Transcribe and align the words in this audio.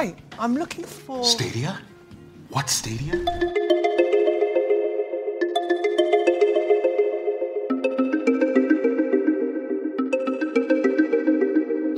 Hi, 0.00 0.14
I'm 0.40 0.56
looking 0.56 0.86
for. 0.86 1.24
Stadia? 1.24 1.76
What 2.54 2.70
Stadia? 2.70 3.14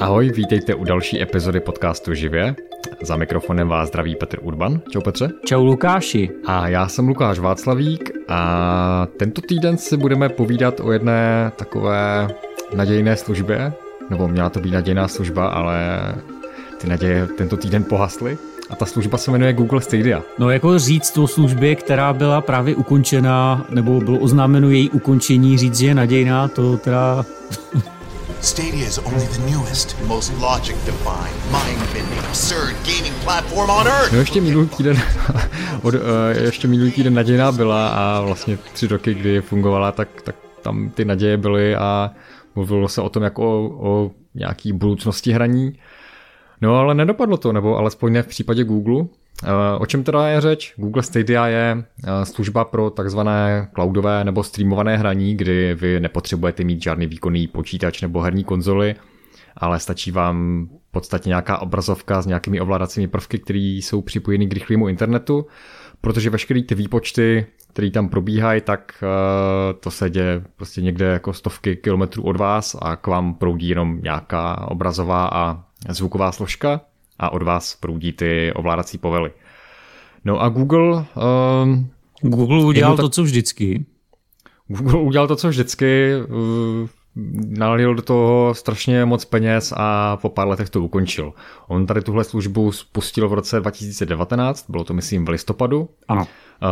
Ahoj, 0.00 0.32
vítejte 0.32 0.74
u 0.74 0.84
další 0.84 1.22
epizody 1.22 1.60
podcastu 1.60 2.14
Živě. 2.14 2.56
Za 3.02 3.16
mikrofonem 3.16 3.68
vás 3.68 3.88
zdraví 3.88 4.16
Petr 4.16 4.38
Urban. 4.42 4.80
Čau 4.90 5.00
Petře. 5.00 5.30
Čau 5.46 5.64
Lukáši. 5.64 6.30
A 6.46 6.68
já 6.68 6.88
jsem 6.88 7.08
Lukáš 7.08 7.38
Václavík 7.38 8.10
a 8.28 9.06
tento 9.18 9.40
týden 9.40 9.78
si 9.78 9.96
budeme 9.96 10.28
povídat 10.28 10.80
o 10.80 10.92
jedné 10.92 11.52
takové 11.56 12.28
nadějné 12.74 13.16
službě, 13.16 13.72
nebo 14.10 14.28
měla 14.28 14.50
to 14.50 14.60
být 14.60 14.72
nadějná 14.72 15.08
služba, 15.08 15.48
ale 15.48 15.78
ty 16.86 16.90
naděje 16.90 17.26
tento 17.26 17.56
týden 17.56 17.84
pohasly. 17.84 18.38
A 18.70 18.76
ta 18.76 18.86
služba 18.86 19.18
se 19.18 19.30
jmenuje 19.30 19.52
Google 19.52 19.80
Stadia. 19.80 20.22
No 20.38 20.50
jako 20.50 20.78
říct 20.78 21.18
o 21.18 21.26
službě, 21.26 21.74
která 21.74 22.12
byla 22.12 22.40
právě 22.40 22.74
ukončena, 22.74 23.66
nebo 23.70 24.00
bylo 24.00 24.18
oznámeno 24.18 24.70
její 24.70 24.90
ukončení, 24.90 25.58
říct, 25.58 25.78
že 25.78 25.86
je 25.86 25.94
nadějná, 25.94 26.48
to 26.48 26.76
teda... 26.76 27.24
Stadia 28.40 28.86
is 28.86 28.98
only 28.98 29.26
the 29.26 29.50
newest, 29.50 29.96
most 30.06 30.32
logic-defying, 30.38 31.34
mind-bending, 31.50 32.18
absurd 32.28 32.76
gaming 32.84 33.14
platform 33.24 33.70
on 33.70 33.86
Earth. 33.86 34.12
No 34.12 34.18
ještě 34.18 34.40
minulý 34.40 34.68
týden, 34.68 34.96
od, 35.82 35.94
uh, 35.94 36.00
ještě 36.40 36.68
minulý 36.68 36.90
týden 36.90 37.14
nadějná 37.14 37.52
byla 37.52 37.88
a 37.88 38.20
vlastně 38.20 38.58
tři 38.72 38.86
roky, 38.86 39.14
kdy 39.14 39.40
fungovala, 39.40 39.92
tak, 39.92 40.08
tak 40.22 40.36
tam 40.62 40.90
ty 40.90 41.04
naděje 41.04 41.36
byly 41.36 41.76
a 41.76 42.10
mluvilo 42.54 42.88
se 42.88 43.00
o 43.00 43.08
tom 43.08 43.22
jako 43.22 43.42
o, 43.42 43.88
o 43.90 44.10
nějaký 44.34 44.72
budoucnosti 44.72 45.32
hraní. 45.32 45.78
No 46.60 46.76
ale 46.76 46.94
nedopadlo 46.94 47.36
to, 47.36 47.52
nebo 47.52 47.76
alespoň 47.76 48.12
ne 48.12 48.22
v 48.22 48.26
případě 48.26 48.64
Google. 48.64 49.04
Eh, 49.44 49.78
o 49.78 49.86
čem 49.86 50.04
teda 50.04 50.28
je 50.28 50.40
řeč? 50.40 50.74
Google 50.76 51.02
Stadia 51.02 51.46
je 51.46 51.84
eh, 52.04 52.26
služba 52.26 52.64
pro 52.64 52.90
takzvané 52.90 53.68
cloudové 53.74 54.24
nebo 54.24 54.42
streamované 54.42 54.96
hraní, 54.96 55.36
kdy 55.36 55.74
vy 55.74 56.00
nepotřebujete 56.00 56.64
mít 56.64 56.82
žádný 56.82 57.06
výkonný 57.06 57.46
počítač 57.46 58.02
nebo 58.02 58.20
herní 58.20 58.44
konzoly, 58.44 58.94
ale 59.56 59.80
stačí 59.80 60.10
vám 60.10 60.68
v 60.88 60.90
podstatě 60.90 61.28
nějaká 61.28 61.58
obrazovka 61.58 62.22
s 62.22 62.26
nějakými 62.26 62.60
ovládacími 62.60 63.08
prvky, 63.08 63.38
které 63.38 63.58
jsou 63.58 64.02
připojeny 64.02 64.46
k 64.46 64.52
rychlému 64.52 64.88
internetu, 64.88 65.46
protože 66.00 66.30
veškeré 66.30 66.62
ty 66.62 66.74
výpočty, 66.74 67.46
které 67.72 67.90
tam 67.90 68.08
probíhají, 68.08 68.60
tak 68.60 68.94
eh, 69.02 69.74
to 69.80 69.90
se 69.90 70.10
děje 70.10 70.44
prostě 70.56 70.82
někde 70.82 71.06
jako 71.06 71.32
stovky 71.32 71.76
kilometrů 71.76 72.22
od 72.22 72.36
vás 72.36 72.76
a 72.82 72.96
k 72.96 73.06
vám 73.06 73.34
proudí 73.34 73.68
jenom 73.68 74.00
nějaká 74.02 74.68
obrazová 74.70 75.28
a 75.32 75.65
zvuková 75.88 76.32
složka 76.32 76.80
a 77.18 77.30
od 77.30 77.42
vás 77.42 77.76
proudí 77.76 78.12
ty 78.12 78.52
ovládací 78.52 78.98
povely. 78.98 79.30
No 80.24 80.40
a 80.40 80.48
Google... 80.48 81.04
Um, 81.62 81.90
Google 82.20 82.64
udělal 82.64 82.96
to, 82.96 83.08
co 83.08 83.22
vždycky. 83.22 83.86
Google 84.66 85.00
udělal 85.00 85.28
to, 85.28 85.36
co 85.36 85.48
vždycky. 85.48 86.12
Uh, 86.28 86.88
nalil 87.58 87.94
do 87.94 88.02
toho 88.02 88.54
strašně 88.54 89.04
moc 89.04 89.24
peněz 89.24 89.72
a 89.76 90.16
po 90.16 90.28
pár 90.28 90.48
letech 90.48 90.70
to 90.70 90.80
ukončil. 90.80 91.32
On 91.68 91.86
tady 91.86 92.00
tuhle 92.00 92.24
službu 92.24 92.72
spustil 92.72 93.28
v 93.28 93.32
roce 93.32 93.60
2019, 93.60 94.70
bylo 94.70 94.84
to 94.84 94.94
myslím 94.94 95.24
v 95.24 95.28
listopadu. 95.28 95.88
Ano. 96.08 96.26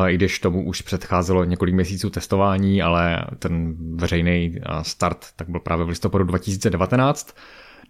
I 0.08 0.14
když 0.14 0.38
tomu 0.38 0.64
už 0.64 0.82
předcházelo 0.82 1.44
několik 1.44 1.74
měsíců 1.74 2.10
testování, 2.10 2.82
ale 2.82 3.24
ten 3.38 3.74
veřejný 3.96 4.54
start 4.82 5.26
tak 5.36 5.48
byl 5.48 5.60
právě 5.60 5.84
v 5.84 5.88
listopadu 5.88 6.24
2019. 6.24 7.34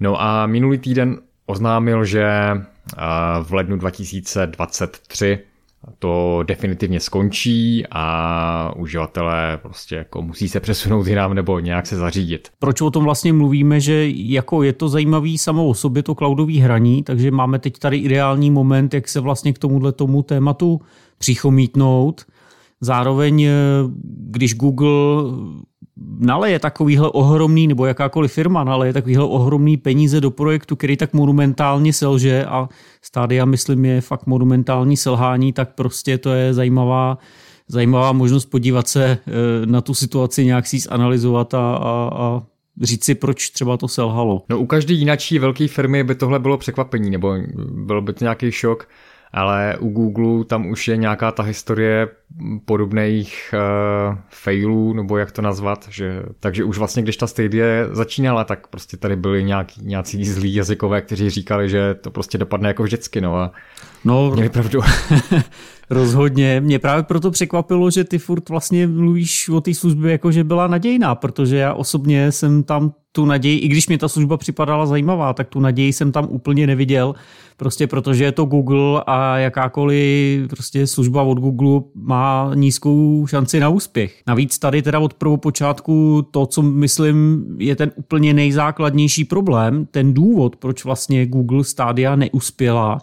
No 0.01 0.23
a 0.23 0.47
minulý 0.47 0.79
týden 0.79 1.19
oznámil, 1.47 2.05
že 2.05 2.27
v 3.43 3.53
lednu 3.53 3.77
2023 3.77 5.39
to 5.99 6.43
definitivně 6.43 7.01
skončí 7.01 7.85
a 7.91 8.73
uživatelé 8.77 9.59
prostě 9.63 9.97
jako 9.97 10.23
musí 10.23 10.49
se 10.49 10.61
přesunout 10.61 11.07
jinam 11.07 11.35
nebo 11.35 11.59
nějak 11.59 11.87
se 11.87 11.97
zařídit. 11.97 12.49
Proč 12.59 12.81
o 12.81 12.91
tom 12.91 13.05
vlastně 13.05 13.33
mluvíme, 13.33 13.81
že 13.81 14.09
jako 14.09 14.63
je 14.63 14.73
to 14.73 14.89
zajímavý 14.89 15.39
samo 15.39 15.67
o 15.67 15.75
sobě 15.75 16.03
to 16.03 16.15
cloudové 16.15 16.53
hraní, 16.53 17.03
takže 17.03 17.31
máme 17.31 17.59
teď 17.59 17.79
tady 17.79 17.97
ideální 17.97 18.51
moment, 18.51 18.95
jak 18.95 19.09
se 19.09 19.21
vlastně 19.21 19.53
k 19.53 19.59
tomuhle 19.59 19.93
tomu 19.93 20.23
tématu 20.23 20.81
přichomítnout. 21.19 22.25
Zároveň, 22.81 23.49
když 24.31 24.55
Google 24.55 25.25
naleje 26.19 26.59
takovýhle 26.59 27.11
ohromný, 27.11 27.67
nebo 27.67 27.87
jakákoliv 27.87 28.33
firma 28.33 28.65
naleje 28.65 28.93
takovýhle 28.93 29.25
ohromný 29.25 29.77
peníze 29.77 30.21
do 30.21 30.31
projektu, 30.31 30.77
který 30.77 30.97
tak 30.97 31.13
monumentálně 31.13 31.93
selže 31.93 32.45
a 32.45 32.69
stádia, 33.03 33.45
myslím, 33.45 33.85
je 33.85 34.01
fakt 34.01 34.27
monumentální 34.27 34.97
selhání, 34.97 35.53
tak 35.53 35.75
prostě 35.75 36.19
to 36.19 36.33
je 36.33 36.55
zajímavá, 36.55 37.19
zajímavá 37.69 38.13
možnost 38.13 38.47
podívat 38.47 38.89
se 38.89 39.05
eh, 39.05 39.21
na 39.67 39.81
tu 39.81 39.95
situaci, 39.95 40.45
nějak 40.45 40.67
si 40.67 40.79
zanalizovat 40.79 41.55
a, 41.55 41.77
a, 41.77 42.11
a 42.15 42.43
říct 42.83 43.05
si, 43.05 43.15
proč 43.15 43.51
třeba 43.51 43.77
to 43.77 43.89
selhalo. 43.89 44.43
No 44.49 44.59
u 44.59 44.67
každé 44.67 44.95
jináčí 44.95 45.39
velké 45.39 45.69
firmy 45.69 46.05
by 46.05 46.15
tohle 46.15 46.39
bylo 46.39 46.59
překvapení, 46.59 47.11
nebo 47.11 47.35
bylo 47.71 48.01
by 48.01 48.13
to 48.13 48.25
nějaký 48.25 48.53
šok 48.53 48.89
ale 49.35 49.77
u 49.79 49.89
Google 49.89 50.45
tam 50.45 50.67
už 50.67 50.89
je 50.89 50.97
nějaká 50.97 51.31
ta 51.31 51.43
historie 51.43 52.09
podobných 52.65 53.55
uh, 53.55 54.19
failů, 54.29 54.93
nebo 54.93 55.19
jak 55.19 55.33
to 55.33 55.43
nazvat, 55.43 55.87
že, 55.91 56.23
takže 56.41 56.65
už 56.65 56.79
vlastně, 56.79 57.03
když 57.03 57.17
ta 57.17 57.27
Stadia 57.27 57.67
začínala, 57.93 58.45
tak 58.45 58.67
prostě 58.67 58.97
tady 58.97 59.17
byli 59.17 59.45
nějaký, 59.45 59.81
nějací 59.85 60.25
zlí 60.25 60.55
jazykové, 60.55 61.01
kteří 61.01 61.31
říkali, 61.31 61.69
že 61.69 61.95
to 61.95 62.11
prostě 62.11 62.39
dopadne 62.39 62.69
jako 62.69 62.83
vždycky, 62.83 63.21
no 63.21 63.37
a 63.37 63.53
no, 64.05 64.31
měli 64.31 64.49
pravdu. 64.49 64.81
Rozhodně. 65.91 66.61
Mě 66.61 66.79
právě 66.79 67.03
proto 67.03 67.31
překvapilo, 67.31 67.91
že 67.91 68.05
ty 68.05 68.19
furt 68.19 68.49
vlastně 68.49 68.87
mluvíš 68.87 69.49
o 69.49 69.61
té 69.61 69.75
službě 69.75 70.13
jako, 70.13 70.33
že 70.33 70.45
byla 70.45 70.67
nadějná, 70.67 71.15
protože 71.15 71.57
já 71.57 71.75
osobně 71.75 72.33
jsem 72.33 72.63
tam 72.63 72.93
tu 73.17 73.25
naději, 73.25 73.59
i 73.59 73.69
když 73.69 73.89
mi 73.89 73.99
ta 73.99 74.09
služba 74.09 74.37
připadala 74.37 74.87
zajímavá, 74.87 75.33
tak 75.33 75.49
tu 75.49 75.61
naději 75.61 75.93
jsem 75.93 76.13
tam 76.13 76.29
úplně 76.31 76.67
neviděl, 76.67 77.15
prostě 77.57 77.87
protože 77.87 78.25
je 78.25 78.33
to 78.33 78.45
Google 78.45 79.03
a 79.07 79.39
jakákoliv 79.39 80.49
prostě 80.49 80.87
služba 80.87 81.23
od 81.23 81.39
Google 81.39 81.81
má 81.95 82.51
nízkou 82.55 83.27
šanci 83.27 83.61
na 83.61 83.69
úspěch. 83.69 84.23
Navíc 84.27 84.59
tady 84.59 84.83
teda 84.83 84.99
od 84.99 85.15
prvopočátku 85.15 86.27
to, 86.31 86.47
co 86.47 86.63
myslím, 86.63 87.45
je 87.59 87.77
ten 87.77 87.93
úplně 87.97 88.35
nejzákladnější 88.35 89.25
problém, 89.25 89.87
ten 89.91 90.15
důvod, 90.15 90.57
proč 90.57 90.85
vlastně 90.85 91.27
Google 91.27 91.65
Stadia 91.65 92.17
neuspěla, 92.17 92.99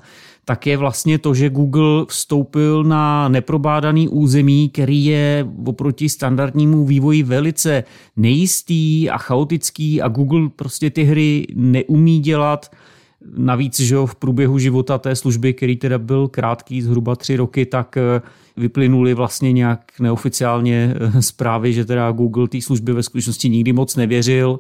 tak 0.46 0.68
je 0.68 0.78
vlastně 0.78 1.18
to, 1.18 1.34
že 1.34 1.50
Google 1.50 2.06
vstoupil 2.08 2.84
na 2.84 3.28
neprobádaný 3.28 4.08
území, 4.08 4.70
který 4.70 5.06
je 5.06 5.48
oproti 5.66 6.10
standardnímu 6.10 6.86
vývoji 6.86 7.24
velice 7.24 7.84
nejistý 8.16 9.10
a 9.10 9.18
chaotický 9.18 10.02
a 10.02 10.08
Google 10.08 10.50
prostě 10.56 10.90
ty 10.90 11.04
hry 11.04 11.48
neumí 11.56 12.20
dělat. 12.20 12.72
Navíc, 13.38 13.80
že 13.80 13.96
v 14.06 14.16
průběhu 14.16 14.58
života 14.58 14.98
té 14.98 15.16
služby, 15.16 15.54
který 15.54 15.76
teda 15.78 15.98
byl 15.98 16.28
krátký, 16.28 16.82
zhruba 16.82 17.16
tři 17.16 17.36
roky, 17.36 17.66
tak 17.66 17.98
eh, 17.98 18.22
vyplynuly 18.58 19.14
vlastně 19.14 19.52
nějak 19.52 19.92
neoficiálně 20.00 20.94
eh, 20.96 21.22
zprávy, 21.22 21.74
že 21.74 21.86
teda 21.86 22.12
Google 22.12 22.48
té 22.48 22.62
služby 22.62 22.94
ve 22.94 23.04
skutečnosti 23.04 23.50
nikdy 23.50 23.74
moc 23.74 23.96
nevěřil 23.96 24.60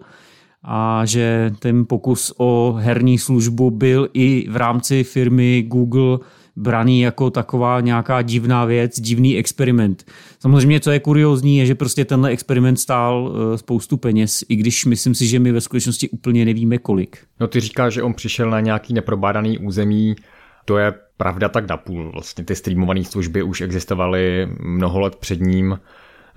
a 0.63 1.05
že 1.05 1.53
ten 1.59 1.85
pokus 1.85 2.33
o 2.37 2.75
herní 2.79 3.17
službu 3.17 3.71
byl 3.71 4.09
i 4.13 4.47
v 4.49 4.55
rámci 4.55 5.03
firmy 5.03 5.63
Google 5.67 6.19
braný 6.55 7.01
jako 7.01 7.29
taková 7.29 7.81
nějaká 7.81 8.21
divná 8.21 8.65
věc, 8.65 8.99
divný 8.99 9.37
experiment. 9.37 10.05
Samozřejmě, 10.39 10.79
co 10.79 10.91
je 10.91 10.99
kuriozní, 10.99 11.57
je, 11.57 11.65
že 11.65 11.75
prostě 11.75 12.05
tenhle 12.05 12.29
experiment 12.29 12.79
stál 12.79 13.33
eh, 13.33 13.57
spoustu 13.57 13.97
peněz, 13.97 14.43
i 14.49 14.55
když 14.55 14.85
myslím 14.85 15.15
si, 15.15 15.27
že 15.27 15.39
my 15.39 15.51
ve 15.51 15.61
skutečnosti 15.61 16.09
úplně 16.09 16.45
nevíme 16.45 16.77
kolik. 16.77 17.17
No 17.39 17.47
ty 17.47 17.59
říkáš, 17.59 17.93
že 17.93 18.03
on 18.03 18.13
přišel 18.13 18.49
na 18.49 18.59
nějaký 18.59 18.93
neprobádaný 18.93 19.57
území, 19.57 20.15
to 20.65 20.77
je 20.77 20.93
pravda 21.17 21.49
tak 21.49 21.69
napůl. 21.69 22.11
Vlastně 22.11 22.43
ty 22.43 22.55
streamované 22.55 23.03
služby 23.03 23.43
už 23.43 23.61
existovaly 23.61 24.47
mnoho 24.59 24.99
let 24.99 25.15
před 25.15 25.39
ním. 25.41 25.79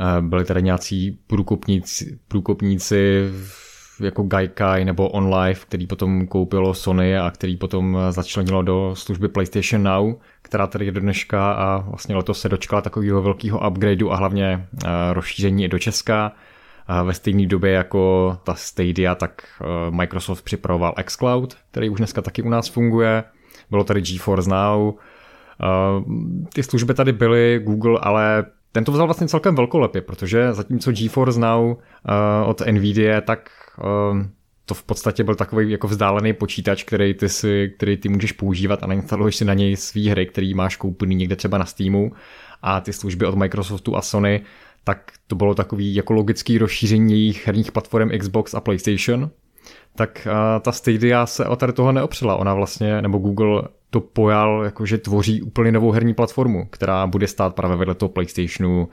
Eh, 0.00 0.22
byli 0.22 0.44
tady 0.44 0.62
nějací 0.62 1.19
průkopníci, 1.26 2.19
průkopníci 2.28 3.28
v 3.32 3.63
jako 4.00 4.23
Gaikai 4.23 4.85
nebo 4.85 5.08
OnLive, 5.08 5.61
který 5.61 5.87
potom 5.87 6.26
koupilo 6.26 6.75
Sony 6.75 7.19
a 7.19 7.31
který 7.31 7.56
potom 7.56 7.99
začlenilo 8.11 8.62
do 8.62 8.91
služby 8.94 9.29
PlayStation 9.29 9.82
Now, 9.82 10.14
která 10.43 10.67
tady 10.67 10.85
je 10.85 10.93
do 10.93 11.00
dneška 11.00 11.52
a 11.52 11.79
vlastně 11.79 12.17
letos 12.17 12.41
se 12.41 12.49
dočkala 12.49 12.82
takového 12.82 13.23
velkého 13.23 13.70
upgradeu 13.70 14.11
a 14.11 14.17
hlavně 14.17 14.67
eh, 14.85 14.88
rozšíření 15.12 15.64
i 15.64 15.69
do 15.69 15.79
Česka. 15.79 16.32
Ve 17.05 17.14
stejné 17.14 17.46
době 17.46 17.73
jako 17.73 18.37
ta 18.44 18.55
Stadia, 18.55 19.14
tak 19.14 19.43
eh, 19.61 19.64
Microsoft 19.91 20.43
připravoval 20.43 20.94
xCloud, 21.05 21.56
který 21.70 21.90
už 21.90 21.99
dneska 21.99 22.23
taky 22.23 22.43
u 22.43 22.49
nás 22.49 22.69
funguje. 22.69 23.25
Bylo 23.70 23.85
tady 23.85 24.00
GeForce 24.00 24.50
Now. 24.50 24.93
Eh, 24.93 26.05
ty 26.55 26.62
služby 26.62 26.94
tady 26.94 27.12
byly, 27.12 27.61
Google 27.64 27.99
ale 28.02 28.44
ten 28.75 28.85
to 28.85 28.93
vzal 28.93 29.06
vlastně 29.06 29.29
celkem 29.29 29.55
velkolepě, 29.55 30.03
protože 30.03 30.53
zatímco 30.53 30.93
GeForce 30.93 31.41
Now 31.41 31.65
uh, 31.65 31.75
od 32.47 32.62
Nvidia, 32.71 33.21
tak 33.21 33.50
uh, 33.79 34.23
to 34.67 34.75
v 34.75 34.82
podstatě 34.82 35.25
byl 35.25 35.35
takový 35.35 35.71
jako 35.71 35.88
vzdálený 35.88 36.32
počítač, 36.32 36.85
který 36.85 37.15
ty, 37.15 37.29
si, 37.29 37.73
který 37.76 37.97
ty 37.97 38.09
můžeš 38.09 38.32
používat 38.32 38.82
a 38.82 38.87
nainstaluješ 38.87 39.37
si 39.37 39.44
na 39.44 39.55
něj 39.55 39.76
svý 39.76 40.09
hry, 40.09 40.26
který 40.26 40.55
máš 40.55 40.76
koupený 40.76 41.15
někde 41.15 41.37
třeba 41.37 41.59
na 41.59 41.65
Steamu 41.65 42.12
a 42.62 42.81
ty 42.81 42.93
služby 42.93 43.26
od 43.26 43.35
Microsoftu 43.35 43.97
a 43.97 44.03
Sony, 44.03 44.44
tak 44.85 45.12
to 45.26 45.37
bylo 45.37 45.55
takový 45.55 45.94
jako 45.94 46.12
logický 46.12 46.59
rozšíření 46.59 47.12
jejich 47.12 47.47
herních 47.47 47.73
platform 47.73 48.11
Xbox 48.19 48.55
a 48.55 48.61
PlayStation. 48.61 49.31
Tak 49.96 50.29
ta 50.61 50.73
Stadia 50.73 51.26
se 51.26 51.46
o 51.46 51.56
tady 51.56 51.73
toho 51.73 51.93
neopřela. 51.93 52.37
Ona 52.37 52.55
vlastně, 52.55 53.02
nebo 53.02 53.19
Google 53.19 53.62
to 53.91 54.00
pojal, 54.00 54.62
jako 54.64 54.87
že 54.87 54.99
tvoří 54.99 55.43
úplně 55.43 55.73
novou 55.73 55.91
herní 55.91 56.14
platformu, 56.14 56.67
která 56.70 57.06
bude 57.06 57.26
stát 57.26 57.55
právě 57.55 57.76
vedle 57.76 57.94
toho 57.94 58.08
PlayStationu, 58.08 58.88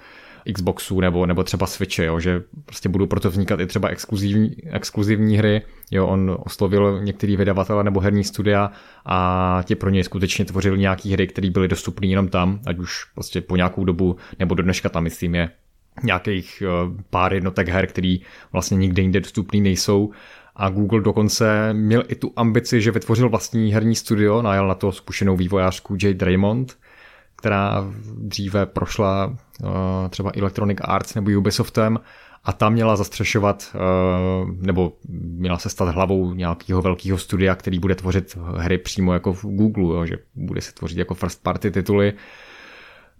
Xboxu 0.53 0.99
nebo, 0.99 1.25
nebo 1.25 1.43
třeba 1.43 1.67
Switche, 1.67 2.05
jo, 2.05 2.19
že 2.19 2.41
prostě 2.65 2.89
budou 2.89 3.07
proto 3.07 3.29
vznikat 3.29 3.59
i 3.59 3.65
třeba 3.65 3.89
exkluzivní, 3.89 4.55
exkluzivní 4.65 5.37
hry. 5.37 5.61
Jo, 5.91 6.07
on 6.07 6.37
oslovil 6.45 7.03
některý 7.03 7.37
vydavatele 7.37 7.83
nebo 7.83 7.99
herní 7.99 8.23
studia 8.23 8.71
a 9.05 9.59
ti 9.65 9.75
pro 9.75 9.89
něj 9.89 10.03
skutečně 10.03 10.45
tvořili 10.45 10.79
nějaký 10.79 11.13
hry, 11.13 11.27
které 11.27 11.49
byly 11.49 11.67
dostupné 11.67 12.07
jenom 12.07 12.27
tam, 12.27 12.59
ať 12.65 12.79
už 12.79 13.05
prostě 13.15 13.41
po 13.41 13.55
nějakou 13.55 13.85
dobu, 13.85 14.15
nebo 14.39 14.55
do 14.55 14.63
dneška 14.63 14.89
tam 14.89 15.03
myslím 15.03 15.35
je 15.35 15.49
nějakých 16.03 16.63
eh, 16.65 17.01
pár 17.09 17.33
jednotek 17.33 17.67
her, 17.69 17.87
které 17.87 18.17
vlastně 18.51 18.77
nikde 18.77 19.01
jinde 19.01 19.19
dostupný 19.19 19.61
nejsou. 19.61 20.11
A 20.61 20.69
Google 20.69 21.01
dokonce 21.01 21.73
měl 21.73 22.03
i 22.07 22.15
tu 22.15 22.33
ambici, 22.35 22.81
že 22.81 22.91
vytvořil 22.91 23.29
vlastní 23.29 23.73
herní 23.73 23.95
studio, 23.95 24.41
najal 24.41 24.67
na 24.67 24.75
to 24.75 24.91
zkušenou 24.91 25.35
vývojářku 25.35 25.97
Jade 26.03 26.25
Raymond, 26.25 26.77
která 27.35 27.91
dříve 28.17 28.65
prošla 28.65 29.27
uh, 29.27 29.69
třeba 30.09 30.31
Electronic 30.35 30.77
Arts 30.81 31.15
nebo 31.15 31.31
Ubisoftem 31.37 31.99
a 32.43 32.53
tam 32.53 32.73
měla 32.73 32.95
zastřešovat, 32.95 33.75
uh, 33.75 34.49
nebo 34.61 34.93
měla 35.09 35.57
se 35.57 35.69
stát 35.69 35.89
hlavou 35.89 36.33
nějakého 36.33 36.81
velkého 36.81 37.17
studia, 37.17 37.55
který 37.55 37.79
bude 37.79 37.95
tvořit 37.95 38.37
hry 38.57 38.77
přímo 38.77 39.13
jako 39.13 39.33
v 39.33 39.43
Google, 39.43 39.95
jo, 39.95 40.05
že 40.05 40.17
bude 40.35 40.61
se 40.61 40.73
tvořit 40.73 40.97
jako 40.97 41.13
first 41.13 41.43
party 41.43 41.71
tituly. 41.71 42.13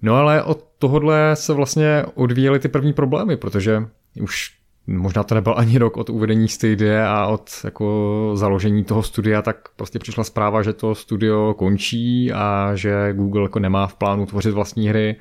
No 0.01 0.15
ale 0.15 0.43
od 0.43 0.67
tohohle 0.79 1.35
se 1.35 1.53
vlastně 1.53 2.05
odvíjely 2.15 2.59
ty 2.59 2.67
první 2.67 2.93
problémy, 2.93 3.37
protože 3.37 3.83
už 4.21 4.60
možná 4.87 5.23
to 5.23 5.35
nebyl 5.35 5.53
ani 5.57 5.77
rok 5.77 5.97
od 5.97 6.09
uvedení 6.09 6.47
Stadia 6.47 7.13
a 7.13 7.27
od 7.27 7.49
jako 7.63 8.31
založení 8.35 8.83
toho 8.83 9.03
studia, 9.03 9.41
tak 9.41 9.69
prostě 9.75 9.99
přišla 9.99 10.23
zpráva, 10.23 10.61
že 10.61 10.73
to 10.73 10.95
studio 10.95 11.53
končí 11.53 12.31
a 12.33 12.71
že 12.75 13.13
Google 13.13 13.43
jako 13.43 13.59
nemá 13.59 13.87
v 13.87 13.95
plánu 13.95 14.25
tvořit 14.25 14.51
vlastní 14.51 14.89
hry, 14.89 15.15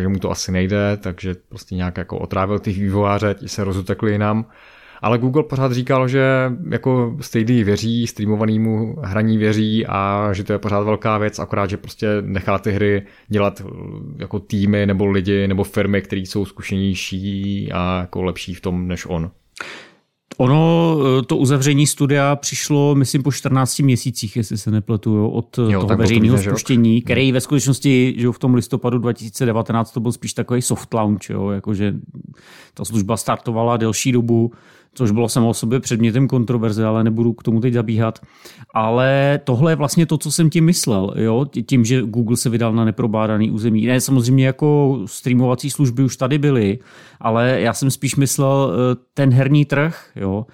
že 0.00 0.08
mu 0.08 0.18
to 0.18 0.30
asi 0.30 0.52
nejde, 0.52 0.96
takže 0.96 1.34
prostě 1.48 1.74
nějak 1.74 1.96
jako 1.98 2.18
otrávil 2.18 2.58
ty 2.58 2.72
vývojáře, 2.72 3.34
ti 3.34 3.48
se 3.48 3.64
rozutekli 3.64 4.12
jinam. 4.12 4.46
Ale 5.02 5.18
Google 5.18 5.42
pořád 5.42 5.72
říkal, 5.72 6.08
že 6.08 6.52
jako 6.70 7.16
Stadia 7.20 7.64
věří, 7.64 8.06
streamovanému 8.06 8.96
hraní 9.02 9.38
věří 9.38 9.86
a 9.86 10.28
že 10.32 10.44
to 10.44 10.52
je 10.52 10.58
pořád 10.58 10.80
velká 10.80 11.18
věc, 11.18 11.38
akorát, 11.38 11.70
že 11.70 11.76
prostě 11.76 12.06
nechá 12.20 12.58
ty 12.58 12.72
hry 12.72 13.02
dělat 13.28 13.62
eh, 13.64 13.70
jako 14.16 14.38
týmy 14.38 14.86
nebo 14.86 15.06
lidi 15.06 15.48
nebo 15.48 15.64
firmy, 15.64 16.02
které 16.02 16.20
jsou 16.20 16.44
zkušenější 16.44 17.72
a 17.72 18.00
jako 18.00 18.22
lepší 18.22 18.54
v 18.54 18.60
tom 18.60 18.88
než 18.88 19.06
on. 19.06 19.30
Ono, 20.38 20.96
eh, 21.18 21.22
to 21.22 21.36
uzavření 21.36 21.86
studia 21.86 22.36
přišlo, 22.36 22.94
myslím, 22.94 23.22
po 23.22 23.32
14 23.32 23.82
měsících, 23.82 24.36
jestli 24.36 24.58
se 24.58 24.70
nepletu, 24.70 25.14
jo, 25.14 25.28
od 25.28 25.58
jo, 25.58 25.80
toho 25.80 25.96
veřejného 25.96 26.38
spuštění, 26.38 27.02
který 27.02 27.32
ve 27.32 27.40
skutečnosti, 27.40 28.14
že 28.18 28.28
v 28.28 28.38
tom 28.38 28.54
listopadu 28.54 28.98
2019 28.98 29.92
to 29.92 30.00
byl 30.00 30.12
spíš 30.12 30.32
takový 30.32 30.62
soft 30.62 30.94
launch, 30.94 31.30
jo, 31.30 31.50
jakože 31.50 31.94
ta 32.74 32.84
služba 32.84 33.16
startovala 33.16 33.76
delší 33.76 34.12
dobu, 34.12 34.52
což 34.98 35.10
bylo 35.10 35.28
samo 35.28 35.48
o 35.48 35.54
sobě 35.54 35.80
předmětem 35.80 36.28
kontroverze, 36.28 36.84
ale 36.84 37.04
nebudu 37.04 37.32
k 37.32 37.42
tomu 37.42 37.60
teď 37.60 37.74
zabíhat. 37.74 38.18
Ale 38.74 39.40
tohle 39.44 39.72
je 39.72 39.76
vlastně 39.76 40.06
to, 40.06 40.18
co 40.18 40.30
jsem 40.30 40.50
tím 40.50 40.64
myslel, 40.64 41.14
jo? 41.16 41.46
tím, 41.66 41.84
že 41.84 42.02
Google 42.02 42.36
se 42.36 42.50
vydal 42.50 42.72
na 42.72 42.84
neprobádaný 42.84 43.50
území. 43.50 43.86
Ne, 43.86 44.00
samozřejmě 44.00 44.46
jako 44.46 44.98
streamovací 45.06 45.70
služby 45.70 46.02
už 46.02 46.16
tady 46.16 46.38
byly, 46.38 46.78
ale 47.20 47.60
já 47.60 47.74
jsem 47.74 47.90
spíš 47.90 48.16
myslel 48.16 48.72
eh, 48.72 48.96
ten 49.14 49.30
herní 49.30 49.64
trh, 49.64 50.10
jo? 50.16 50.46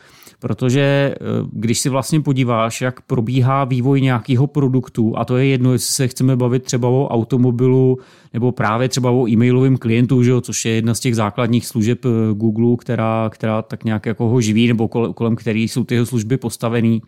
Protože 0.45 0.81
eh, 0.81 1.17
když 1.53 1.79
si 1.79 1.89
vlastně 1.89 2.21
podíváš, 2.21 2.81
jak 2.81 3.01
probíhá 3.01 3.65
vývoj 3.65 4.01
nějakého 4.01 4.47
produktu, 4.47 5.19
a 5.19 5.25
to 5.25 5.37
je 5.37 5.47
jedno, 5.47 5.73
jestli 5.73 5.93
se 5.93 6.09
chceme 6.09 6.37
bavit 6.37 6.63
třeba 6.63 6.89
o 6.89 7.09
automobilu 7.09 7.99
nebo 8.33 8.53
právě 8.53 8.89
třeba 8.89 9.11
o 9.11 9.29
e-mailovém 9.29 9.77
klientu, 9.77 10.23
že 10.23 10.31
jo, 10.31 10.41
což 10.41 10.65
je 10.65 10.73
jedna 10.73 10.95
z 10.95 11.01
těch 11.01 11.17
základních 11.17 11.67
služeb 11.67 12.05
eh, 12.05 12.35
Google, 12.35 12.77
která, 12.77 13.31
která 13.33 13.63
tak 13.63 13.85
nějak 13.85 14.07
jako 14.07 14.29
ho 14.29 14.41
živí 14.41 14.69
nebo 14.69 14.89
kolem, 14.89 15.37
který 15.37 15.69
jsou 15.69 15.85
ty 15.85 16.07
služby 16.07 16.37
postavený 16.37 17.03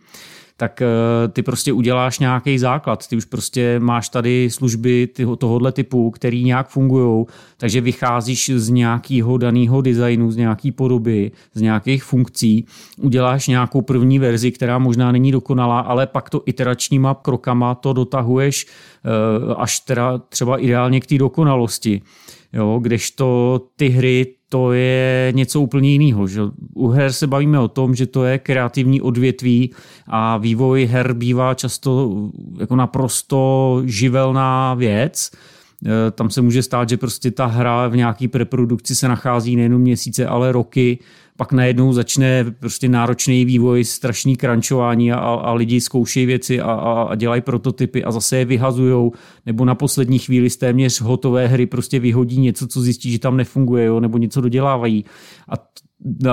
tak 0.56 0.82
eh, 0.82 0.86
ty 1.28 1.42
prostě 1.42 1.72
uděláš 1.72 2.18
nějaký 2.18 2.58
základ. 2.58 3.08
Ty 3.08 3.16
už 3.16 3.24
prostě 3.24 3.80
máš 3.80 4.08
tady 4.08 4.50
služby 4.50 5.08
tohohle 5.38 5.72
typu, 5.72 6.10
který 6.10 6.44
nějak 6.44 6.68
fungují, 6.68 7.26
takže 7.56 7.80
vycházíš 7.80 8.50
z 8.54 8.68
nějakého 8.68 9.38
daného 9.38 9.80
designu, 9.80 10.30
z 10.30 10.36
nějaké 10.36 10.72
podoby, 10.72 11.32
z 11.54 11.60
nějakých 11.60 12.04
funkcí, 12.04 12.66
uděláš 13.02 13.48
nějakou 13.48 13.82
první 13.82 14.18
verzi, 14.18 14.52
která 14.52 14.78
možná 14.78 15.12
není 15.12 15.32
dokonalá, 15.32 15.80
ale 15.80 16.06
pak 16.06 16.30
to 16.30 16.42
iteračníma 16.46 17.14
krokama 17.14 17.74
to 17.74 17.92
dotahuješ 17.92 18.66
eh, 18.66 19.54
až 19.56 19.80
teda 19.80 20.18
třeba 20.18 20.58
ideálně 20.58 21.00
k 21.00 21.06
té 21.06 21.18
dokonalosti. 21.18 22.02
Jo, 22.52 22.78
kdežto 22.82 23.60
ty 23.76 23.88
hry 23.88 24.35
to 24.48 24.72
je 24.72 25.32
něco 25.34 25.60
úplně 25.60 25.90
jiného. 25.90 26.26
Že? 26.26 26.40
U 26.74 26.88
her 26.88 27.12
se 27.12 27.26
bavíme 27.26 27.58
o 27.58 27.68
tom, 27.68 27.94
že 27.94 28.06
to 28.06 28.24
je 28.24 28.38
kreativní 28.38 29.00
odvětví 29.00 29.74
a 30.06 30.36
vývoj 30.36 30.86
her 30.86 31.12
bývá 31.12 31.54
často 31.54 32.12
jako 32.60 32.76
naprosto 32.76 33.82
živelná 33.84 34.74
věc. 34.74 35.30
E, 35.86 36.10
tam 36.10 36.30
se 36.30 36.42
může 36.42 36.62
stát, 36.62 36.88
že 36.88 36.96
prostě 36.96 37.30
ta 37.30 37.46
hra 37.46 37.88
v 37.88 37.96
nějaký 37.96 38.28
preprodukci 38.28 38.94
se 38.94 39.08
nachází 39.08 39.56
nejenom 39.56 39.80
měsíce, 39.80 40.26
ale 40.26 40.52
roky 40.52 40.98
pak 41.36 41.52
najednou 41.52 41.92
začne 41.92 42.44
prostě 42.60 42.88
náročný 42.88 43.44
vývoj, 43.44 43.84
strašný 43.84 44.36
krančování 44.36 45.12
a, 45.12 45.18
a 45.18 45.52
lidi 45.52 45.80
zkoušejí 45.80 46.26
věci 46.26 46.60
a, 46.60 46.72
a, 46.72 47.02
a 47.02 47.14
dělají 47.14 47.40
prototypy 47.40 48.04
a 48.04 48.10
zase 48.10 48.36
je 48.36 48.44
vyhazujou, 48.44 49.12
nebo 49.46 49.64
na 49.64 49.74
poslední 49.74 50.18
chvíli 50.18 50.50
z 50.50 50.56
téměř 50.56 51.00
hotové 51.00 51.46
hry 51.46 51.66
prostě 51.66 51.98
vyhodí 52.00 52.40
něco, 52.40 52.66
co 52.66 52.80
zjistí, 52.80 53.12
že 53.12 53.18
tam 53.18 53.36
nefunguje, 53.36 53.84
jo, 53.84 54.00
nebo 54.00 54.18
něco 54.18 54.40
dodělávají. 54.40 55.04
A 55.48 55.54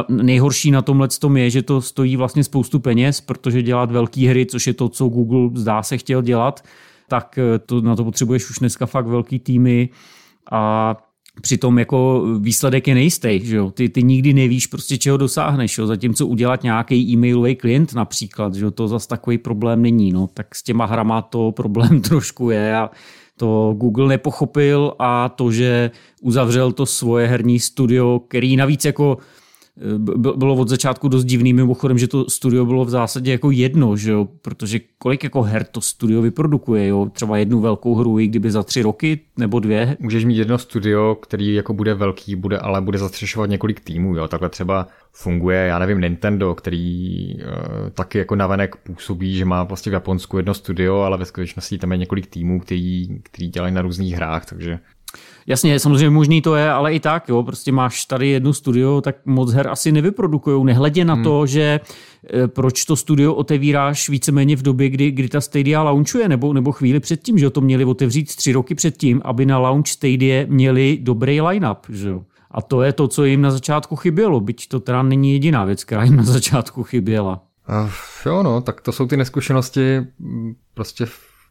nejhorší 0.10 0.72
na 0.72 0.82
tomhle 0.82 1.08
tom 1.20 1.38
je, 1.38 1.50
že 1.50 1.62
to 1.62 1.82
stojí 1.82 2.16
vlastně 2.16 2.44
spoustu 2.44 2.80
peněz, 2.80 3.22
protože 3.22 3.62
dělat 3.62 3.92
velké 3.92 4.30
hry, 4.30 4.46
což 4.46 4.68
je 4.68 4.74
to, 4.74 4.90
co 4.90 5.08
Google 5.08 5.50
zdá 5.54 5.84
se 5.84 5.98
chtěl 5.98 6.22
dělat, 6.22 6.64
tak 7.08 7.40
to, 7.66 7.82
na 7.82 7.96
to 7.96 8.04
potřebuješ 8.04 8.50
už 8.50 8.60
dneska 8.60 8.86
fakt 8.86 9.08
velký 9.08 9.40
týmy 9.40 9.90
a 10.52 10.96
Přitom 11.42 11.80
jako 11.80 12.26
výsledek 12.40 12.88
je 12.88 12.94
nejistý, 12.96 13.40
že 13.44 13.56
jo? 13.56 13.72
Ty, 13.72 13.90
ty 13.90 14.04
nikdy 14.04 14.34
nevíš 14.34 14.68
prostě 14.68 14.98
čeho 14.98 15.18
dosáhneš, 15.18 15.78
jo? 15.78 15.88
zatímco 15.88 16.28
udělat 16.28 16.64
nějaký 16.64 17.12
e-mailový 17.12 17.56
klient 17.56 17.94
například, 17.94 18.56
že 18.56 18.66
jo? 18.66 18.72
to 18.72 18.88
zase 18.88 19.08
takový 19.08 19.38
problém 19.38 19.82
není, 19.82 20.12
no 20.12 20.28
tak 20.34 20.56
s 20.56 20.64
těma 20.64 20.86
hrama 20.86 21.22
to 21.22 21.52
problém 21.56 22.02
trošku 22.02 22.50
je 22.50 22.76
a 22.76 22.90
to 23.38 23.76
Google 23.78 24.08
nepochopil 24.08 24.94
a 25.00 25.30
to, 25.30 25.52
že 25.52 25.92
uzavřel 26.22 26.72
to 26.72 26.86
svoje 26.86 27.28
herní 27.28 27.60
studio, 27.60 28.20
který 28.20 28.56
navíc 28.56 28.86
jako 28.86 29.18
bylo 30.36 30.56
od 30.56 30.70
začátku 30.70 31.08
dost 31.08 31.26
divný 31.26 31.54
mimochodem, 31.54 31.98
že 31.98 32.08
to 32.08 32.30
studio 32.30 32.66
bylo 32.66 32.86
v 32.86 32.90
zásadě 32.90 33.32
jako 33.32 33.52
jedno, 33.52 33.98
že 33.98 34.12
jo? 34.12 34.28
protože 34.42 34.80
kolik 34.98 35.24
jako 35.24 35.42
her 35.42 35.64
to 35.64 35.82
studio 35.82 36.22
vyprodukuje, 36.22 36.88
jo? 36.88 37.10
třeba 37.14 37.38
jednu 37.38 37.60
velkou 37.60 37.96
hru, 37.96 38.20
i 38.20 38.28
kdyby 38.28 38.52
za 38.52 38.64
tři 38.64 38.82
roky 38.82 39.20
nebo 39.38 39.60
dvě. 39.60 39.98
Můžeš 40.00 40.26
mít 40.26 40.38
jedno 40.38 40.58
studio, 40.58 41.16
který 41.16 41.54
jako 41.54 41.74
bude 41.74 41.94
velký, 41.94 42.36
bude, 42.36 42.58
ale 42.58 42.82
bude 42.82 42.98
zastřešovat 42.98 43.50
několik 43.50 43.80
týmů, 43.80 44.16
jo? 44.16 44.28
takhle 44.28 44.50
třeba 44.50 44.88
funguje, 45.14 45.58
já 45.58 45.80
nevím, 45.80 46.02
Nintendo, 46.02 46.56
který 46.56 47.36
uh, 47.36 47.90
taky 47.90 48.18
jako 48.18 48.36
navenek 48.36 48.76
působí, 48.76 49.36
že 49.36 49.46
má 49.46 49.64
vlastně 49.64 49.90
v 49.90 49.94
Japonsku 49.94 50.38
jedno 50.38 50.54
studio, 50.54 51.00
ale 51.00 51.18
ve 51.18 51.26
skutečnosti 51.26 51.78
tam 51.78 51.92
je 51.92 51.98
několik 51.98 52.28
týmů, 52.28 52.60
který, 52.60 53.08
který 53.24 53.48
dělají 53.48 53.74
na 53.74 53.82
různých 53.82 54.16
hrách, 54.16 54.46
takže 54.46 54.80
Jasně, 55.48 55.80
samozřejmě 55.80 56.10
možný 56.10 56.42
to 56.42 56.56
je, 56.56 56.72
ale 56.72 56.94
i 56.94 57.00
tak, 57.00 57.30
jo, 57.30 57.44
prostě 57.44 57.72
máš 57.72 58.06
tady 58.06 58.28
jedno 58.28 58.54
studio, 58.54 59.02
tak 59.02 59.16
moc 59.26 59.52
her 59.52 59.68
asi 59.68 59.92
nevyprodukují, 59.92 60.66
nehledě 60.66 61.06
na 61.06 61.14
hmm. 61.14 61.24
to, 61.24 61.46
že 61.46 61.80
e, 62.34 62.48
proč 62.48 62.86
to 62.86 62.96
studio 62.96 63.34
otevíráš 63.34 64.10
víceméně 64.10 64.56
v 64.56 64.62
době, 64.62 64.90
kdy, 64.90 65.12
kdy 65.12 65.30
ta 65.30 65.42
Stadia 65.42 65.84
launchuje, 65.84 66.30
nebo, 66.30 66.54
nebo 66.54 66.72
chvíli 66.72 67.00
předtím, 67.00 67.38
že 67.38 67.50
to 67.50 67.62
měli 67.62 67.86
otevřít 67.86 68.36
tři 68.36 68.52
roky 68.52 68.76
předtím, 68.76 69.22
aby 69.26 69.46
na 69.46 69.60
launch 69.60 69.88
Stadia 69.88 70.46
měli 70.48 70.98
dobrý 71.02 71.42
line-up, 71.42 71.86
že 71.90 72.10
jo. 72.10 72.24
A 72.52 72.62
to 72.62 72.82
je 72.82 72.94
to, 72.94 73.08
co 73.08 73.26
jim 73.26 73.42
na 73.42 73.52
začátku 73.52 73.96
chybělo, 73.96 74.40
byť 74.40 74.68
to 74.68 74.80
teda 74.80 75.04
není 75.04 75.34
jediná 75.34 75.66
věc, 75.66 75.84
která 75.84 76.04
jim 76.04 76.16
na 76.16 76.24
začátku 76.24 76.84
chyběla. 76.84 77.42
Uh, 77.70 77.90
jo, 78.26 78.44
no, 78.44 78.62
tak 78.62 78.82
to 78.82 78.92
jsou 78.92 79.08
ty 79.08 79.18
neskušenosti 79.18 80.02
prostě 80.74 81.06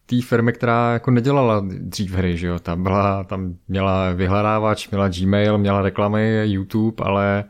té 0.06 0.22
firmy, 0.22 0.52
která 0.52 0.92
jako 0.92 1.10
nedělala 1.10 1.62
dřív 1.66 2.12
hry, 2.12 2.36
že 2.36 2.46
jo, 2.46 2.58
tam 2.58 2.82
byla, 2.82 3.24
tam 3.24 3.54
měla 3.68 4.12
vyhledávač, 4.12 4.88
měla 4.88 5.08
Gmail, 5.08 5.58
měla 5.58 5.82
reklamy, 5.82 6.42
YouTube, 6.44 7.04
ale 7.04 7.44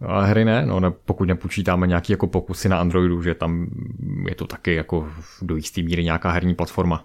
Ale 0.00 0.26
hry 0.26 0.44
ne, 0.44 0.66
no 0.66 0.80
ne, 0.80 0.90
pokud 0.90 1.24
nepočítáme 1.24 1.86
nějaký 1.86 2.12
jako 2.12 2.26
pokusy 2.26 2.68
na 2.68 2.80
Androidu, 2.80 3.22
že 3.22 3.34
tam 3.34 3.66
je 4.28 4.34
to 4.34 4.46
taky 4.46 4.74
jako 4.74 5.08
do 5.42 5.56
jistý 5.56 5.82
míry 5.82 6.04
nějaká 6.04 6.30
herní 6.30 6.54
platforma. 6.54 7.04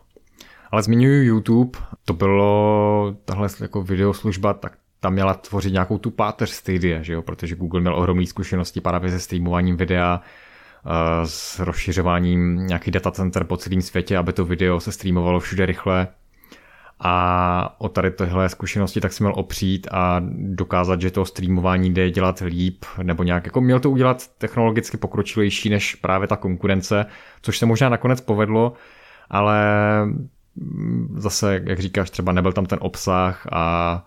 Ale 0.72 0.84
zmiňuji 0.84 1.28
YouTube, 1.28 1.80
to 2.06 2.14
bylo 2.14 3.16
tahle 3.26 3.50
jako 3.62 3.84
videoslužba, 3.84 4.54
tak 4.54 4.78
tam 5.00 5.14
měla 5.14 5.34
tvořit 5.34 5.74
nějakou 5.74 5.98
tu 5.98 6.12
páteř 6.12 6.50
Stadia, 6.50 7.02
že 7.02 7.14
jo? 7.14 7.22
protože 7.22 7.56
Google 7.56 7.82
měl 7.82 7.96
ohromné 7.96 8.26
zkušenosti 8.26 8.82
právě 8.82 9.12
se 9.12 9.20
streamováním 9.20 9.78
videa, 9.78 10.22
s 11.24 11.60
rozšiřováním 11.60 12.68
nějaký 12.68 12.92
datacenter 12.92 13.44
po 13.44 13.58
celém 13.58 13.82
světě, 13.82 14.18
aby 14.18 14.34
to 14.34 14.46
video 14.46 14.80
se 14.80 14.92
streamovalo 14.92 15.40
všude 15.40 15.66
rychle. 15.66 16.08
A 17.02 17.76
o 17.78 17.90
tady 17.90 18.12
tohle 18.12 18.50
zkušenosti 18.50 19.02
tak 19.02 19.14
si 19.14 19.24
měl 19.24 19.34
opřít 19.36 19.88
a 19.92 20.22
dokázat, 20.38 21.02
že 21.02 21.12
to 21.12 21.26
streamování 21.26 21.94
jde 21.94 22.12
dělat 22.12 22.44
líp, 22.46 22.86
nebo 23.04 23.24
nějak 23.24 23.46
jako 23.46 23.62
měl 23.62 23.80
to 23.80 23.92
udělat 23.92 24.28
technologicky 24.38 24.98
pokročilejší 24.98 25.70
než 25.70 25.96
právě 25.96 26.28
ta 26.28 26.36
konkurence, 26.36 27.06
což 27.42 27.58
se 27.58 27.66
možná 27.66 27.90
nakonec 27.90 28.22
povedlo, 28.22 28.74
ale 29.30 29.64
zase, 31.16 31.62
jak 31.64 31.80
říkáš, 31.80 32.10
třeba 32.10 32.32
nebyl 32.32 32.54
tam 32.54 32.66
ten 32.66 32.80
obsah 32.82 33.48
a 33.52 34.06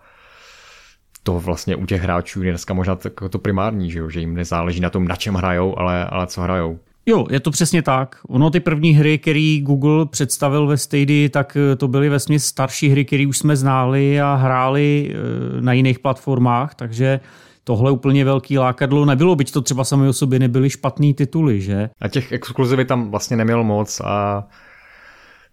to 1.23 1.39
vlastně 1.39 1.75
u 1.75 1.85
těch 1.85 2.01
hráčů 2.01 2.43
je 2.43 2.51
dneska 2.51 2.73
možná 2.73 2.95
to, 2.95 3.29
to 3.29 3.39
primární, 3.39 3.91
že, 3.91 3.99
jo? 3.99 4.09
že 4.09 4.19
jim 4.19 4.33
nezáleží 4.33 4.79
na 4.79 4.89
tom, 4.89 5.07
na 5.07 5.15
čem 5.15 5.33
hrajou, 5.33 5.79
ale, 5.79 6.05
ale 6.05 6.27
co 6.27 6.41
hrajou. 6.41 6.79
Jo, 7.05 7.25
je 7.31 7.39
to 7.39 7.51
přesně 7.51 7.81
tak. 7.81 8.17
Ono 8.27 8.49
ty 8.49 8.59
první 8.59 8.91
hry, 8.91 9.17
které 9.17 9.57
Google 9.61 10.05
představil 10.05 10.67
ve 10.67 10.77
Stadia, 10.77 11.29
tak 11.29 11.57
eh, 11.57 11.75
to 11.75 11.87
byly 11.87 12.09
vlastně 12.09 12.39
starší 12.39 12.89
hry, 12.89 13.05
které 13.05 13.27
už 13.27 13.37
jsme 13.37 13.55
znali 13.55 14.21
a 14.21 14.35
hráli 14.35 15.13
eh, 15.13 15.61
na 15.61 15.73
jiných 15.73 15.99
platformách, 15.99 16.75
takže 16.75 17.19
tohle 17.63 17.91
úplně 17.91 18.25
velký 18.25 18.57
lákadlo 18.57 19.05
nebylo, 19.05 19.35
byť 19.35 19.51
to 19.51 19.61
třeba 19.61 19.83
sami 19.83 20.07
o 20.07 20.13
sobě 20.13 20.39
nebyly 20.39 20.69
špatný 20.69 21.13
tituly, 21.13 21.61
že? 21.61 21.89
A 22.01 22.07
těch 22.07 22.31
exkluzivy 22.31 22.85
tam 22.85 23.11
vlastně 23.11 23.37
neměl 23.37 23.63
moc 23.63 24.01
a 24.05 24.47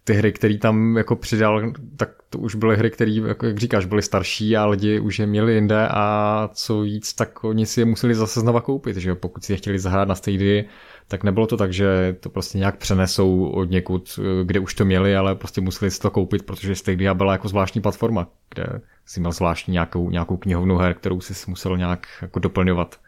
ty 0.03 0.13
hry, 0.13 0.31
které 0.31 0.57
tam 0.57 0.97
jako 0.97 1.15
přidal, 1.15 1.73
tak 1.97 2.09
to 2.29 2.39
už 2.39 2.55
byly 2.55 2.77
hry, 2.77 2.91
které, 2.91 3.11
jako 3.11 3.45
jak 3.45 3.57
říkáš, 3.57 3.85
byly 3.85 4.01
starší 4.01 4.57
a 4.57 4.65
lidi 4.65 4.99
už 4.99 5.19
je 5.19 5.27
měli 5.27 5.53
jinde 5.53 5.87
a 5.91 6.49
co 6.53 6.81
víc, 6.81 7.13
tak 7.13 7.43
oni 7.43 7.65
si 7.65 7.81
je 7.81 7.85
museli 7.85 8.15
zase 8.15 8.39
znova 8.39 8.61
koupit, 8.61 8.97
že 8.97 9.15
pokud 9.15 9.43
si 9.43 9.53
je 9.53 9.57
chtěli 9.57 9.79
zahrát 9.79 10.07
na 10.07 10.15
Stadia, 10.15 10.63
tak 11.07 11.23
nebylo 11.23 11.47
to 11.47 11.57
tak, 11.57 11.73
že 11.73 12.15
to 12.19 12.29
prostě 12.29 12.57
nějak 12.57 12.77
přenesou 12.77 13.45
od 13.45 13.69
někud, 13.69 14.19
kde 14.43 14.59
už 14.59 14.73
to 14.73 14.85
měli, 14.85 15.15
ale 15.15 15.35
prostě 15.35 15.61
museli 15.61 15.91
si 15.91 15.99
to 15.99 16.09
koupit, 16.09 16.43
protože 16.43 16.75
Stadia 16.75 17.13
byla 17.13 17.31
jako 17.31 17.47
zvláštní 17.47 17.81
platforma, 17.81 18.27
kde 18.53 18.65
si 19.05 19.19
měl 19.19 19.31
zvláštní 19.31 19.71
nějakou, 19.71 20.09
nějakou 20.09 20.37
knihovnu 20.37 20.77
her, 20.77 20.93
kterou 20.93 21.21
si 21.21 21.33
musel 21.49 21.77
nějak 21.77 22.07
jako 22.21 22.39
doplňovat. 22.39 22.99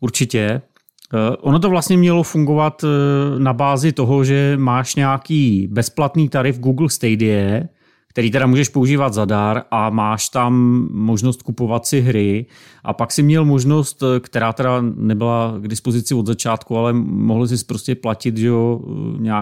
Určitě. 0.00 0.62
Eh, 1.14 1.36
ono 1.40 1.58
to 1.58 1.70
vlastně 1.70 1.96
mělo 1.96 2.22
fungovat 2.22 2.84
eh, 2.84 2.88
na 3.38 3.52
bázi 3.52 3.92
toho, 3.92 4.24
že 4.24 4.56
máš 4.56 4.94
nějaký 4.94 5.68
bezplatný 5.70 6.28
tarif 6.28 6.58
Google 6.58 6.90
Stadia, 6.90 7.60
který 8.08 8.30
teda 8.30 8.46
můžeš 8.46 8.68
používat 8.68 9.14
zadar 9.14 9.62
a 9.70 9.90
máš 9.90 10.28
tam 10.28 10.54
možnost 10.90 11.42
kupovat 11.42 11.86
si 11.86 12.00
hry 12.00 12.46
a 12.84 12.92
pak 12.92 13.12
si 13.12 13.22
měl 13.22 13.44
možnost, 13.44 14.02
eh, 14.02 14.20
která 14.20 14.52
teda 14.52 14.80
nebyla 14.80 15.54
k 15.58 15.68
dispozici 15.68 16.14
od 16.14 16.26
začátku, 16.26 16.78
ale 16.78 16.92
mohl 16.92 17.46
si 17.46 17.64
prostě 17.64 17.94
platit 17.94 18.36
že 18.36 18.46
jo, 18.46 18.80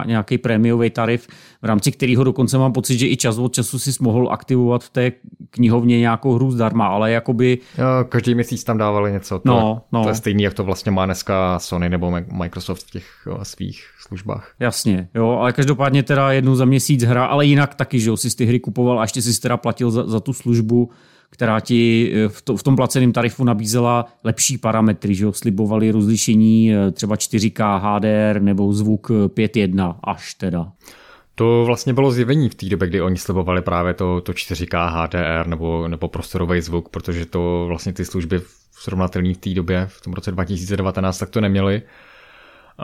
nějaký 0.05 0.37
prémiový 0.37 0.89
tarif, 0.89 1.27
v 1.61 1.65
rámci 1.65 1.91
kterého 1.91 2.23
dokonce 2.23 2.57
mám 2.57 2.73
pocit, 2.73 2.97
že 2.97 3.07
i 3.07 3.17
čas 3.17 3.37
od 3.37 3.53
času 3.53 3.79
si 3.79 3.91
mohl 3.99 4.27
aktivovat 4.31 4.83
v 4.83 4.89
té 4.89 5.11
knihovně 5.49 5.99
nějakou 5.99 6.33
hru 6.33 6.51
zdarma, 6.51 6.87
ale 6.87 7.11
jakoby... 7.11 7.57
Jo, 7.77 7.85
každý 8.09 8.35
měsíc 8.35 8.63
tam 8.63 8.77
dávali 8.77 9.11
něco. 9.11 9.39
To, 9.39 9.49
no, 9.49 9.81
no. 9.91 10.03
to 10.03 10.09
je 10.09 10.15
stejný, 10.15 10.43
jak 10.43 10.53
to 10.53 10.63
vlastně 10.63 10.91
má 10.91 11.05
dneska 11.05 11.59
Sony 11.59 11.89
nebo 11.89 12.11
Microsoft 12.31 12.83
v 12.83 12.91
těch 12.91 13.05
jo, 13.25 13.39
svých 13.43 13.83
službách. 14.07 14.53
Jasně, 14.59 15.09
jo, 15.15 15.29
ale 15.29 15.53
každopádně 15.53 16.03
teda 16.03 16.31
jednou 16.31 16.55
za 16.55 16.65
měsíc 16.65 17.03
hra, 17.03 17.25
ale 17.25 17.45
jinak 17.45 17.75
taky, 17.75 17.99
že 17.99 18.09
jo, 18.09 18.17
si 18.17 18.35
ty 18.35 18.45
hry 18.45 18.59
kupoval 18.59 18.99
a 18.99 19.01
ještě 19.01 19.21
si 19.21 19.41
teda 19.41 19.57
platil 19.57 19.91
za, 19.91 20.07
za 20.07 20.19
tu 20.19 20.33
službu, 20.33 20.89
která 21.31 21.59
ti 21.59 22.11
eh, 22.15 22.29
v, 22.29 22.41
to, 22.41 22.57
v 22.57 22.63
tom 22.63 22.75
placeném 22.75 23.11
tarifu 23.11 23.43
nabízela 23.43 24.05
lepší 24.23 24.57
parametry, 24.57 25.15
že 25.15 25.23
jo, 25.23 25.33
slibovali 25.33 25.91
rozlišení 25.91 26.73
eh, 26.73 26.91
třeba 26.91 27.15
4K 27.15 27.79
HDR 27.79 28.41
nebo 28.41 28.73
zvuk 28.73 29.09
5.1 29.09 29.95
až 30.03 30.33
teda. 30.33 30.71
To 31.35 31.63
vlastně 31.65 31.93
bylo 31.93 32.11
zjevení 32.11 32.49
v 32.49 32.55
té 32.55 32.65
době, 32.65 32.87
kdy 32.87 33.01
oni 33.01 33.17
slibovali 33.17 33.61
právě 33.61 33.93
to, 33.93 34.21
to 34.21 34.31
4K 34.31 34.89
HDR 34.89 35.47
nebo, 35.47 35.87
nebo 35.87 36.07
prostorový 36.07 36.61
zvuk, 36.61 36.89
protože 36.89 37.25
to 37.25 37.65
vlastně 37.67 37.93
ty 37.93 38.05
služby 38.05 38.41
srovnatelné 38.71 39.33
v 39.33 39.37
té 39.37 39.49
době, 39.49 39.87
v 39.89 40.01
tom 40.01 40.13
roce 40.13 40.31
2019, 40.31 41.17
tak 41.17 41.29
to 41.29 41.41
neměli. 41.41 41.81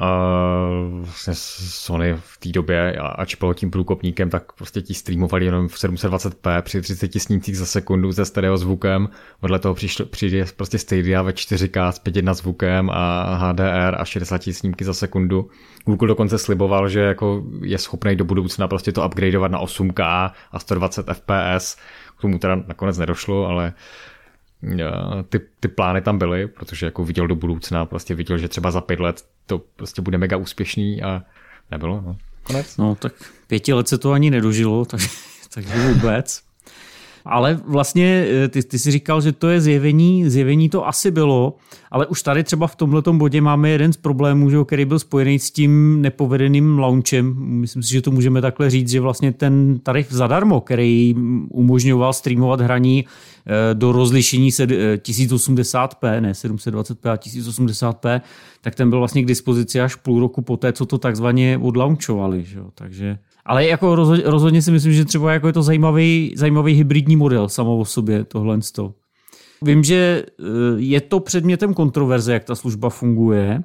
Uh, 0.02 1.06
vlastně 1.06 1.34
Sony 1.36 2.16
v 2.20 2.38
té 2.38 2.50
době, 2.50 2.94
ač 2.96 3.36
bylo 3.36 3.54
tím 3.54 3.72
průkopníkem, 3.72 4.30
tak 4.30 4.54
prostě 4.54 4.82
ti 4.82 4.94
streamovali 4.94 5.46
jenom 5.46 5.68
v 5.68 5.74
720p 5.74 6.62
při 6.62 6.82
30 6.82 7.14
snímcích 7.14 7.58
za 7.58 7.66
sekundu 7.66 8.14
se 8.14 8.26
stereo 8.26 8.58
zvukem. 8.58 9.10
Vedle 9.42 9.60
toho 9.60 9.76
přišlo, 9.76 10.06
přijde 10.06 10.46
prostě 10.56 10.78
Stadia 10.78 11.22
ve 11.22 11.32
4K 11.32 11.90
s 11.90 12.04
5.1 12.04 12.34
zvukem 12.34 12.90
a 12.94 13.36
HDR 13.36 13.96
a 13.98 14.06
60 14.06 14.44
snímky 14.44 14.86
za 14.86 14.94
sekundu. 14.94 15.50
Google 15.86 16.08
dokonce 16.08 16.38
sliboval, 16.38 16.90
že 16.90 17.00
jako 17.00 17.44
je 17.62 17.78
schopný 17.78 18.16
do 18.16 18.26
budoucna 18.26 18.68
prostě 18.68 18.92
to 18.92 19.06
upgradeovat 19.06 19.52
na 19.52 19.60
8K 19.62 20.32
a 20.52 20.60
120 20.60 21.06
fps. 21.14 21.78
K 22.18 22.22
tomu 22.22 22.40
teda 22.40 22.56
nakonec 22.56 22.98
nedošlo, 22.98 23.48
ale 23.48 23.74
ty, 25.30 25.40
ty 25.60 25.68
plány 25.68 26.02
tam 26.02 26.18
byly, 26.18 26.48
protože 26.48 26.86
jako 26.86 27.04
viděl 27.04 27.28
do 27.28 27.36
budoucna, 27.36 27.86
prostě 27.86 28.16
viděl, 28.16 28.38
že 28.38 28.48
třeba 28.48 28.72
za 28.72 28.82
pět 28.82 29.00
let 29.00 29.24
to 29.48 29.62
prostě 29.76 30.02
bude 30.02 30.18
mega 30.18 30.38
úspěšný 30.38 31.04
a 31.04 31.24
nebylo. 31.72 32.02
No. 32.06 32.18
Konec. 32.44 32.78
No 32.78 32.96
tak 32.96 33.14
pěti 33.48 33.74
let 33.74 33.88
se 33.88 33.98
to 33.98 34.12
ani 34.12 34.32
nedožilo, 34.32 34.86
takže, 34.86 35.08
takže 35.54 35.74
vůbec. 35.94 36.47
Ale 37.30 37.60
vlastně 37.66 38.28
eh, 38.30 38.48
ty, 38.48 38.64
ty 38.64 38.80
si 38.80 38.92
říkal, 38.92 39.22
že 39.22 39.32
to 39.32 39.50
je 39.50 39.62
zjevení, 39.62 40.30
zjevení 40.30 40.70
to 40.70 40.88
asi 40.88 41.12
bylo, 41.12 41.56
ale 41.92 42.06
už 42.06 42.24
tady 42.24 42.44
třeba 42.44 42.68
v 42.68 42.76
tomhle 42.76 43.02
bodě 43.12 43.42
máme 43.42 43.70
jeden 43.70 43.94
z 43.94 43.98
problémů, 43.98 44.50
že, 44.50 44.58
který 44.66 44.86
byl 44.86 45.00
spojený 45.00 45.40
s 45.40 45.52
tím 45.52 46.02
nepovedeným 46.02 46.80
launchem. 46.80 47.36
Myslím 47.38 47.84
si, 47.84 47.94
že 47.94 48.02
to 48.02 48.12
můžeme 48.12 48.42
takhle 48.42 48.70
říct, 48.70 48.90
že 48.90 49.00
vlastně 49.00 49.32
ten 49.32 49.80
tarif 49.84 50.12
zadarmo, 50.12 50.62
který 50.62 51.16
umožňoval 51.50 52.14
streamovat 52.14 52.62
hraní 52.62 53.06
eh, 53.06 53.74
do 53.74 53.92
rozlišení 53.92 54.52
1080p, 54.52 55.98
eh, 56.04 56.22
ne 56.22 56.32
720p 56.32 57.10
a 57.10 57.16
1080p, 57.16 58.22
tak 58.62 58.76
ten 58.76 58.90
byl 58.90 59.00
vlastně 59.00 59.24
k 59.24 59.26
dispozici 59.26 59.82
až 59.82 59.96
půl 59.96 60.20
roku 60.20 60.42
poté, 60.42 60.74
co 60.74 60.86
to 60.86 60.98
takzvaně 60.98 61.60
odlaunchovali. 61.62 62.44
Že? 62.44 62.60
Takže 62.76 63.18
ale 63.48 63.66
jako 63.66 63.96
rozhodně, 63.96 64.24
rozhodně 64.26 64.62
si 64.62 64.72
myslím, 64.72 64.94
že 64.94 65.06
třeba 65.06 65.34
jako 65.34 65.48
je 65.48 65.54
to 65.54 65.64
zajímavý, 65.64 66.34
zajímavý 66.36 66.74
hybridní 66.74 67.16
model 67.16 67.50
samo 67.50 67.78
o 67.78 67.86
sobě, 67.86 68.24
tohle. 68.24 68.60
Vím, 69.62 69.84
že 69.84 70.24
eh, 70.40 70.44
je 70.78 71.02
to 71.02 71.20
předmětem 71.20 71.74
kontroverze, 71.74 72.34
jak 72.34 72.44
ta 72.44 72.56
služba 72.56 72.90
funguje. 72.90 73.64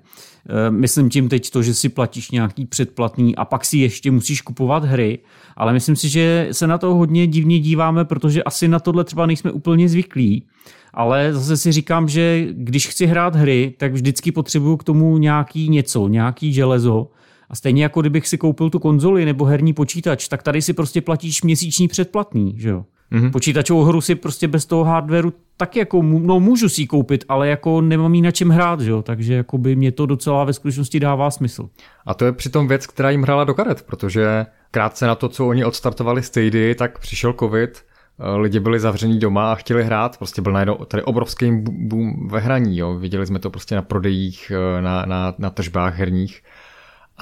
Eh, 0.48 0.70
myslím 0.70 1.10
tím 1.10 1.28
teď 1.28 1.50
to, 1.50 1.62
že 1.62 1.74
si 1.74 1.88
platíš 1.88 2.30
nějaký 2.30 2.66
předplatný 2.66 3.36
a 3.36 3.44
pak 3.44 3.64
si 3.64 3.78
ještě 3.78 4.10
musíš 4.10 4.40
kupovat 4.40 4.84
hry, 4.84 5.18
ale 5.56 5.72
myslím 5.72 5.96
si, 5.96 6.08
že 6.08 6.48
se 6.52 6.66
na 6.66 6.78
to 6.78 6.94
hodně 6.94 7.26
divně 7.26 7.58
díváme, 7.58 8.04
protože 8.04 8.42
asi 8.42 8.68
na 8.68 8.78
tohle 8.78 9.04
třeba 9.04 9.26
nejsme 9.26 9.50
úplně 9.50 9.88
zvyklí. 9.88 10.46
Ale 10.94 11.34
zase 11.34 11.56
si 11.56 11.72
říkám, 11.72 12.08
že 12.08 12.46
když 12.50 12.88
chci 12.88 13.06
hrát 13.06 13.36
hry, 13.36 13.74
tak 13.78 13.92
vždycky 13.92 14.32
potřebuju 14.32 14.76
k 14.76 14.84
tomu 14.84 15.18
nějaký 15.18 15.68
něco, 15.68 16.08
nějaký 16.08 16.52
železo, 16.52 17.08
a 17.52 17.56
stejně 17.56 17.82
jako 17.82 18.00
kdybych 18.00 18.28
si 18.28 18.38
koupil 18.38 18.70
tu 18.70 18.78
konzoli 18.78 19.24
nebo 19.24 19.44
herní 19.44 19.72
počítač, 19.72 20.28
tak 20.28 20.42
tady 20.42 20.62
si 20.62 20.72
prostě 20.72 21.00
platíš 21.00 21.42
měsíční 21.42 21.88
předplatný, 21.88 22.54
že 22.56 22.68
jo? 22.68 22.84
Mm-hmm. 23.12 23.30
Počítačovou 23.30 23.82
hru 23.82 24.00
si 24.00 24.14
prostě 24.14 24.48
bez 24.48 24.66
toho 24.66 24.84
hardwareu 24.84 25.32
tak 25.56 25.76
jako, 25.76 26.02
no 26.02 26.40
můžu 26.40 26.68
si 26.68 26.80
ji 26.80 26.86
koupit, 26.86 27.24
ale 27.28 27.48
jako 27.48 27.80
nemám 27.80 28.14
jí 28.14 28.22
na 28.22 28.30
čem 28.30 28.50
hrát, 28.50 28.80
že 28.80 28.90
jo? 28.90 29.02
takže 29.02 29.34
jako 29.34 29.58
by 29.58 29.76
mě 29.76 29.92
to 29.92 30.06
docela 30.06 30.44
ve 30.44 30.52
skutečnosti 30.52 31.00
dává 31.00 31.30
smysl. 31.30 31.68
A 32.06 32.14
to 32.14 32.24
je 32.24 32.32
přitom 32.32 32.68
věc, 32.68 32.86
která 32.86 33.10
jim 33.10 33.22
hrála 33.22 33.44
do 33.44 33.54
karet, 33.54 33.82
protože 33.82 34.46
krátce 34.70 35.06
na 35.06 35.14
to, 35.14 35.28
co 35.28 35.48
oni 35.48 35.64
odstartovali 35.64 36.22
Stadia, 36.22 36.74
tak 36.74 36.98
přišel 36.98 37.32
covid, 37.32 37.84
eh, 38.20 38.36
lidi 38.36 38.60
byli 38.60 38.80
zavření 38.80 39.18
doma 39.18 39.52
a 39.52 39.54
chtěli 39.54 39.84
hrát, 39.84 40.18
prostě 40.18 40.42
byl 40.42 40.52
najednou 40.52 40.74
tady 40.74 41.02
obrovský 41.02 41.50
boom 41.62 42.28
ve 42.28 42.40
hraní, 42.40 42.78
jo? 42.78 42.94
viděli 42.94 43.26
jsme 43.26 43.38
to 43.38 43.50
prostě 43.50 43.74
na 43.74 43.82
prodejích, 43.82 44.52
eh, 44.54 44.82
na, 44.82 45.04
na, 45.06 45.34
na 45.38 45.50
tržbách 45.50 45.98
herních 45.98 46.42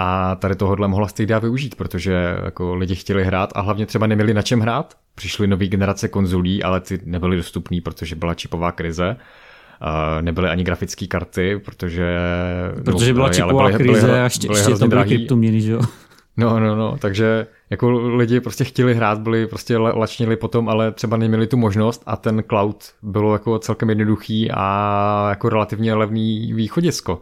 a 0.02 0.35
tady 0.35 0.57
tohohle 0.57 0.88
mohla 0.88 1.09
Stadia 1.09 1.38
využít, 1.38 1.75
protože 1.75 2.37
jako 2.45 2.75
lidi 2.75 2.95
chtěli 2.95 3.25
hrát 3.25 3.52
a 3.54 3.61
hlavně 3.61 3.87
třeba 3.87 4.07
neměli 4.07 4.35
na 4.35 4.42
čem 4.42 4.61
hrát. 4.61 4.95
Přišly 5.14 5.47
nové 5.47 5.66
generace 5.66 6.09
konzolí, 6.09 6.62
ale 6.62 6.80
ty 6.80 7.00
nebyly 7.04 7.37
dostupné, 7.37 7.80
protože 7.85 8.16
byla 8.16 8.35
čipová 8.35 8.73
krize. 8.73 9.16
Uh, 9.83 10.23
nebyly 10.23 10.49
ani 10.49 10.64
grafické 10.64 11.07
karty, 11.07 11.61
protože... 11.64 12.16
Protože 12.85 13.14
byla 13.14 13.33
čipová 13.33 13.69
byly, 13.69 13.75
krize 13.75 14.07
byly, 14.07 14.21
a 14.21 14.25
ještě, 14.25 14.49
ještě 14.50 14.75
to 14.75 14.88
byly 14.88 15.04
kryptoměny, 15.04 15.61
že 15.61 15.73
jo? 15.73 15.80
No, 16.37 16.61
no, 16.61 16.76
no, 16.76 16.97
takže 16.99 17.47
jako 17.71 17.90
lidi 17.90 18.40
prostě 18.40 18.64
chtěli 18.64 18.95
hrát, 18.95 19.19
byli 19.19 19.47
prostě 19.47 19.78
lačnili 19.78 20.37
potom, 20.37 20.69
ale 20.69 20.92
třeba 20.92 21.16
neměli 21.16 21.47
tu 21.47 21.57
možnost 21.57 22.02
a 22.07 22.16
ten 22.16 22.42
cloud 22.49 22.85
bylo 23.02 23.33
jako 23.33 23.59
celkem 23.59 23.88
jednoduchý 23.88 24.50
a 24.50 25.26
jako 25.28 25.49
relativně 25.49 25.95
levný 25.95 26.52
východisko. 26.52 27.21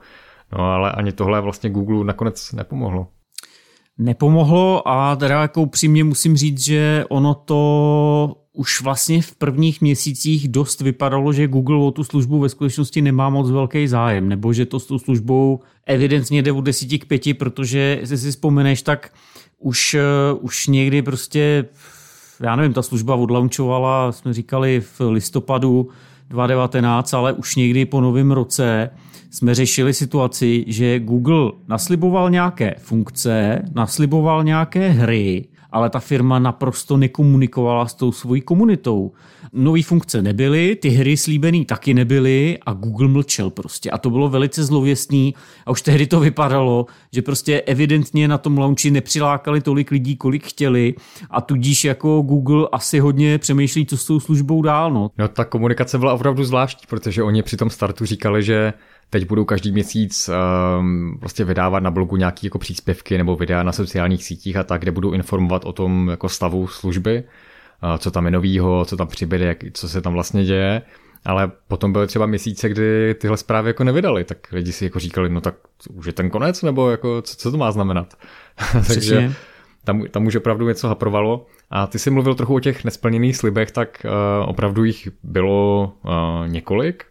No 0.52 0.64
ale 0.64 0.92
ani 0.92 1.12
tohle 1.12 1.40
vlastně 1.40 1.70
Google 1.70 2.04
nakonec 2.04 2.52
nepomohlo. 2.52 3.06
Nepomohlo 3.98 4.88
a 4.88 5.16
teda 5.16 5.42
jako 5.42 5.62
upřímně 5.62 6.04
musím 6.04 6.36
říct, 6.36 6.60
že 6.60 7.04
ono 7.08 7.34
to 7.34 8.36
už 8.52 8.80
vlastně 8.80 9.22
v 9.22 9.34
prvních 9.34 9.80
měsících 9.80 10.48
dost 10.48 10.80
vypadalo, 10.80 11.32
že 11.32 11.48
Google 11.48 11.76
o 11.76 11.90
tu 11.90 12.04
službu 12.04 12.38
ve 12.38 12.48
skutečnosti 12.48 13.02
nemá 13.02 13.30
moc 13.30 13.50
velký 13.50 13.88
zájem, 13.88 14.28
nebo 14.28 14.52
že 14.52 14.66
to 14.66 14.80
s 14.80 14.86
tou 14.86 14.98
službou 14.98 15.60
evidentně 15.86 16.42
jde 16.42 16.52
od 16.52 16.60
10 16.60 16.98
k 16.98 17.04
5, 17.06 17.38
protože 17.38 17.98
jestli 18.00 18.18
si 18.18 18.30
vzpomeneš, 18.30 18.82
tak 18.82 19.12
už, 19.58 19.96
uh, 20.32 20.44
už 20.44 20.66
někdy 20.66 21.02
prostě, 21.02 21.64
já 22.40 22.56
nevím, 22.56 22.72
ta 22.72 22.82
služba 22.82 23.14
odlaunčovala, 23.14 24.12
jsme 24.12 24.32
říkali 24.32 24.80
v 24.80 25.00
listopadu 25.00 25.88
2019, 26.28 27.14
ale 27.14 27.32
už 27.32 27.56
někdy 27.56 27.84
po 27.84 28.00
novém 28.00 28.30
roce 28.30 28.90
jsme 29.30 29.54
řešili 29.54 29.94
situaci, 29.94 30.64
že 30.66 31.00
Google 31.00 31.52
nasliboval 31.68 32.30
nějaké 32.30 32.74
funkce, 32.78 33.62
nasliboval 33.74 34.44
nějaké 34.44 34.88
hry, 34.88 35.48
ale 35.70 35.90
ta 35.90 36.00
firma 36.00 36.38
naprosto 36.38 36.96
nekomunikovala 36.96 37.86
s 37.86 37.94
tou 37.94 38.12
svojí 38.12 38.40
komunitou. 38.40 39.12
Nové 39.52 39.82
funkce 39.82 40.22
nebyly, 40.22 40.76
ty 40.76 40.88
hry 40.88 41.16
slíbený 41.16 41.64
taky 41.64 41.94
nebyly 41.94 42.58
a 42.66 42.72
Google 42.72 43.08
mlčel 43.08 43.50
prostě. 43.50 43.90
A 43.90 43.98
to 43.98 44.10
bylo 44.10 44.28
velice 44.28 44.64
zlověstný 44.64 45.34
a 45.66 45.70
už 45.70 45.82
tehdy 45.82 46.06
to 46.06 46.20
vypadalo, 46.20 46.86
že 47.12 47.22
prostě 47.22 47.60
evidentně 47.60 48.28
na 48.28 48.38
tom 48.38 48.58
launchi 48.58 48.90
nepřilákali 48.90 49.60
tolik 49.60 49.90
lidí, 49.90 50.16
kolik 50.16 50.46
chtěli 50.46 50.94
a 51.30 51.40
tudíž 51.40 51.84
jako 51.84 52.22
Google 52.22 52.68
asi 52.72 52.98
hodně 52.98 53.38
přemýšlí, 53.38 53.86
co 53.86 53.96
s 53.96 54.06
tou 54.06 54.20
službou 54.20 54.62
dál. 54.62 54.92
No. 54.92 55.10
no 55.18 55.28
ta 55.28 55.44
komunikace 55.44 55.98
byla 55.98 56.14
opravdu 56.14 56.44
zvláštní, 56.44 56.86
protože 56.88 57.22
oni 57.22 57.42
při 57.42 57.56
tom 57.56 57.70
startu 57.70 58.04
říkali, 58.04 58.42
že 58.42 58.72
teď 59.10 59.28
budou 59.28 59.44
každý 59.44 59.72
měsíc 59.72 60.30
um, 60.78 61.16
prostě 61.20 61.44
vydávat 61.44 61.82
na 61.82 61.90
blogu 61.90 62.16
nějaké 62.16 62.46
jako 62.46 62.58
příspěvky 62.58 63.18
nebo 63.18 63.36
videa 63.36 63.62
na 63.62 63.72
sociálních 63.72 64.24
sítích 64.24 64.56
a 64.56 64.62
tak, 64.62 64.80
kde 64.80 64.90
budou 64.90 65.12
informovat 65.12 65.64
o 65.64 65.72
tom 65.72 66.08
jako 66.10 66.28
stavu 66.28 66.66
služby, 66.66 67.24
uh, 67.82 67.96
co 67.96 68.10
tam 68.10 68.24
je 68.24 68.30
novýho, 68.30 68.84
co 68.84 68.96
tam 68.96 69.06
přibyde, 69.06 69.46
jak, 69.46 69.58
co 69.72 69.88
se 69.88 70.00
tam 70.00 70.12
vlastně 70.12 70.44
děje. 70.44 70.82
Ale 71.24 71.50
potom 71.68 71.92
byly 71.92 72.06
třeba 72.06 72.26
měsíce, 72.26 72.68
kdy 72.68 73.14
tyhle 73.14 73.36
zprávy 73.36 73.70
jako 73.70 73.84
nevydali, 73.84 74.24
tak 74.24 74.52
lidi 74.52 74.72
si 74.72 74.84
jako 74.84 74.98
říkali, 74.98 75.28
no 75.28 75.40
tak 75.40 75.54
už 75.94 76.06
je 76.06 76.12
ten 76.12 76.30
konec, 76.30 76.62
nebo 76.62 76.90
jako 76.90 77.22
co, 77.22 77.36
co 77.36 77.50
to 77.50 77.56
má 77.56 77.72
znamenat. 77.72 78.14
Takže 78.86 79.32
tam, 79.84 80.04
tam 80.10 80.26
už 80.26 80.36
opravdu 80.36 80.68
něco 80.68 80.88
haprovalo. 80.88 81.46
A 81.70 81.86
ty 81.86 81.98
jsi 81.98 82.10
mluvil 82.10 82.34
trochu 82.34 82.54
o 82.54 82.60
těch 82.60 82.84
nesplněných 82.84 83.36
slibech, 83.36 83.70
tak 83.70 84.02
uh, 84.04 84.48
opravdu 84.48 84.84
jich 84.84 85.08
bylo 85.22 85.92
uh, 86.04 86.48
několik 86.48 87.04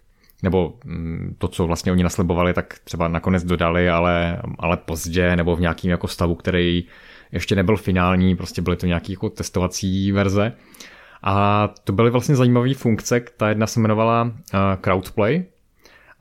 nebo 0.43 0.73
mm, 0.85 1.35
to, 1.37 1.47
co 1.47 1.67
vlastně 1.67 1.91
oni 1.91 2.03
naslibovali, 2.03 2.53
tak 2.53 2.79
třeba 2.83 3.07
nakonec 3.07 3.43
dodali, 3.43 3.89
ale, 3.89 4.41
ale 4.59 4.77
pozdě, 4.77 5.35
nebo 5.35 5.55
v 5.55 5.61
nějakým 5.61 5.91
jako 5.91 6.07
stavu, 6.07 6.35
který 6.35 6.83
ještě 7.31 7.55
nebyl 7.55 7.77
finální, 7.77 8.35
prostě 8.35 8.61
byly 8.61 8.77
to 8.77 8.85
nějaké 8.85 9.11
jako 9.11 9.29
testovací 9.29 10.11
verze. 10.11 10.53
A 11.23 11.67
to 11.83 11.93
byly 11.93 12.09
vlastně 12.09 12.35
zajímavé 12.35 12.73
funkce, 12.73 13.21
ta 13.37 13.49
jedna 13.49 13.67
se 13.67 13.79
jmenovala 13.79 14.23
uh, 14.23 14.31
Crowdplay, 14.81 15.43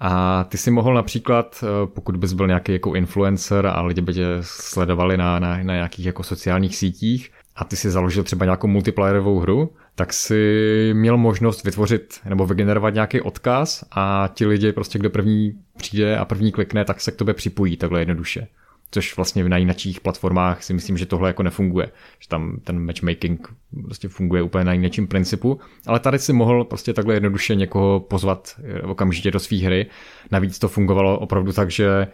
a 0.01 0.45
ty 0.45 0.59
si 0.59 0.71
mohl 0.71 0.95
například, 0.95 1.63
uh, 1.63 1.93
pokud 1.93 2.17
bys 2.17 2.33
byl 2.33 2.47
nějaký 2.47 2.73
jako 2.73 2.95
influencer 2.95 3.67
a 3.67 3.83
lidi 3.83 4.01
by 4.01 4.15
tě 4.15 4.27
sledovali 4.41 5.17
na, 5.17 5.39
na, 5.39 5.57
na 5.63 5.75
nějakých 5.75 6.07
jako 6.07 6.23
sociálních 6.23 6.77
sítích 6.77 7.33
a 7.57 7.65
ty 7.65 7.77
si 7.77 7.91
založil 7.91 8.23
třeba 8.23 8.45
nějakou 8.45 8.67
multiplayerovou 8.67 9.39
hru, 9.39 9.71
tak 9.97 10.13
si 10.13 10.91
měl 10.95 11.17
možnost 11.17 11.65
vytvořit 11.65 12.21
nebo 12.29 12.47
vygenerovat 12.47 12.95
nějaký 12.95 13.21
odkaz 13.21 13.85
a 13.91 14.31
ti 14.35 14.47
lidi 14.47 14.73
prostě, 14.73 14.99
kdo 14.99 15.11
první 15.11 15.53
přijde 15.77 16.19
a 16.19 16.25
první 16.25 16.53
klikne, 16.53 16.85
tak 16.85 17.01
se 17.01 17.13
k 17.13 17.17
tobě 17.17 17.35
připojí 17.35 17.77
takhle 17.77 18.01
jednoduše. 18.01 18.47
Což 18.91 19.17
vlastně 19.17 19.49
na 19.49 19.57
jiných 19.57 20.01
platformách 20.01 20.63
si 20.63 20.75
myslím, 20.75 20.97
že 20.97 21.07
tohle 21.07 21.29
jako 21.29 21.43
nefunguje. 21.43 21.87
Že 22.21 22.29
tam 22.29 22.59
ten 22.65 22.87
matchmaking 22.87 23.49
prostě 23.85 24.09
funguje 24.09 24.43
úplně 24.43 24.65
na 24.65 24.73
jiném 24.73 25.07
principu. 25.07 25.61
Ale 25.87 26.01
tady 26.01 26.19
si 26.19 26.33
mohl 26.33 26.65
prostě 26.65 26.93
takhle 26.93 27.15
jednoduše 27.15 27.55
někoho 27.55 28.01
pozvat 28.01 28.61
okamžitě 28.83 29.31
do 29.31 29.39
své 29.41 29.59
hry. 29.59 29.87
Navíc 30.31 30.59
to 30.59 30.69
fungovalo 30.69 31.19
opravdu 31.19 31.53
tak, 31.53 31.71
že 31.71 32.07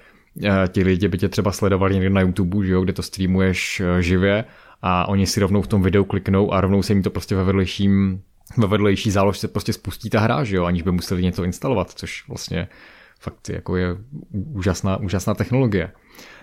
eh, 0.45 0.51
ti 0.69 0.83
lidi 0.83 1.09
by 1.09 1.19
tě 1.19 1.29
třeba 1.29 1.53
sledovali 1.53 1.95
někde 1.95 2.11
na 2.11 2.21
YouTube, 2.21 2.67
že 2.67 2.73
jo, 2.73 2.81
kde 2.81 2.93
to 2.93 3.03
streamuješ 3.03 3.81
eh, 3.81 4.03
živě 4.03 4.45
a 4.83 5.09
oni 5.09 5.27
si 5.27 5.41
rovnou 5.41 5.63
v 5.63 5.67
tom 5.67 5.83
videu 5.83 6.05
kliknou 6.05 6.53
a 6.53 6.61
rovnou 6.61 6.83
se 6.83 6.93
jim 6.93 7.03
to 7.03 7.11
prostě 7.11 7.37
ve 7.37 7.45
vedlejším 7.45 8.23
ve 8.57 8.67
vedlejší 8.67 9.11
záložce 9.11 9.49
prostě 9.49 9.73
spustí 9.73 10.11
ta 10.11 10.21
hra, 10.21 10.45
že 10.45 10.57
jo, 10.57 10.65
aniž 10.65 10.83
by 10.83 10.93
museli 10.93 11.23
něco 11.23 11.45
instalovat, 11.45 11.91
což 11.91 12.29
vlastně 12.29 12.69
fakt 13.21 13.49
jako 13.49 13.77
je 13.77 13.97
úžasná, 14.33 14.97
úžasná 14.97 15.35
technologie. 15.35 15.93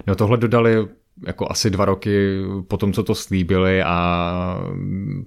No 0.08 0.16
tohle 0.16 0.38
dodali 0.38 0.88
jako 1.28 1.52
asi 1.52 1.70
dva 1.70 1.86
roky 1.86 2.40
po 2.68 2.78
tom, 2.78 2.94
co 2.94 3.04
to 3.04 3.16
slíbili 3.16 3.84
a 3.84 4.64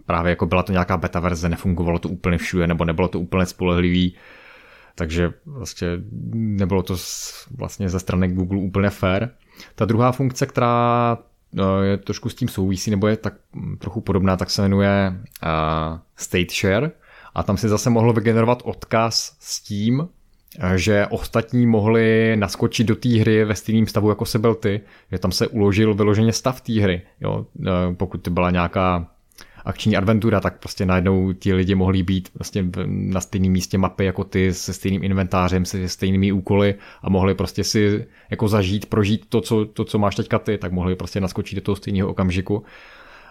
právě 0.06 0.30
jako 0.30 0.46
byla 0.46 0.62
to 0.62 0.72
nějaká 0.72 0.96
beta 0.96 1.20
verze, 1.20 1.48
nefungovalo 1.48 1.98
to 1.98 2.08
úplně 2.08 2.38
všude, 2.38 2.66
nebo 2.66 2.84
nebylo 2.84 3.08
to 3.08 3.20
úplně 3.20 3.46
spolehlivý, 3.46 4.16
takže 4.94 5.32
vlastně 5.46 5.88
nebylo 6.34 6.82
to 6.82 6.96
vlastně 7.56 7.88
ze 7.88 8.00
strany 8.00 8.28
Google 8.28 8.58
úplně 8.58 8.90
fair. 8.90 9.28
Ta 9.74 9.84
druhá 9.84 10.12
funkce, 10.12 10.46
která 10.46 11.18
je 11.82 11.96
trošku 11.96 12.28
s 12.28 12.34
tím 12.34 12.48
souvisí, 12.48 12.90
nebo 12.90 13.06
je 13.06 13.16
tak 13.16 13.34
mm, 13.52 13.76
trochu 13.76 14.00
podobná, 14.00 14.36
tak 14.36 14.50
se 14.50 14.62
jmenuje 14.62 15.12
uh, 15.16 15.98
State 16.16 16.50
Share 16.50 16.90
a 17.34 17.42
tam 17.42 17.56
si 17.56 17.68
zase 17.68 17.90
mohl 17.90 18.12
vygenerovat 18.12 18.62
odkaz 18.64 19.36
s 19.40 19.62
tím, 19.62 20.08
že 20.74 21.06
ostatní 21.10 21.66
mohli 21.66 22.36
naskočit 22.36 22.86
do 22.86 22.96
té 22.96 23.08
hry 23.08 23.44
ve 23.44 23.54
stejném 23.54 23.86
stavu, 23.86 24.08
jako 24.08 24.24
se 24.24 24.38
byl 24.38 24.54
ty, 24.54 24.80
že 25.12 25.18
tam 25.18 25.32
se 25.32 25.48
uložil 25.48 25.94
vyloženě 25.94 26.32
stav 26.32 26.60
té 26.60 26.72
hry. 26.72 27.02
Jo? 27.20 27.46
Pokud 27.96 28.18
to 28.18 28.30
byla 28.30 28.50
nějaká 28.50 29.06
akční 29.64 29.96
adventura, 29.96 30.40
tak 30.40 30.58
prostě 30.58 30.86
najednou 30.86 31.32
ti 31.32 31.54
lidi 31.54 31.74
mohli 31.74 32.02
být 32.02 32.28
vlastně 32.38 32.64
na 32.86 33.20
stejném 33.20 33.52
místě 33.52 33.78
mapy 33.78 34.04
jako 34.04 34.24
ty, 34.24 34.54
se 34.54 34.72
stejným 34.72 35.04
inventářem, 35.04 35.64
se 35.64 35.88
stejnými 35.88 36.32
úkoly 36.32 36.74
a 37.02 37.10
mohli 37.10 37.34
prostě 37.34 37.64
si 37.64 38.06
jako 38.30 38.48
zažít, 38.48 38.86
prožít 38.86 39.26
to, 39.28 39.40
co, 39.40 39.64
to, 39.64 39.84
co 39.84 39.98
máš 39.98 40.14
teďka 40.14 40.38
ty, 40.38 40.58
tak 40.58 40.72
mohli 40.72 40.96
prostě 40.96 41.20
naskočit 41.20 41.56
do 41.56 41.62
toho 41.62 41.76
stejného 41.76 42.08
okamžiku. 42.08 42.62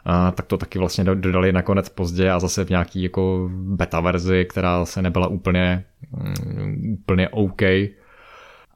A, 0.05 0.31
tak 0.31 0.45
to 0.45 0.57
taky 0.57 0.79
vlastně 0.79 1.03
dodali 1.03 1.51
nakonec 1.51 1.89
pozdě 1.89 2.31
a 2.31 2.39
zase 2.39 2.65
v 2.65 2.69
nějaký 2.69 3.03
jako 3.03 3.49
beta 3.53 3.99
verzi, 3.99 4.45
která 4.49 4.85
se 4.85 5.01
nebyla 5.01 5.27
úplně, 5.27 5.85
um, 6.11 6.93
úplně 6.93 7.29
OK. 7.29 7.61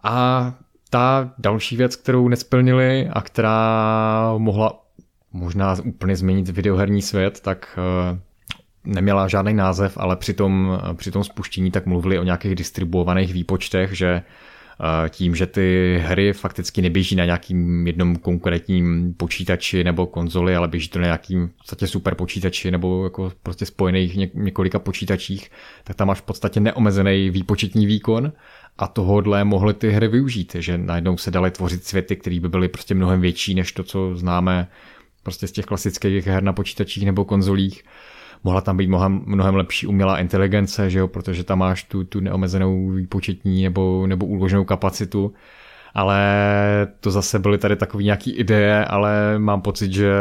A 0.03 0.53
ta 0.89 1.33
další 1.37 1.77
věc, 1.77 1.95
kterou 1.95 2.27
nesplnili 2.27 3.09
a 3.13 3.21
která 3.21 4.33
mohla 4.37 4.84
možná 5.35 5.75
úplně 5.83 6.15
změnit 6.15 6.49
videoherní 6.49 7.01
svět, 7.01 7.39
tak 7.41 7.79
eh, 7.79 8.19
neměla 8.85 9.27
žádný 9.27 9.53
název, 9.53 9.97
ale 9.97 10.15
při 10.15 10.33
tom, 10.33 10.79
eh, 10.89 10.93
při 10.93 11.11
tom 11.11 11.23
spuštění 11.23 11.71
tak 11.71 11.85
mluvili 11.85 12.19
o 12.19 12.23
nějakých 12.23 12.55
distribuovaných 12.55 13.33
výpočtech, 13.33 13.93
že 13.93 14.07
eh, 14.15 15.09
tím, 15.09 15.35
že 15.35 15.45
ty 15.45 15.99
hry 16.03 16.33
fakticky 16.33 16.81
neběží 16.81 17.15
na 17.15 17.25
nějakým 17.25 17.87
jednom 17.87 18.15
konkrétním 18.15 19.13
počítači 19.13 19.83
nebo 19.83 20.05
konzoli, 20.05 20.55
ale 20.55 20.67
běží 20.67 20.89
to 20.89 20.99
na 20.99 21.05
nějakým 21.05 21.47
v 21.47 21.57
podstatě 21.57 21.87
super 21.87 22.15
počítači 22.15 22.71
nebo 22.71 23.03
jako 23.03 23.31
prostě 23.43 23.65
spojených 23.65 24.33
několika 24.33 24.79
počítačích, 24.79 25.51
tak 25.83 25.95
tam 25.95 26.07
máš 26.07 26.19
v 26.19 26.25
podstatě 26.25 26.59
neomezený 26.59 27.29
výpočetní 27.29 27.85
výkon 27.85 28.31
a 28.77 28.87
tohodle 28.87 29.43
mohly 29.43 29.73
ty 29.73 29.89
hry 29.89 30.07
využít, 30.07 30.55
že 30.59 30.77
najednou 30.77 31.17
se 31.17 31.31
daly 31.31 31.51
tvořit 31.51 31.83
světy, 31.83 32.15
které 32.15 32.39
by 32.39 32.49
byly 32.49 32.67
prostě 32.67 32.95
mnohem 32.95 33.21
větší 33.21 33.55
než 33.55 33.71
to, 33.71 33.83
co 33.83 34.15
známe 34.15 34.67
prostě 35.25 35.47
z 35.47 35.51
těch 35.51 35.65
klasických 35.65 36.27
her 36.27 36.43
na 36.43 36.53
počítačích 36.53 37.05
nebo 37.05 37.25
konzolích. 37.25 37.83
Mohla 38.43 38.61
tam 38.61 38.77
být 38.77 38.87
mnohem, 38.87 39.21
mnohem 39.25 39.55
lepší 39.55 39.87
umělá 39.87 40.19
inteligence, 40.19 40.89
že 40.89 40.99
jo, 40.99 41.07
protože 41.07 41.43
tam 41.43 41.59
máš 41.59 41.83
tu, 41.83 42.03
tu 42.03 42.19
neomezenou 42.19 42.89
výpočetní 42.89 43.63
nebo, 43.63 44.07
nebo 44.07 44.25
uloženou 44.25 44.65
kapacitu. 44.65 45.33
Ale 45.93 46.19
to 46.99 47.11
zase 47.11 47.39
byly 47.39 47.57
tady 47.57 47.75
takové 47.75 48.03
nějaké 48.03 48.31
ideje, 48.31 48.85
ale 48.85 49.39
mám 49.39 49.61
pocit, 49.61 49.93
že 49.93 50.11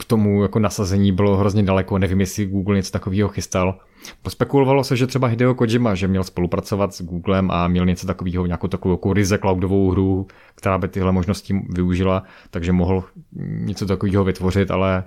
k 0.00 0.04
tomu 0.04 0.42
jako 0.42 0.58
nasazení 0.58 1.12
bylo 1.12 1.36
hrozně 1.36 1.62
daleko, 1.62 1.98
nevím, 1.98 2.20
jestli 2.20 2.46
Google 2.46 2.76
něco 2.76 2.90
takového 2.90 3.28
chystal. 3.28 3.78
Pospekulovalo 4.22 4.84
se, 4.84 4.96
že 4.96 5.06
třeba 5.06 5.28
Hideo 5.28 5.54
Kojima, 5.54 5.94
že 5.94 6.08
měl 6.08 6.24
spolupracovat 6.24 6.94
s 6.94 7.02
Googlem 7.02 7.50
a 7.50 7.68
měl 7.68 7.86
něco 7.86 8.06
takového, 8.06 8.46
nějakou 8.46 8.68
takovou 8.68 8.94
jako 8.94 9.12
ryze 9.12 9.38
cloudovou 9.38 9.90
hru, 9.90 10.26
která 10.54 10.78
by 10.78 10.88
tyhle 10.88 11.12
možnosti 11.12 11.60
využila, 11.68 12.22
takže 12.50 12.72
mohl 12.72 13.04
něco 13.42 13.86
takového 13.86 14.24
vytvořit, 14.24 14.70
ale 14.70 15.04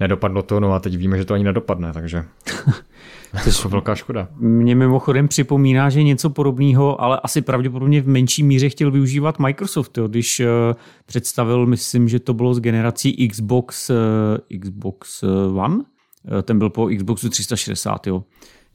nedopadlo 0.00 0.42
to, 0.42 0.60
no 0.60 0.72
a 0.72 0.80
teď 0.80 0.96
víme, 0.96 1.18
že 1.18 1.24
to 1.24 1.34
ani 1.34 1.44
nedopadne, 1.44 1.92
takže... 1.92 2.24
Což 3.44 3.64
je 3.64 3.70
velká 3.70 3.94
škoda. 3.94 4.28
Mě 4.36 4.74
mimochodem 4.74 5.28
připomíná, 5.28 5.90
že 5.90 6.02
něco 6.02 6.30
podobného, 6.30 7.00
ale 7.00 7.20
asi 7.22 7.42
pravděpodobně 7.42 8.02
v 8.02 8.08
menší 8.08 8.42
míře 8.42 8.68
chtěl 8.68 8.90
využívat 8.90 9.38
Microsoft, 9.38 9.98
jo, 9.98 10.08
když 10.08 10.40
uh, 10.40 10.46
představil, 11.06 11.66
myslím, 11.66 12.08
že 12.08 12.20
to 12.20 12.34
bylo 12.34 12.54
z 12.54 12.60
generací 12.60 13.28
Xbox, 13.28 13.90
uh, 13.90 13.96
Xbox 14.60 15.22
One, 15.54 15.74
uh, 15.76 15.82
ten 16.42 16.58
byl 16.58 16.70
po 16.70 16.88
Xboxu 16.96 17.28
360, 17.28 18.06
jo. 18.06 18.24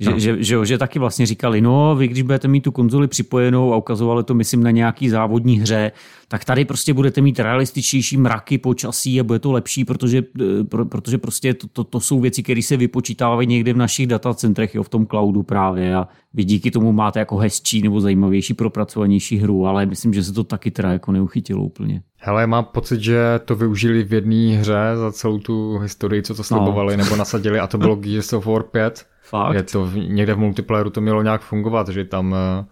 Že, 0.03 0.11
no. 0.11 0.19
že, 0.19 0.43
že, 0.43 0.65
že 0.65 0.77
taky 0.77 0.99
vlastně 0.99 1.25
říkali, 1.25 1.61
no 1.61 1.95
vy 1.95 2.07
když 2.07 2.21
budete 2.21 2.47
mít 2.47 2.61
tu 2.61 2.71
konzoli 2.71 3.07
připojenou 3.07 3.73
a 3.73 3.77
ukazovali 3.77 4.23
to 4.23 4.33
myslím 4.33 4.63
na 4.63 4.71
nějaký 4.71 5.09
závodní 5.09 5.59
hře, 5.59 5.91
tak 6.27 6.45
tady 6.45 6.65
prostě 6.65 6.93
budete 6.93 7.21
mít 7.21 7.39
realističnější 7.39 8.17
mraky 8.17 8.57
počasí 8.57 9.19
a 9.19 9.23
bude 9.23 9.39
to 9.39 9.51
lepší, 9.51 9.85
protože, 9.85 10.23
eh, 10.41 10.63
pro, 10.63 10.85
protože 10.85 11.17
prostě 11.17 11.53
to, 11.53 11.67
to, 11.67 11.83
to 11.83 11.99
jsou 11.99 12.19
věci, 12.19 12.43
které 12.43 12.61
se 12.61 12.77
vypočítávají 12.77 13.47
někde 13.47 13.73
v 13.73 13.77
našich 13.77 14.07
datacentrech, 14.07 14.75
jo, 14.75 14.83
v 14.83 14.89
tom 14.89 15.05
cloudu 15.05 15.43
právě 15.43 15.95
a 15.95 16.07
vy 16.33 16.43
díky 16.43 16.71
tomu 16.71 16.91
máte 16.91 17.19
jako 17.19 17.37
hezčí 17.37 17.81
nebo 17.81 18.01
zajímavější, 18.01 18.53
propracovanější 18.53 19.37
hru, 19.37 19.67
ale 19.67 19.85
myslím, 19.85 20.13
že 20.13 20.23
se 20.23 20.33
to 20.33 20.43
taky 20.43 20.71
teda 20.71 20.91
jako 20.91 21.11
neuchytilo 21.11 21.63
úplně. 21.63 22.01
Hele, 22.17 22.47
mám 22.47 22.65
pocit, 22.65 23.01
že 23.01 23.17
to 23.45 23.55
využili 23.55 24.03
v 24.03 24.13
jedné 24.13 24.57
hře 24.57 24.91
za 24.95 25.11
celou 25.11 25.39
tu 25.39 25.77
historii, 25.77 26.21
co 26.21 26.35
to 26.35 26.43
slibovali, 26.43 26.97
no. 26.97 27.03
nebo 27.03 27.15
nasadili 27.15 27.59
a 27.59 27.67
to 27.67 27.77
bylo 27.77 27.95
Gears 27.95 28.33
of 28.33 28.45
War 28.45 28.63
5 28.63 29.05
Fakt? 29.23 29.55
Je 29.55 29.63
to 29.63 29.89
někde 29.91 30.33
v 30.33 30.37
multiplayeru 30.37 30.89
to 30.89 31.01
mělo 31.01 31.21
nějak 31.21 31.41
fungovat, 31.41 31.87
že 31.87 32.05
tam 32.05 32.35
eh, 32.35 32.65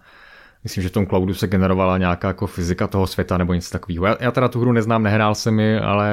myslím, 0.63 0.83
že 0.83 0.89
v 0.89 0.91
tom 0.91 1.07
cloudu 1.07 1.33
se 1.33 1.47
generovala 1.47 1.97
nějaká 1.97 2.27
jako 2.27 2.47
fyzika 2.47 2.87
toho 2.87 3.07
světa 3.07 3.37
nebo 3.37 3.53
něco 3.53 3.71
takového. 3.71 4.05
Já, 4.05 4.17
já 4.19 4.31
teda 4.31 4.47
tu 4.47 4.59
hru 4.59 4.71
neznám, 4.71 5.03
nehrál 5.03 5.35
jsem 5.35 5.55
mi, 5.55 5.79
ale 5.79 6.11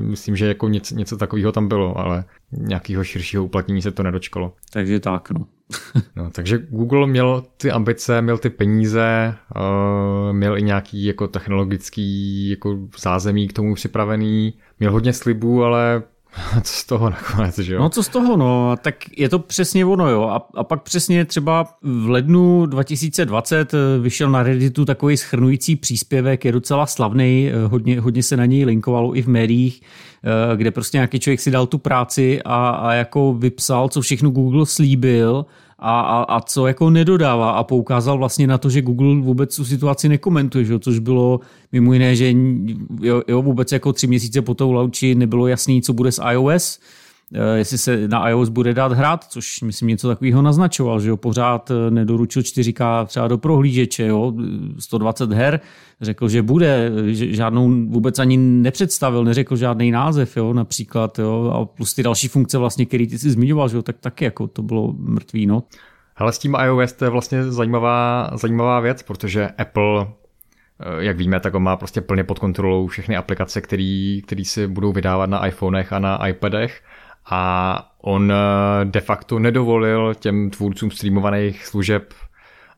myslím, 0.00 0.36
že 0.36 0.46
jako 0.46 0.68
něco, 0.68 0.94
něco 0.94 1.16
takového 1.16 1.52
tam 1.52 1.68
bylo, 1.68 1.98
ale 1.98 2.24
nějakého 2.52 3.04
širšího 3.04 3.44
uplatnění 3.44 3.82
se 3.82 3.90
to 3.90 4.02
nedočkalo. 4.02 4.52
Takže 4.72 5.00
tak, 5.00 5.30
no. 5.30 5.46
no 6.16 6.30
takže 6.30 6.58
Google 6.58 7.06
měl 7.06 7.44
ty 7.56 7.70
ambice, 7.70 8.22
měl 8.22 8.38
ty 8.38 8.50
peníze, 8.50 9.34
uh, 9.56 10.32
měl 10.32 10.58
i 10.58 10.62
nějaký 10.62 11.04
jako 11.04 11.28
technologický 11.28 12.50
jako 12.50 12.78
zázemí 12.98 13.48
k 13.48 13.52
tomu 13.52 13.74
připravený, 13.74 14.54
měl 14.80 14.92
hodně 14.92 15.12
slibů, 15.12 15.64
ale 15.64 16.02
co 16.62 16.72
z 16.72 16.84
toho 16.84 17.10
nakonec, 17.10 17.58
že 17.58 17.74
jo? 17.74 17.80
No 17.80 17.88
co 17.88 18.02
z 18.02 18.08
toho, 18.08 18.36
no, 18.36 18.76
tak 18.82 18.94
je 19.16 19.28
to 19.28 19.38
přesně 19.38 19.84
ono, 19.84 20.08
jo. 20.08 20.22
A, 20.22 20.48
a 20.54 20.64
pak 20.64 20.82
přesně 20.82 21.24
třeba 21.24 21.66
v 21.82 22.08
lednu 22.08 22.66
2020 22.66 23.74
eh, 23.74 23.78
vyšel 24.00 24.30
na 24.30 24.42
Redditu 24.42 24.84
takový 24.84 25.16
schrnující 25.16 25.76
příspěvek, 25.76 26.44
je 26.44 26.52
docela 26.52 26.86
slavný, 26.86 27.50
eh, 27.52 27.66
hodně, 27.66 28.00
hodně 28.00 28.22
se 28.22 28.36
na 28.36 28.46
něj 28.46 28.64
linkovalo 28.64 29.16
i 29.16 29.22
v 29.22 29.28
médiích, 29.28 29.82
eh, 29.82 30.56
kde 30.56 30.70
prostě 30.70 30.96
nějaký 30.96 31.20
člověk 31.20 31.40
si 31.40 31.50
dal 31.50 31.66
tu 31.66 31.78
práci 31.78 32.42
a, 32.44 32.68
a 32.68 32.92
jako 32.92 33.34
vypsal, 33.34 33.88
co 33.88 34.00
všechno 34.00 34.30
Google 34.30 34.66
slíbil 34.66 35.46
a, 35.78 36.00
a, 36.00 36.22
a 36.22 36.40
co 36.40 36.66
jako 36.66 36.90
nedodává 36.90 37.50
a 37.50 37.64
poukázal 37.64 38.18
vlastně 38.18 38.46
na 38.46 38.58
to, 38.58 38.70
že 38.70 38.82
Google 38.82 39.20
vůbec 39.20 39.56
tu 39.56 39.64
situaci 39.64 40.08
nekomentuje, 40.08 40.64
že? 40.64 40.78
což 40.78 40.98
bylo 40.98 41.40
mimo 41.72 41.92
jiné, 41.92 42.16
že 42.16 42.34
jo, 43.00 43.22
jo, 43.28 43.42
vůbec 43.42 43.72
jako 43.72 43.92
tři 43.92 44.06
měsíce 44.06 44.42
po 44.42 44.54
tou 44.54 44.72
lauči 44.72 45.14
nebylo 45.14 45.46
jasný, 45.46 45.82
co 45.82 45.92
bude 45.92 46.12
s 46.12 46.22
iOS, 46.32 46.80
jestli 47.54 47.78
se 47.78 48.08
na 48.08 48.28
iOS 48.28 48.48
bude 48.48 48.74
dát 48.74 48.92
hrát, 48.92 49.24
což 49.24 49.62
myslím 49.62 49.88
něco 49.88 50.08
takového 50.08 50.42
naznačoval, 50.42 51.00
že 51.00 51.08
jo, 51.08 51.16
pořád 51.16 51.70
eh, 51.70 51.90
nedoručil 51.90 52.42
4K 52.42 53.06
třeba 53.06 53.28
do 53.28 53.38
prohlížeče, 53.38 54.06
jo, 54.06 54.32
120 54.78 55.32
her, 55.32 55.60
řekl, 56.00 56.28
že 56.28 56.42
bude, 56.42 56.92
že 57.06 57.34
žádnou 57.34 57.68
vůbec 57.88 58.18
ani 58.18 58.36
nepředstavil, 58.36 59.24
neřekl 59.24 59.56
žádný 59.56 59.90
název, 59.90 60.36
jo, 60.36 60.52
například, 60.52 61.18
jo, 61.18 61.52
a 61.54 61.64
plus 61.64 61.94
ty 61.94 62.02
další 62.02 62.28
funkce 62.28 62.58
vlastně, 62.58 62.86
který 62.86 63.06
ty 63.06 63.18
si 63.18 63.30
zmiňoval, 63.30 63.68
že 63.68 63.76
jo, 63.76 63.82
tak 63.82 63.98
taky 63.98 64.24
jako 64.24 64.46
to 64.46 64.62
bylo 64.62 64.92
mrtvý, 64.98 65.46
no. 65.46 65.62
Ale 66.16 66.32
s 66.32 66.38
tím 66.38 66.56
iOS 66.64 66.92
to 66.92 67.04
je 67.04 67.10
vlastně 67.10 67.52
zajímavá, 67.52 68.30
zajímavá 68.34 68.80
věc, 68.80 69.02
protože 69.02 69.48
Apple 69.48 70.06
eh, 70.06 71.04
jak 71.04 71.16
víme, 71.16 71.40
tak 71.40 71.54
on 71.54 71.62
má 71.62 71.76
prostě 71.76 72.00
plně 72.00 72.24
pod 72.24 72.38
kontrolou 72.38 72.86
všechny 72.86 73.16
aplikace, 73.16 73.60
které 73.60 74.42
si 74.42 74.66
budou 74.66 74.92
vydávat 74.92 75.30
na 75.30 75.46
iPhonech 75.46 75.92
a 75.92 75.98
na 75.98 76.26
iPadech 76.26 76.82
a 77.30 77.92
on 78.02 78.32
eh, 78.32 78.84
de 78.84 79.00
facto 79.00 79.38
nedovolil 79.38 80.14
těm 80.14 80.50
tvůrcům 80.50 80.90
streamovaných 80.90 81.66
služeb 81.66 82.14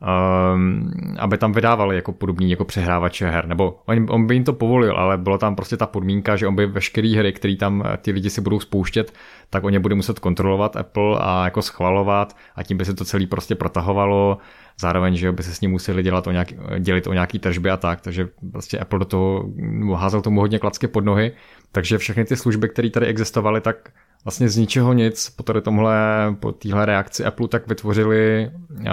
um, 0.00 0.90
aby 1.18 1.38
tam 1.38 1.52
vydávali 1.52 1.96
jako 1.96 2.12
podobný 2.12 2.50
jako 2.50 2.64
přehrávače 2.64 3.30
her, 3.30 3.46
nebo 3.46 3.80
on, 3.86 4.06
on 4.08 4.26
by 4.26 4.34
jim 4.34 4.44
to 4.44 4.52
povolil, 4.52 4.96
ale 4.96 5.18
byla 5.18 5.38
tam 5.38 5.56
prostě 5.56 5.76
ta 5.76 5.86
podmínka, 5.86 6.36
že 6.36 6.46
on 6.46 6.54
by 6.54 6.66
veškeré 6.66 7.08
hry, 7.16 7.32
které 7.32 7.56
tam 7.56 7.82
eh, 7.86 7.96
ty 7.96 8.10
lidi 8.10 8.30
si 8.30 8.40
budou 8.40 8.60
spouštět, 8.60 9.14
tak 9.50 9.64
on 9.64 9.72
je 9.72 9.80
bude 9.80 9.94
muset 9.94 10.18
kontrolovat 10.18 10.76
Apple 10.76 11.18
a 11.20 11.44
jako 11.44 11.62
schvalovat 11.62 12.36
a 12.56 12.62
tím 12.62 12.76
by 12.76 12.84
se 12.84 12.94
to 12.94 13.04
celý 13.04 13.26
prostě 13.26 13.54
protahovalo, 13.54 14.38
zároveň, 14.80 15.16
že 15.16 15.32
by 15.32 15.42
se 15.42 15.54
s 15.54 15.60
ním 15.60 15.70
museli 15.70 16.02
dělat 16.02 16.26
o 16.26 16.30
nějaký, 16.30 16.56
dělit 16.78 17.06
o 17.06 17.12
nějaký 17.12 17.38
tržby 17.38 17.70
a 17.70 17.76
tak, 17.76 18.00
takže 18.00 18.28
prostě 18.52 18.78
Apple 18.78 18.98
do 18.98 19.04
toho 19.04 19.50
házel 19.94 20.20
tomu 20.20 20.40
hodně 20.40 20.58
klacky 20.58 20.88
pod 20.88 21.04
nohy, 21.04 21.32
takže 21.72 21.98
všechny 21.98 22.24
ty 22.24 22.36
služby, 22.36 22.68
které 22.68 22.90
tady 22.90 23.06
existovaly, 23.06 23.60
tak 23.60 23.90
vlastně 24.24 24.48
z 24.48 24.56
ničeho 24.56 24.92
nic 24.92 25.30
po 25.30 25.42
tady 25.42 25.60
tomhle, 25.60 25.96
po 26.40 26.52
téhle 26.52 26.86
reakci 26.86 27.24
Apple 27.24 27.48
tak 27.48 27.66
vytvořili 27.66 28.50
uh, 28.70 28.84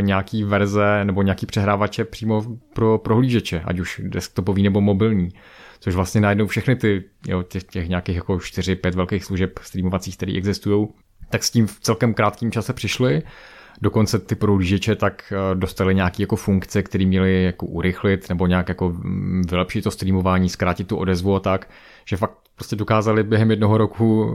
nějaký 0.00 0.44
verze 0.44 1.04
nebo 1.04 1.22
nějaký 1.22 1.46
přehrávače 1.46 2.04
přímo 2.04 2.44
pro 2.74 2.98
prohlížeče, 2.98 3.62
ať 3.64 3.78
už 3.78 4.00
desktopový 4.04 4.62
nebo 4.62 4.80
mobilní. 4.80 5.28
Což 5.80 5.94
vlastně 5.94 6.20
najednou 6.20 6.46
všechny 6.46 6.76
ty, 6.76 7.04
jo, 7.26 7.42
těch, 7.42 7.64
těch 7.64 7.88
nějakých 7.88 8.16
jako 8.16 8.34
4-5 8.34 8.94
velkých 8.94 9.24
služeb 9.24 9.58
streamovacích, 9.62 10.16
které 10.16 10.32
existují, 10.36 10.88
tak 11.28 11.44
s 11.44 11.50
tím 11.50 11.66
v 11.66 11.80
celkem 11.80 12.14
krátkém 12.14 12.52
čase 12.52 12.72
přišli. 12.72 13.22
Dokonce 13.82 14.18
ty 14.18 14.34
prohlížeče 14.34 14.96
tak 14.96 15.32
dostali 15.54 15.94
nějaké 15.94 16.22
jako 16.22 16.36
funkce, 16.36 16.82
které 16.82 17.06
měly 17.06 17.44
jako 17.44 17.66
urychlit 17.66 18.28
nebo 18.28 18.46
nějak 18.46 18.68
jako 18.68 18.88
mm, 18.88 19.42
vylepšit 19.50 19.82
to 19.82 19.90
streamování, 19.90 20.48
zkrátit 20.48 20.86
tu 20.86 20.96
odezvu 20.96 21.34
a 21.34 21.40
tak, 21.40 21.70
že 22.04 22.16
fakt 22.16 22.38
prostě 22.60 22.76
dokázali 22.76 23.22
během 23.22 23.50
jednoho 23.50 23.78
roku 23.78 24.34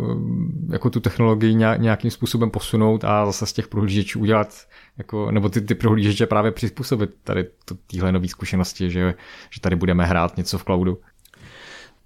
eh, 0.69 0.73
jako 0.73 0.89
tu 0.89 0.99
technologii 0.99 1.55
nějakým 1.55 2.11
způsobem 2.11 2.51
posunout 2.51 3.03
a 3.03 3.25
zase 3.25 3.45
z 3.45 3.53
těch 3.53 3.67
prohlížečů 3.67 4.19
udělat, 4.19 4.67
jako, 4.97 5.31
nebo 5.31 5.49
ty, 5.49 5.61
ty 5.61 5.75
prohlížeče 5.75 6.25
právě 6.25 6.51
přizpůsobit 6.51 7.09
tady 7.23 7.47
téhle 7.91 8.11
nové 8.11 8.27
zkušenosti, 8.27 8.91
že, 8.91 9.13
že 9.49 9.61
tady 9.61 9.75
budeme 9.75 10.05
hrát 10.05 10.37
něco 10.37 10.57
v 10.57 10.63
cloudu. 10.63 10.97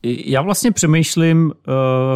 Já 0.04 0.42
vlastně 0.42 0.72
přemýšlím, 0.72 1.52
eh, 1.52 1.72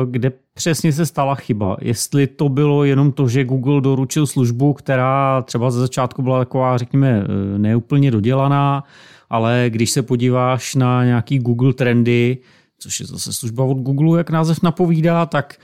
kde 0.05 0.31
přesně 0.53 0.93
se 0.93 1.05
stala 1.05 1.35
chyba. 1.35 1.77
Jestli 1.81 2.27
to 2.27 2.49
bylo 2.49 2.83
jenom 2.83 3.11
to, 3.11 3.27
že 3.27 3.43
Google 3.43 3.81
doručil 3.81 4.27
službu, 4.27 4.73
která 4.73 5.41
třeba 5.41 5.71
ze 5.71 5.79
začátku 5.79 6.21
byla 6.21 6.39
taková, 6.39 6.77
řekněme, 6.77 7.23
eh, 7.23 7.59
neúplně 7.59 8.11
dodělaná, 8.11 8.83
ale 9.29 9.65
když 9.69 9.91
se 9.91 10.01
podíváš 10.01 10.75
na 10.75 11.05
nějaký 11.05 11.39
Google 11.39 11.73
trendy, 11.73 12.37
což 12.79 12.99
je 12.99 13.05
zase 13.05 13.33
služba 13.33 13.63
od 13.63 13.77
Google, 13.77 14.17
jak 14.17 14.29
název 14.29 14.63
napovídá, 14.63 15.25
tak 15.25 15.55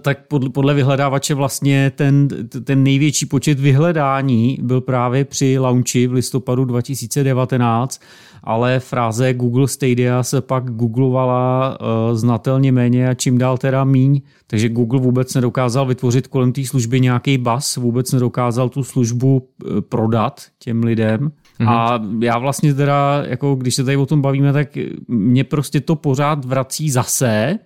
tak 0.00 0.18
podle 0.52 0.74
vyhledávače 0.74 1.34
vlastně 1.34 1.92
ten, 1.94 2.28
ten 2.64 2.82
největší 2.82 3.26
počet 3.26 3.60
vyhledání 3.60 4.58
byl 4.62 4.80
právě 4.80 5.24
při 5.24 5.58
launchi 5.58 6.06
v 6.06 6.12
listopadu 6.12 6.64
2019, 6.64 8.00
ale 8.44 8.80
fráze 8.80 9.34
Google 9.34 9.68
Stadia 9.68 10.22
se 10.22 10.40
pak 10.40 10.70
googlovala 10.70 11.78
uh, 11.80 12.16
znatelně 12.16 12.72
méně 12.72 13.08
a 13.08 13.14
čím 13.14 13.38
dál 13.38 13.58
teda 13.58 13.84
míň, 13.84 14.20
takže 14.46 14.68
Google 14.68 15.00
vůbec 15.00 15.34
nedokázal 15.34 15.86
vytvořit 15.86 16.26
kolem 16.26 16.52
té 16.52 16.64
služby 16.64 17.00
nějaký 17.00 17.38
bas, 17.38 17.76
vůbec 17.76 18.12
nedokázal 18.12 18.68
tu 18.68 18.84
službu 18.84 19.36
uh, 19.36 19.80
prodat 19.80 20.40
těm 20.58 20.84
lidem. 20.84 21.32
Mm-hmm. 21.60 21.68
A 21.68 22.00
já 22.20 22.38
vlastně 22.38 22.74
teda, 22.74 23.22
jako 23.26 23.54
když 23.54 23.74
se 23.74 23.84
tady 23.84 23.96
o 23.96 24.06
tom 24.06 24.22
bavíme, 24.22 24.52
tak 24.52 24.68
mě 25.08 25.44
prostě 25.44 25.80
to 25.80 25.96
pořád 25.96 26.44
vrací 26.44 26.90
zase, 26.90 27.28
eh, 27.28 27.58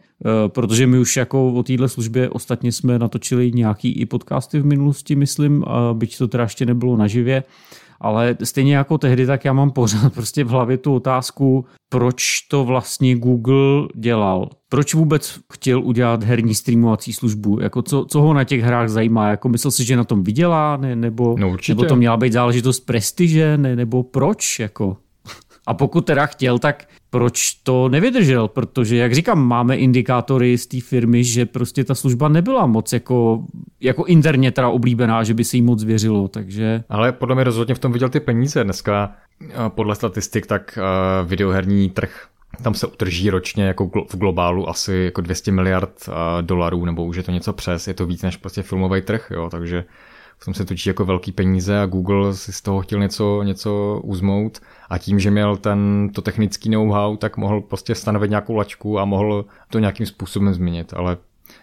protože 0.48 0.86
my 0.86 0.98
už 0.98 1.16
jako 1.16 1.52
o 1.52 1.62
téhle 1.62 1.88
službě 1.88 2.28
ostatně 2.28 2.72
jsme 2.72 2.98
natočili 2.98 3.52
nějaký 3.52 3.92
i 3.92 4.06
podcasty 4.06 4.60
v 4.60 4.66
minulosti, 4.66 5.16
myslím, 5.16 5.64
byť 5.92 6.18
to 6.18 6.28
teda 6.28 6.44
ještě 6.44 6.66
nebylo 6.66 6.96
naživě 6.96 7.44
ale 8.00 8.36
stejně 8.44 8.76
jako 8.76 8.98
tehdy, 8.98 9.26
tak 9.26 9.44
já 9.44 9.52
mám 9.52 9.70
pořád 9.70 10.12
prostě 10.14 10.44
v 10.44 10.48
hlavě 10.48 10.78
tu 10.78 10.94
otázku, 10.94 11.64
proč 11.88 12.40
to 12.40 12.64
vlastně 12.64 13.16
Google 13.16 13.88
dělal. 13.94 14.48
Proč 14.68 14.94
vůbec 14.94 15.40
chtěl 15.52 15.82
udělat 15.82 16.22
herní 16.22 16.54
streamovací 16.54 17.12
službu? 17.12 17.60
Jako 17.60 17.82
co, 17.82 18.04
co 18.04 18.20
ho 18.20 18.34
na 18.34 18.44
těch 18.44 18.62
hrách 18.62 18.88
zajímá? 18.88 19.28
Jako 19.28 19.48
myslel 19.48 19.70
si, 19.70 19.84
že 19.84 19.96
na 19.96 20.04
tom 20.04 20.22
vydělá? 20.22 20.76
Ne, 20.76 20.96
nebo, 20.96 21.36
no 21.38 21.56
nebo 21.68 21.84
to 21.84 21.96
měla 21.96 22.16
být 22.16 22.32
záležitost 22.32 22.80
prestiže? 22.80 23.58
Ne, 23.58 23.76
nebo 23.76 24.02
proč? 24.02 24.58
Jako? 24.58 24.96
A 25.66 25.74
pokud 25.74 26.06
teda 26.06 26.26
chtěl, 26.26 26.58
tak 26.58 26.88
proč 27.10 27.52
to 27.52 27.88
nevydržel? 27.88 28.48
Protože, 28.48 28.96
jak 28.96 29.14
říkám, 29.14 29.46
máme 29.46 29.76
indikátory 29.76 30.58
z 30.58 30.66
té 30.66 30.80
firmy, 30.80 31.24
že 31.24 31.46
prostě 31.46 31.84
ta 31.84 31.94
služba 31.94 32.28
nebyla 32.28 32.66
moc 32.66 32.92
jako, 32.92 33.44
jako 33.80 34.04
interně 34.04 34.52
teda 34.52 34.68
oblíbená, 34.68 35.24
že 35.24 35.34
by 35.34 35.44
se 35.44 35.56
jí 35.56 35.62
moc 35.62 35.84
věřilo, 35.84 36.28
takže... 36.28 36.84
Ale 36.88 37.12
podle 37.12 37.34
mě 37.34 37.44
rozhodně 37.44 37.74
v 37.74 37.78
tom 37.78 37.92
viděl 37.92 38.08
ty 38.08 38.20
peníze. 38.20 38.64
Dneska 38.64 39.12
eh, 39.42 39.54
podle 39.68 39.94
statistik 39.94 40.46
tak 40.46 40.78
eh, 40.78 41.24
videoherní 41.26 41.90
trh 41.90 42.28
tam 42.62 42.74
se 42.74 42.86
utrží 42.86 43.30
ročně 43.30 43.64
jako 43.64 43.86
v 43.86 44.16
globálu 44.16 44.68
asi 44.68 44.94
jako 44.94 45.20
200 45.20 45.52
miliard 45.52 46.08
eh, 46.08 46.12
dolarů, 46.42 46.84
nebo 46.84 47.04
už 47.04 47.16
je 47.16 47.22
to 47.22 47.32
něco 47.32 47.52
přes, 47.52 47.88
je 47.88 47.94
to 47.94 48.06
víc 48.06 48.22
než 48.22 48.36
prostě 48.36 48.62
filmový 48.62 49.02
trh, 49.02 49.30
jo, 49.30 49.48
takže 49.50 49.84
jsem 50.40 50.54
se 50.54 50.64
točí 50.64 50.88
jako 50.88 51.04
velký 51.04 51.32
peníze 51.32 51.80
a 51.80 51.86
Google 51.86 52.34
si 52.34 52.52
z 52.52 52.62
toho 52.62 52.80
chtěl 52.80 53.00
něco, 53.00 53.42
něco 53.42 54.00
uzmout. 54.04 54.60
A 54.90 54.98
tím, 54.98 55.20
že 55.20 55.30
měl 55.30 55.56
ten, 55.56 56.10
to 56.14 56.22
technický 56.22 56.70
know-how, 56.70 57.16
tak 57.16 57.36
mohl 57.36 57.60
prostě 57.60 57.94
stanovit 57.94 58.30
nějakou 58.30 58.56
lačku 58.56 58.98
a 58.98 59.04
mohl 59.04 59.44
to 59.70 59.78
nějakým 59.78 60.06
způsobem 60.06 60.54
změnit, 60.54 60.94
ale 60.96 61.16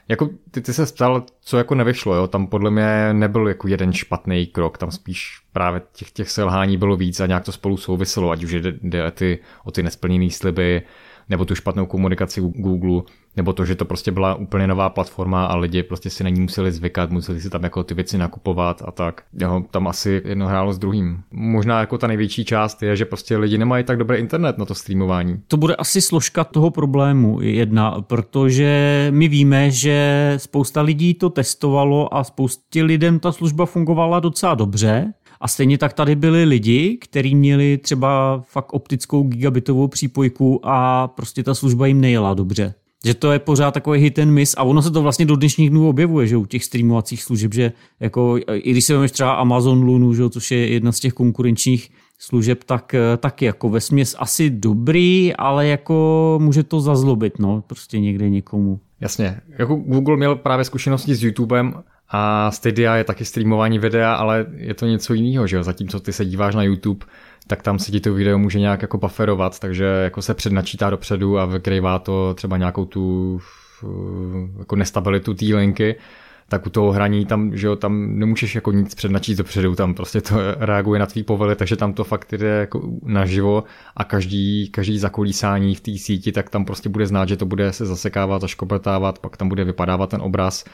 jako 0.08 0.30
ty, 0.52 0.62
ty 0.62 0.74
se 0.74 0.86
ptal, 0.86 1.24
co 1.42 1.58
jako 1.58 1.76
nevyšlo, 1.76 2.16
jo? 2.16 2.28
tam 2.28 2.48
podle 2.48 2.72
mě 2.72 3.14
nebyl 3.14 3.48
jako 3.48 3.68
jeden 3.68 3.94
špatný 3.94 4.46
krok, 4.46 4.78
tam 4.78 4.92
spíš 4.92 5.42
právě 5.54 5.82
těch, 5.94 6.12
těch 6.12 6.32
selhání 6.32 6.78
bylo 6.78 6.98
víc 6.98 7.20
a 7.20 7.26
nějak 7.26 7.44
to 7.44 7.52
spolu 7.52 7.78
souviselo, 7.78 8.32
ať 8.32 8.44
už 8.44 8.52
jde, 8.52 8.74
jde 8.82 9.12
ty, 9.12 9.40
o 9.64 9.72
ty 9.72 9.84
nesplněné 9.84 10.30
sliby, 10.30 10.82
nebo 11.30 11.46
tu 11.46 11.56
špatnou 11.56 11.86
komunikaci 11.86 12.42
Google, 12.42 13.02
nebo 13.38 13.54
to, 13.54 13.66
že 13.66 13.76
to 13.76 13.86
prostě 13.86 14.12
byla 14.12 14.36
úplně 14.36 14.68
nová 14.68 14.90
platforma 14.90 15.46
a 15.46 15.56
lidi 15.56 15.84
prostě 15.84 16.10
si 16.10 16.24
na 16.24 16.30
ní 16.30 16.42
museli 16.42 16.72
zvykat, 16.72 17.12
museli 17.12 17.42
si 17.42 17.50
tam 17.50 17.64
jako 17.64 17.84
ty 17.84 17.94
věci 17.94 18.18
nakupovat 18.18 18.82
a 18.86 18.92
tak. 18.92 19.24
Jo, 19.34 19.64
tam 19.72 19.88
asi 19.88 20.22
jedno 20.26 20.48
hrálo 20.48 20.74
s 20.74 20.78
druhým. 20.78 21.24
Možná 21.32 21.80
jako 21.80 21.98
ta 21.98 22.08
největší 22.08 22.46
část 22.46 22.84
je, 22.84 22.96
že 22.96 23.06
prostě 23.06 23.38
lidi 23.38 23.58
nemají 23.58 23.84
tak 23.84 23.98
dobrý 23.98 24.18
internet 24.18 24.58
na 24.58 24.66
to 24.66 24.76
streamování. 24.76 25.42
To 25.48 25.58
bude 25.58 25.76
asi 25.76 26.02
složka 26.02 26.44
toho 26.44 26.72
problému 26.72 27.42
jedna, 27.42 28.02
protože 28.02 29.08
my 29.12 29.28
víme, 29.28 29.72
že 29.72 30.34
spousta 30.38 30.82
lidí 30.82 31.14
to 31.14 31.30
testovalo 31.30 32.14
a 32.14 32.24
spoustě 32.24 32.84
lidem 32.84 33.20
ta 33.20 33.32
služba 33.32 33.66
fungovala 33.66 34.20
docela 34.20 34.56
dobře, 34.56 35.14
a 35.46 35.48
stejně 35.48 35.78
tak 35.78 35.94
tady 35.94 36.16
byli 36.16 36.44
lidi, 36.44 36.98
kteří 37.02 37.36
měli 37.36 37.78
třeba 37.78 38.42
fakt 38.48 38.74
optickou 38.74 39.24
gigabitovou 39.24 39.88
přípojku 39.88 40.60
a 40.64 41.08
prostě 41.08 41.44
ta 41.44 41.56
služba 41.56 41.88
jim 41.88 42.02
nejela 42.02 42.34
dobře. 42.34 42.74
Že 43.06 43.14
to 43.14 43.32
je 43.32 43.40
pořád 43.40 43.72
takový 43.72 44.00
hit 44.00 44.20
and 44.20 44.32
miss 44.32 44.56
a 44.58 44.64
ono 44.64 44.82
se 44.82 44.92
to 44.92 45.02
vlastně 45.02 45.26
do 45.26 45.36
dnešních 45.36 45.70
dnů 45.70 45.90
objevuje, 45.90 46.28
že 46.28 46.38
u 46.38 46.46
těch 46.46 46.64
streamovacích 46.64 47.24
služeb, 47.24 47.54
že 47.54 47.72
jako, 48.00 48.38
i 48.54 48.72
když 48.72 48.86
si 48.86 48.94
vezmeš 48.94 49.12
třeba 49.12 49.34
Amazon 49.34 49.84
Lunu, 49.84 50.14
že, 50.14 50.30
což 50.30 50.52
je 50.52 50.68
jedna 50.68 50.92
z 50.92 51.00
těch 51.00 51.14
konkurenčních 51.14 51.90
služeb, 52.20 52.64
tak 52.64 52.96
taky 53.18 53.46
jako 53.46 53.70
ve 53.70 53.82
směs 53.82 54.16
asi 54.20 54.50
dobrý, 54.50 55.34
ale 55.36 55.68
jako 55.68 56.40
může 56.42 56.64
to 56.64 56.80
zazlobit, 56.80 57.40
no, 57.40 57.64
prostě 57.68 58.00
někde 58.00 58.30
někomu. 58.30 58.80
Jasně, 59.02 59.42
jako 59.60 59.76
Google 59.76 60.18
měl 60.18 60.36
právě 60.36 60.66
zkušenosti 60.66 61.16
s 61.16 61.24
YouTubem 61.24 61.74
a 62.10 62.52
Stadia 62.52 62.96
je 62.96 63.04
taky 63.04 63.26
streamování 63.26 63.80
videa, 63.80 64.14
ale 64.14 64.46
je 64.56 64.74
to 64.74 64.86
něco 64.86 65.14
jiného, 65.14 65.48
že 65.48 65.56
jo? 65.56 65.64
Zatímco 65.64 66.00
ty 66.00 66.14
se 66.14 66.26
díváš 66.26 66.56
na 66.56 66.64
YouTube, 66.64 67.06
tak 67.48 67.62
tam 67.62 67.80
se 67.80 67.92
ti 67.92 68.00
to 68.00 68.14
video 68.14 68.38
může 68.38 68.60
nějak 68.60 68.82
jako 68.82 68.98
bufferovat, 68.98 69.60
takže 69.60 69.86
jako 69.86 70.22
se 70.22 70.34
přednačítá 70.34 70.90
dopředu 70.90 71.40
a 71.40 71.46
vykrývá 71.46 72.00
to 72.00 72.34
třeba 72.34 72.58
nějakou 72.58 72.86
tu 72.86 73.40
jako 74.60 74.76
nestabilitu 74.76 75.34
té 75.34 75.46
linky, 75.46 75.96
tak 76.50 76.66
u 76.66 76.70
toho 76.70 76.92
hraní 76.92 77.26
tam, 77.26 77.58
že 77.58 77.68
jo, 77.68 77.76
tam 77.76 78.20
nemůžeš 78.20 78.56
jako 78.56 78.72
nic 78.72 78.96
přednačít 78.96 79.38
dopředu, 79.38 79.76
tam 79.76 79.94
prostě 79.94 80.22
to 80.22 80.36
reaguje 80.60 81.00
na 81.00 81.06
tvý 81.06 81.24
povely, 81.24 81.56
takže 81.56 81.76
tam 81.76 81.94
to 81.94 82.04
fakt 82.04 82.34
jde 82.34 82.48
jako 82.48 82.82
naživo 83.04 83.64
a 83.98 84.04
každý, 84.04 84.70
každý 84.70 85.00
zakolísání 85.00 85.76
v 85.76 85.82
té 85.82 85.98
síti, 85.98 86.32
tak 86.32 86.50
tam 86.50 86.66
prostě 86.66 86.90
bude 86.90 87.08
znát, 87.08 87.30
že 87.30 87.38
to 87.38 87.46
bude 87.46 87.74
se 87.74 87.86
zasekávat 87.86 88.44
a 88.44 88.48
škopetávat, 88.48 89.20
pak 89.20 89.38
tam 89.38 89.50
bude 89.50 89.64
vypadávat 89.64 90.10
ten 90.10 90.22
obraz 90.22 90.66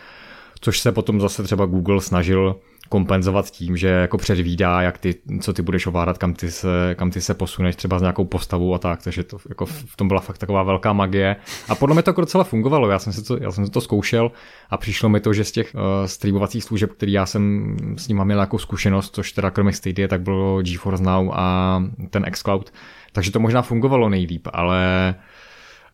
což 0.62 0.80
se 0.80 0.92
potom 0.92 1.22
zase 1.22 1.44
třeba 1.44 1.66
Google 1.66 2.02
snažil 2.02 2.56
kompenzovat 2.90 3.52
tím, 3.52 3.78
že 3.78 3.88
jako 3.88 4.18
předvídá, 4.18 4.82
jak 4.82 4.98
ty, 4.98 5.16
co 5.42 5.54
ty 5.54 5.62
budeš 5.62 5.88
ovládat, 5.88 6.18
kam 6.18 6.34
ty, 6.34 6.52
se, 6.52 6.96
kam 6.98 7.12
ty 7.12 7.22
se 7.22 7.34
posuneš 7.34 7.76
třeba 7.76 8.00
s 8.00 8.02
nějakou 8.02 8.26
postavou 8.26 8.74
a 8.74 8.78
tak, 8.78 9.04
takže 9.04 9.24
to, 9.24 9.38
jako 9.50 9.66
v 9.66 9.96
tom 9.96 10.08
byla 10.08 10.20
fakt 10.20 10.38
taková 10.38 10.64
velká 10.64 10.94
magie. 10.94 11.36
A 11.70 11.76
podle 11.76 11.96
mě 11.96 12.04
to 12.04 12.10
jako 12.10 12.22
docela 12.22 12.44
fungovalo, 12.44 12.90
já 12.90 13.00
jsem, 13.00 13.14
si 13.14 13.24
to, 13.24 13.38
já 13.38 13.52
jsem 13.52 13.66
si 13.66 13.72
to 13.72 13.82
zkoušel 13.82 14.32
a 14.70 14.78
přišlo 14.78 15.10
mi 15.10 15.20
to, 15.20 15.34
že 15.34 15.44
z 15.44 15.52
těch 15.52 15.76
uh, 15.76 15.82
streamovacích 16.06 16.64
služeb, 16.64 16.92
který 16.92 17.12
já 17.12 17.26
jsem 17.26 17.76
s 17.98 18.08
nimi 18.08 18.26
měl 18.26 18.38
nějakou 18.38 18.58
zkušenost, 18.58 19.16
což 19.16 19.32
teda 19.32 19.52
kromě 19.52 19.74
Stadia, 19.74 20.08
tak 20.08 20.22
bylo 20.22 20.62
GeForce 20.62 21.04
Now 21.04 21.32
a 21.34 21.84
ten 22.10 22.26
xCloud, 22.32 22.74
takže 23.12 23.32
to 23.32 23.40
možná 23.40 23.62
fungovalo 23.62 24.10
nejlíp, 24.10 24.48
ale 24.54 25.16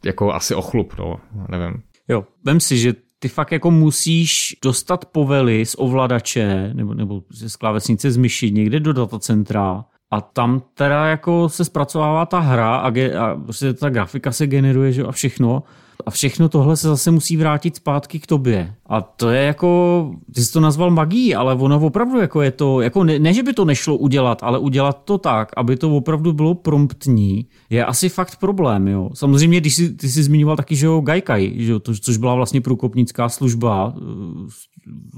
jako 0.05 0.33
asi 0.33 0.55
ochlup, 0.55 0.93
no, 0.99 1.19
nevím. 1.49 1.81
Jo, 2.07 2.25
vem 2.43 2.59
si, 2.59 2.77
že 2.77 2.93
ty 3.19 3.27
fakt 3.27 3.51
jako 3.51 3.71
musíš 3.71 4.55
dostat 4.63 5.05
povely 5.05 5.65
z 5.65 5.75
ovladače 5.77 6.69
nebo, 6.73 6.93
nebo 6.93 7.23
ze 7.29 7.57
klávesnice 7.59 8.11
z 8.11 8.17
myši 8.17 8.51
někde 8.51 8.79
do 8.79 8.93
datacentra 8.93 9.85
a 10.11 10.21
tam 10.21 10.61
teda 10.73 11.05
jako 11.05 11.49
se 11.49 11.65
zpracovává 11.65 12.25
ta 12.25 12.39
hra 12.39 12.75
a, 12.75 12.89
ge, 12.89 13.13
a 13.17 13.35
prostě 13.35 13.73
ta 13.73 13.89
grafika 13.89 14.31
se 14.31 14.47
generuje 14.47 14.91
že, 14.91 15.03
a 15.03 15.11
všechno 15.11 15.63
a 16.05 16.11
všechno 16.11 16.49
tohle 16.49 16.77
se 16.77 16.87
zase 16.87 17.11
musí 17.11 17.37
vrátit 17.37 17.75
zpátky 17.75 18.19
k 18.19 18.27
tobě. 18.27 18.73
A 18.85 19.01
to 19.01 19.29
je 19.29 19.43
jako, 19.43 20.11
ty 20.35 20.41
jsi 20.43 20.53
to 20.53 20.59
nazval 20.59 20.91
magií, 20.91 21.35
ale 21.35 21.55
ono 21.55 21.79
opravdu 21.79 22.19
jako 22.19 22.41
je 22.41 22.51
to, 22.51 22.81
jako 22.81 23.03
ne, 23.03 23.19
ne, 23.19 23.33
že 23.33 23.43
by 23.43 23.53
to 23.53 23.65
nešlo 23.65 23.97
udělat, 23.97 24.43
ale 24.43 24.59
udělat 24.59 25.01
to 25.05 25.17
tak, 25.17 25.51
aby 25.57 25.77
to 25.77 25.95
opravdu 25.95 26.33
bylo 26.33 26.55
promptní, 26.55 27.45
je 27.69 27.85
asi 27.85 28.09
fakt 28.09 28.35
problém, 28.35 28.87
jo. 28.87 29.09
Samozřejmě, 29.13 29.59
když 29.59 29.75
jsi, 29.75 29.93
ty 29.93 30.09
jsi 30.09 30.23
zmiňoval 30.23 30.55
taky, 30.55 30.75
že 30.75 30.85
jo, 30.85 31.01
Gaikai, 31.01 31.53
že 31.57 31.71
jo, 31.71 31.79
to, 31.79 31.93
což 31.93 32.17
byla 32.17 32.35
vlastně 32.35 32.61
průkopnická 32.61 33.29
služba 33.29 33.93
eh, 33.97 34.01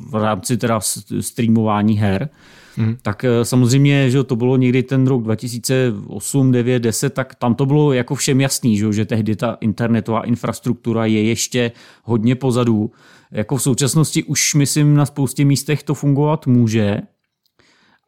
v 0.09 0.15
rámci 0.15 0.57
teda 0.57 0.79
streamování 1.19 1.97
her, 1.97 2.29
Hmm. 2.79 2.97
Tak 3.01 3.23
eh, 3.23 3.45
samozřejmě, 3.45 4.09
že 4.09 4.23
to 4.23 4.35
bylo 4.35 4.57
někdy 4.57 4.83
ten 4.83 5.07
rok 5.07 5.23
2008, 5.23 6.51
9, 6.51 6.79
10, 6.79 7.13
tak 7.13 7.35
tam 7.35 7.55
to 7.55 7.65
bylo 7.65 7.93
jako 7.93 8.15
všem 8.15 8.41
jasný, 8.41 8.77
že, 8.77 8.93
že 8.93 9.05
tehdy 9.05 9.35
ta 9.35 9.57
internetová 9.61 10.21
infrastruktura 10.21 11.05
je 11.05 11.23
ještě 11.23 11.71
hodně 12.03 12.35
pozadu. 12.35 12.91
Jako 13.31 13.57
v 13.57 13.61
současnosti 13.61 14.23
už 14.23 14.53
myslím 14.53 14.95
na 14.95 15.05
spoustě 15.05 15.45
místech 15.45 15.83
to 15.83 15.93
fungovat 15.93 16.47
může, 16.47 17.01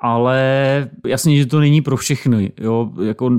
ale 0.02 0.90
jasně, 1.08 1.38
že 1.38 1.46
to 1.46 1.60
není 1.60 1.82
pro 1.82 1.98
všechny. 1.98 2.52
Jo? 2.58 2.92
Jako 3.04 3.32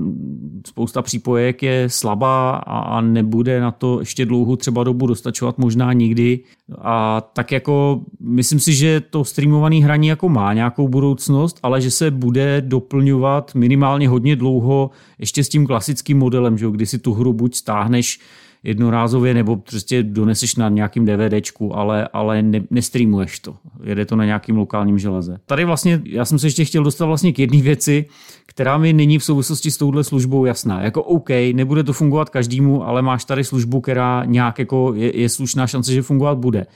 spousta 0.66 1.02
přípojek 1.02 1.62
je 1.62 1.88
slabá 1.88 2.50
a 2.56 3.00
nebude 3.00 3.60
na 3.60 3.70
to 3.70 4.00
ještě 4.00 4.26
dlouhou 4.26 4.56
třeba 4.56 4.84
dobu 4.84 5.06
dostačovat, 5.06 5.58
možná 5.58 5.92
nikdy. 5.92 6.40
A 6.78 7.20
tak 7.20 7.52
jako 7.52 8.00
myslím 8.20 8.60
si, 8.60 8.72
že 8.72 9.00
to 9.00 9.24
streamované 9.24 9.76
hraní 9.76 10.08
jako 10.08 10.28
má 10.28 10.52
nějakou 10.52 10.88
budoucnost, 10.88 11.58
ale 11.62 11.80
že 11.80 11.90
se 11.90 12.10
bude 12.10 12.60
doplňovat 12.60 13.54
minimálně 13.54 14.08
hodně 14.08 14.36
dlouho 14.36 14.90
ještě 15.18 15.44
s 15.44 15.48
tím 15.48 15.66
klasickým 15.66 16.18
modelem, 16.18 16.58
že 16.58 16.66
kdy 16.70 16.86
si 16.86 16.98
tu 16.98 17.14
hru 17.14 17.32
buď 17.32 17.54
stáhneš 17.54 18.20
jednorázově 18.62 19.34
nebo 19.34 19.56
prostě 19.56 20.02
doneseš 20.02 20.56
na 20.56 20.68
nějakým 20.68 21.04
DVDčku, 21.04 21.76
ale, 21.76 22.08
ale 22.12 22.42
ne, 22.42 22.60
nestreamuješ 22.70 23.40
to. 23.40 23.56
Jede 23.84 24.06
to 24.06 24.16
na 24.16 24.24
nějakým 24.24 24.56
lokálním 24.56 24.98
železe. 24.98 25.38
Tady 25.46 25.64
vlastně, 25.64 26.02
já 26.04 26.24
jsem 26.24 26.38
se 26.38 26.46
ještě 26.46 26.64
chtěl 26.64 26.84
dostat 26.84 27.06
vlastně 27.06 27.32
k 27.32 27.38
jedné 27.38 27.62
věci, 27.62 28.04
která 28.46 28.78
mi 28.78 28.92
není 28.92 29.18
v 29.18 29.24
souvislosti 29.24 29.70
s 29.70 29.76
touhle 29.76 30.04
službou 30.04 30.44
jasná. 30.44 30.82
Jako 30.82 31.02
OK, 31.02 31.28
nebude 31.52 31.84
to 31.84 31.92
fungovat 31.92 32.30
každému, 32.30 32.86
ale 32.86 33.02
máš 33.02 33.24
tady 33.24 33.44
službu, 33.44 33.80
která 33.80 34.24
nějak 34.24 34.58
jako 34.58 34.94
je, 34.96 35.20
je 35.20 35.28
slušná 35.28 35.66
šance, 35.66 35.92
že 35.92 36.02
fungovat 36.02 36.38
bude. 36.38 36.66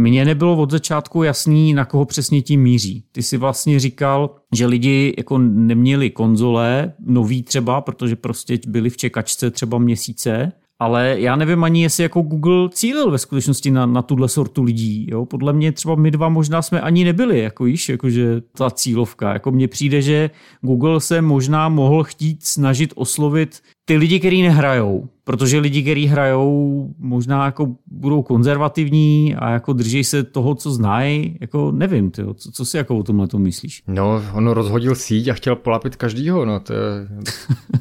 Mně 0.00 0.24
nebylo 0.24 0.56
od 0.56 0.70
začátku 0.70 1.22
jasný, 1.22 1.74
na 1.74 1.84
koho 1.84 2.04
přesně 2.04 2.42
tím 2.42 2.62
míří. 2.62 3.04
Ty 3.12 3.22
si 3.22 3.36
vlastně 3.36 3.80
říkal, 3.80 4.30
že 4.54 4.66
lidi 4.66 5.14
jako 5.18 5.38
neměli 5.38 6.10
konzole, 6.10 6.92
nový 7.06 7.42
třeba, 7.42 7.80
protože 7.80 8.16
prostě 8.16 8.58
byli 8.66 8.90
v 8.90 8.96
čekačce 8.96 9.50
třeba 9.50 9.78
měsíce 9.78 10.52
ale 10.80 11.20
já 11.20 11.36
nevím 11.36 11.64
ani, 11.64 11.82
jestli 11.82 12.02
jako 12.02 12.22
Google 12.22 12.68
cílil 12.68 13.10
ve 13.10 13.18
skutečnosti 13.18 13.70
na, 13.70 13.86
na 13.86 14.02
tuhle 14.02 14.28
sortu 14.28 14.62
lidí. 14.62 15.06
Jo? 15.10 15.26
Podle 15.26 15.52
mě 15.52 15.72
třeba 15.72 15.94
my 15.94 16.10
dva 16.10 16.28
možná 16.28 16.62
jsme 16.62 16.80
ani 16.80 17.04
nebyli, 17.04 17.38
jako 17.40 17.66
již, 17.66 17.88
jakože 17.88 18.40
ta 18.40 18.70
cílovka. 18.70 19.32
Jako 19.32 19.50
mně 19.50 19.68
přijde, 19.68 20.02
že 20.02 20.30
Google 20.60 21.00
se 21.00 21.22
možná 21.22 21.68
mohl 21.68 22.04
chtít 22.04 22.44
snažit 22.44 22.92
oslovit 22.96 23.62
ty 23.88 23.96
lidi, 23.96 24.18
kteří 24.18 24.42
nehrajou, 24.42 25.08
protože 25.24 25.58
lidi, 25.58 25.82
kteří 25.82 26.06
hrajou, 26.06 26.88
možná 26.98 27.44
jako 27.44 27.76
budou 27.86 28.22
konzervativní 28.22 29.36
a 29.36 29.50
jako 29.50 29.72
drží 29.72 30.04
se 30.04 30.22
toho, 30.22 30.54
co 30.54 30.70
znají, 30.70 31.38
jako 31.40 31.72
nevím, 31.72 32.10
tyjo, 32.10 32.34
co, 32.34 32.52
co 32.52 32.64
si 32.64 32.76
jako 32.76 32.98
o 32.98 33.02
tomhle 33.02 33.28
to 33.28 33.38
myslíš? 33.38 33.82
No, 33.86 34.22
ono 34.34 34.54
rozhodil 34.54 34.94
síť 34.94 35.28
a 35.28 35.34
chtěl 35.34 35.56
polapit 35.56 35.96
každýho, 35.96 36.44
no, 36.44 36.60
to 36.60 36.72
je, 36.72 37.08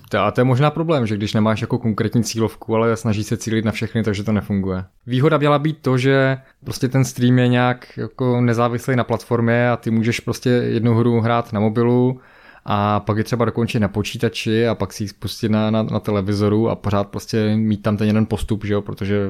to, 0.10 0.20
a 0.20 0.32
to 0.32 0.42
je 0.42 0.46
možná 0.46 0.72
problém, 0.72 1.08
že 1.08 1.18
když 1.18 1.34
nemáš 1.34 1.62
jako 1.62 1.78
konkrétní 1.78 2.24
cílovku, 2.24 2.76
ale 2.76 2.98
snaží 2.98 3.24
se 3.24 3.38
cílit 3.38 3.66
na 3.66 3.72
všechny, 3.72 4.04
takže 4.04 4.24
to 4.24 4.32
nefunguje. 4.32 4.84
Výhoda 5.08 5.38
měla 5.38 5.60
být 5.60 5.78
to, 5.82 5.98
že 5.98 6.38
prostě 6.64 6.88
ten 6.88 7.06
stream 7.06 7.40
je 7.40 7.48
nějak 7.48 7.98
jako 7.98 8.42
nezávislý 8.42 8.96
na 8.96 9.04
platformě 9.04 9.70
a 9.70 9.78
ty 9.78 9.92
můžeš 9.92 10.20
prostě 10.20 10.50
jednu 10.50 10.96
hru 10.96 11.22
hrát 11.22 11.54
na 11.54 11.60
mobilu, 11.60 12.20
a 12.70 13.00
pak 13.00 13.18
je 13.18 13.24
třeba 13.24 13.46
dokončit 13.46 13.80
na 13.80 13.88
počítači 13.88 14.68
a 14.68 14.76
pak 14.76 14.94
si 14.94 15.04
ji 15.04 15.08
spustit 15.08 15.50
na, 15.50 15.72
na, 15.72 15.84
na 15.84 16.00
televizoru 16.00 16.70
a 16.70 16.76
pořád 16.76 17.08
prostě 17.08 17.56
mít 17.56 17.82
tam 17.82 17.98
ten 17.98 18.08
jeden 18.08 18.26
postup, 18.26 18.66
že 18.66 18.74
jo, 18.74 18.82
protože 18.82 19.30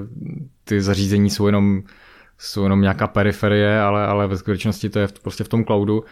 ty 0.63 0.81
zařízení 0.81 1.29
jsou 1.29 1.45
jenom, 1.45 1.83
jsou 2.37 2.63
jenom 2.63 2.81
nějaká 2.81 3.07
periferie, 3.07 3.81
ale, 3.81 4.07
ale 4.07 4.27
ve 4.27 4.37
skutečnosti 4.37 4.89
to 4.89 4.99
je 4.99 5.07
v, 5.07 5.19
prostě 5.19 5.43
v 5.43 5.49
tom 5.49 5.65
cloudu. 5.65 6.03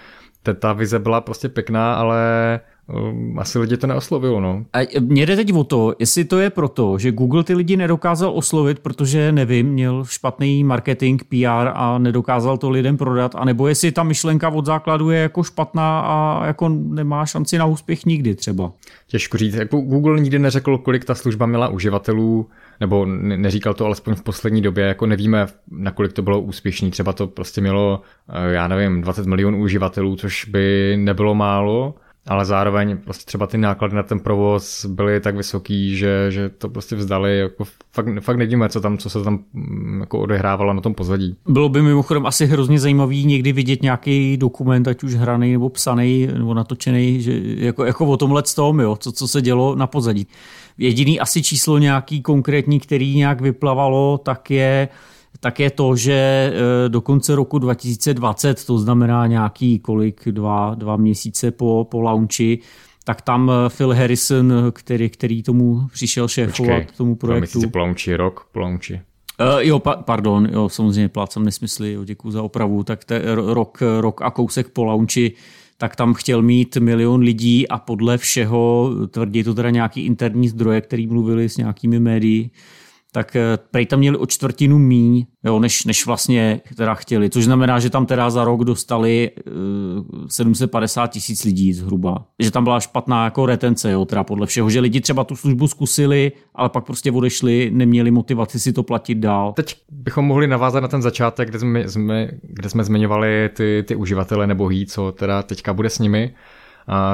Ta 0.59 0.73
vize 0.73 0.99
byla 0.99 1.21
prostě 1.21 1.49
pěkná, 1.49 1.95
ale 1.95 2.19
asi 3.37 3.59
lidi 3.59 3.77
to 3.77 3.87
neoslovilo. 3.87 4.39
No. 4.39 4.65
A 4.73 4.87
mě 4.99 5.25
jde 5.25 5.35
teď 5.35 5.53
o 5.53 5.63
to, 5.63 5.95
jestli 5.99 6.25
to 6.25 6.39
je 6.39 6.49
proto, 6.49 6.97
že 6.97 7.11
Google 7.11 7.43
ty 7.43 7.53
lidi 7.53 7.77
nedokázal 7.77 8.31
oslovit, 8.35 8.79
protože 8.79 9.31
nevím, 9.31 9.67
měl 9.67 10.05
špatný 10.05 10.63
marketing, 10.63 11.23
PR 11.23 11.69
a 11.73 11.97
nedokázal 11.97 12.57
to 12.57 12.69
lidem 12.69 12.97
prodat, 12.97 13.35
anebo 13.35 13.67
jestli 13.67 13.91
ta 13.91 14.03
myšlenka 14.03 14.49
od 14.49 14.65
základu 14.65 15.09
je 15.09 15.19
jako 15.19 15.43
špatná 15.43 15.99
a 15.99 16.45
jako 16.45 16.69
nemá 16.69 17.25
šanci 17.25 17.57
na 17.57 17.65
úspěch 17.65 18.05
nikdy 18.05 18.35
třeba. 18.35 18.71
Těžko 19.07 19.37
říct. 19.37 19.55
Jako 19.55 19.77
Google 19.77 20.19
nikdy 20.19 20.39
neřekl, 20.39 20.77
kolik 20.77 21.05
ta 21.05 21.15
služba 21.15 21.45
měla 21.45 21.67
uživatelů, 21.67 22.47
nebo 22.79 23.05
neříkal 23.05 23.73
to 23.73 23.85
alespoň 23.85 24.15
v 24.15 24.23
poslední 24.23 24.61
době, 24.61 24.85
jako 24.85 25.05
nevíme, 25.05 25.47
nakolik 25.71 26.13
to 26.13 26.21
bylo 26.21 26.41
úspěšný. 26.41 26.91
Třeba 26.91 27.13
to 27.13 27.27
prostě 27.27 27.61
mělo, 27.61 28.01
eh, 28.29 28.53
já 28.53 28.67
nevím, 28.67 29.01
20 29.01 29.25
milionů 29.25 29.61
uživatelů, 29.61 30.15
což 30.15 30.45
by 30.45 30.95
nebylo 30.99 31.35
málo, 31.35 31.95
ale 32.27 32.45
zároveň 32.45 32.97
prostě 32.97 33.25
třeba 33.25 33.47
ty 33.47 33.57
náklady 33.57 33.95
na 33.95 34.03
ten 34.03 34.19
provoz 34.19 34.85
byly 34.85 35.19
tak 35.19 35.35
vysoký, 35.35 35.97
že, 35.97 36.25
že 36.29 36.49
to 36.49 36.69
prostě 36.69 36.95
vzdali, 36.95 37.39
jako 37.39 37.63
fakt, 37.91 38.07
fakt 38.19 38.37
nevíme, 38.37 38.69
co 38.69 38.81
tam, 38.81 38.97
co 38.97 39.09
se 39.09 39.23
tam 39.23 39.39
mm, 39.53 39.99
jako 39.99 40.19
odehrávalo 40.19 40.73
na 40.73 40.81
tom 40.81 40.93
pozadí. 40.93 41.35
Bylo 41.47 41.69
by 41.69 41.81
mimochodem 41.81 42.25
asi 42.25 42.45
hrozně 42.45 42.79
zajímavý 42.79 43.25
někdy 43.25 43.51
vidět 43.51 43.81
nějaký 43.83 44.37
dokument, 44.37 44.87
ať 44.87 45.03
už 45.03 45.15
hraný 45.15 45.51
nebo 45.51 45.69
psaný 45.69 46.27
nebo 46.37 46.53
natočený, 46.53 47.21
že 47.21 47.41
jako, 47.43 47.85
jako 47.85 48.05
o 48.05 48.17
tomhle 48.17 48.43
tom, 48.55 48.79
jo, 48.79 48.95
co, 48.95 49.11
co 49.11 49.27
se 49.27 49.41
dělo 49.41 49.75
na 49.75 49.87
pozadí. 49.87 50.27
Jediný 50.77 51.19
asi 51.19 51.43
číslo 51.43 51.77
nějaký 51.77 52.21
konkrétní, 52.21 52.79
který 52.79 53.15
nějak 53.17 53.41
vyplavalo, 53.41 54.17
tak 54.17 54.51
je 54.51 54.89
tak 55.45 55.59
je 55.59 55.69
to, 55.69 55.95
že 55.95 56.13
e, 56.13 56.89
do 56.89 57.01
konce 57.01 57.35
roku 57.35 57.59
2020, 57.59 58.65
to 58.65 58.77
znamená 58.77 59.27
nějaký 59.27 59.79
kolik, 59.79 60.21
dva, 60.31 60.75
dva 60.75 60.97
měsíce 60.97 61.51
po, 61.51 61.87
po 61.91 62.01
launchi, 62.01 62.59
tak 63.03 63.21
tam 63.21 63.51
e, 63.51 63.69
Phil 63.69 63.93
Harrison, 63.93 64.53
který, 64.71 65.09
který 65.09 65.43
tomu 65.43 65.87
přišel 65.93 66.27
šéfovat 66.27 66.77
Počkej, 66.77 66.97
tomu 66.97 67.15
projektu. 67.15 67.59
Počkej, 67.59 67.71
po 67.71 67.79
launchi, 67.79 68.15
rok 68.15 68.47
po 68.51 68.59
launchi. 68.59 68.93
Uh, 68.93 69.59
jo, 69.59 69.79
pa, 69.79 69.95
pardon, 69.95 70.49
jo, 70.51 70.69
samozřejmě 70.69 71.09
plácám 71.09 71.45
nesmysly, 71.45 71.93
jo, 71.93 72.03
děkuji 72.03 72.31
za 72.31 72.43
opravu, 72.43 72.83
tak 72.83 73.03
te, 73.03 73.21
rok, 73.35 73.83
rok 73.99 74.21
a 74.21 74.31
kousek 74.31 74.69
po 74.69 74.83
launchi, 74.85 75.33
tak 75.77 75.95
tam 75.95 76.13
chtěl 76.13 76.41
mít 76.41 76.77
milion 76.77 77.21
lidí 77.21 77.67
a 77.67 77.77
podle 77.77 78.17
všeho, 78.17 78.91
tvrdí 79.11 79.43
to 79.43 79.53
teda 79.53 79.69
nějaký 79.69 80.05
interní 80.05 80.47
zdroje, 80.47 80.81
který 80.81 81.07
mluvili 81.07 81.49
s 81.49 81.57
nějakými 81.57 81.99
médií, 81.99 82.51
tak 83.15 83.35
eh, 83.35 83.57
prej 83.71 83.85
tam 83.85 83.99
měli 83.99 84.17
o 84.17 84.25
čtvrtinu 84.25 84.79
míň, 84.79 85.25
jo, 85.43 85.59
než, 85.59 85.85
než 85.85 86.05
vlastně 86.05 86.61
teda 86.77 86.93
chtěli. 86.93 87.29
Což 87.29 87.43
znamená, 87.43 87.79
že 87.79 87.89
tam 87.89 88.05
teda 88.05 88.29
za 88.29 88.43
rok 88.43 88.63
dostali 88.63 89.31
uh, 89.47 90.23
eh, 90.23 90.29
750 90.29 91.07
tisíc 91.07 91.43
lidí 91.43 91.73
zhruba. 91.73 92.25
Že 92.39 92.51
tam 92.51 92.63
byla 92.63 92.79
špatná 92.79 93.23
jako 93.23 93.45
retence, 93.45 93.91
jo, 93.91 94.05
teda 94.05 94.23
podle 94.23 94.47
všeho, 94.47 94.69
že 94.69 94.79
lidi 94.79 95.01
třeba 95.01 95.23
tu 95.23 95.35
službu 95.35 95.67
zkusili, 95.67 96.31
ale 96.55 96.69
pak 96.69 96.85
prostě 96.85 97.11
odešli, 97.11 97.71
neměli 97.73 98.11
motivaci 98.11 98.59
si 98.59 98.73
to 98.73 98.83
platit 98.83 99.15
dál. 99.15 99.53
Teď 99.53 99.75
bychom 99.91 100.25
mohli 100.25 100.47
navázat 100.47 100.81
na 100.81 100.87
ten 100.87 101.01
začátek, 101.01 101.49
kde 101.49 101.59
jsme, 101.59 102.29
kde 102.41 102.69
jsme 102.69 102.83
zmiňovali 102.83 103.49
ty, 103.53 103.83
ty 103.87 103.95
uživatele 103.95 104.47
nebo 104.47 104.67
hý, 104.67 104.85
co 104.85 105.11
teda 105.11 105.43
teďka 105.43 105.73
bude 105.73 105.89
s 105.89 105.99
nimi 105.99 106.33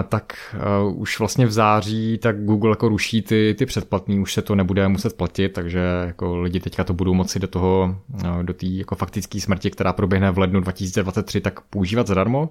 tak 0.08 0.56
už 0.94 1.20
vlastně 1.20 1.46
v 1.46 1.52
září 1.52 2.18
tak 2.18 2.44
Google 2.44 2.72
jako 2.72 2.90
ruší 2.90 3.22
ty, 3.22 3.56
ty 3.58 3.66
předplatný, 3.66 4.20
už 4.20 4.34
se 4.34 4.42
to 4.42 4.56
nebude 4.56 4.88
muset 4.88 5.18
platit, 5.18 5.50
takže 5.50 5.80
jako 6.06 6.38
lidi 6.38 6.60
teďka 6.60 6.84
to 6.84 6.94
budou 6.94 7.14
moci 7.14 7.40
do 7.40 7.48
toho, 7.48 7.96
do 8.42 8.54
té 8.54 8.66
jako 8.66 8.96
faktické 8.96 9.40
smrti, 9.40 9.72
která 9.72 9.94
proběhne 9.94 10.32
v 10.32 10.38
lednu 10.38 10.60
2023, 10.60 11.42
tak 11.42 11.62
používat 11.62 12.08
zadarmo. 12.08 12.50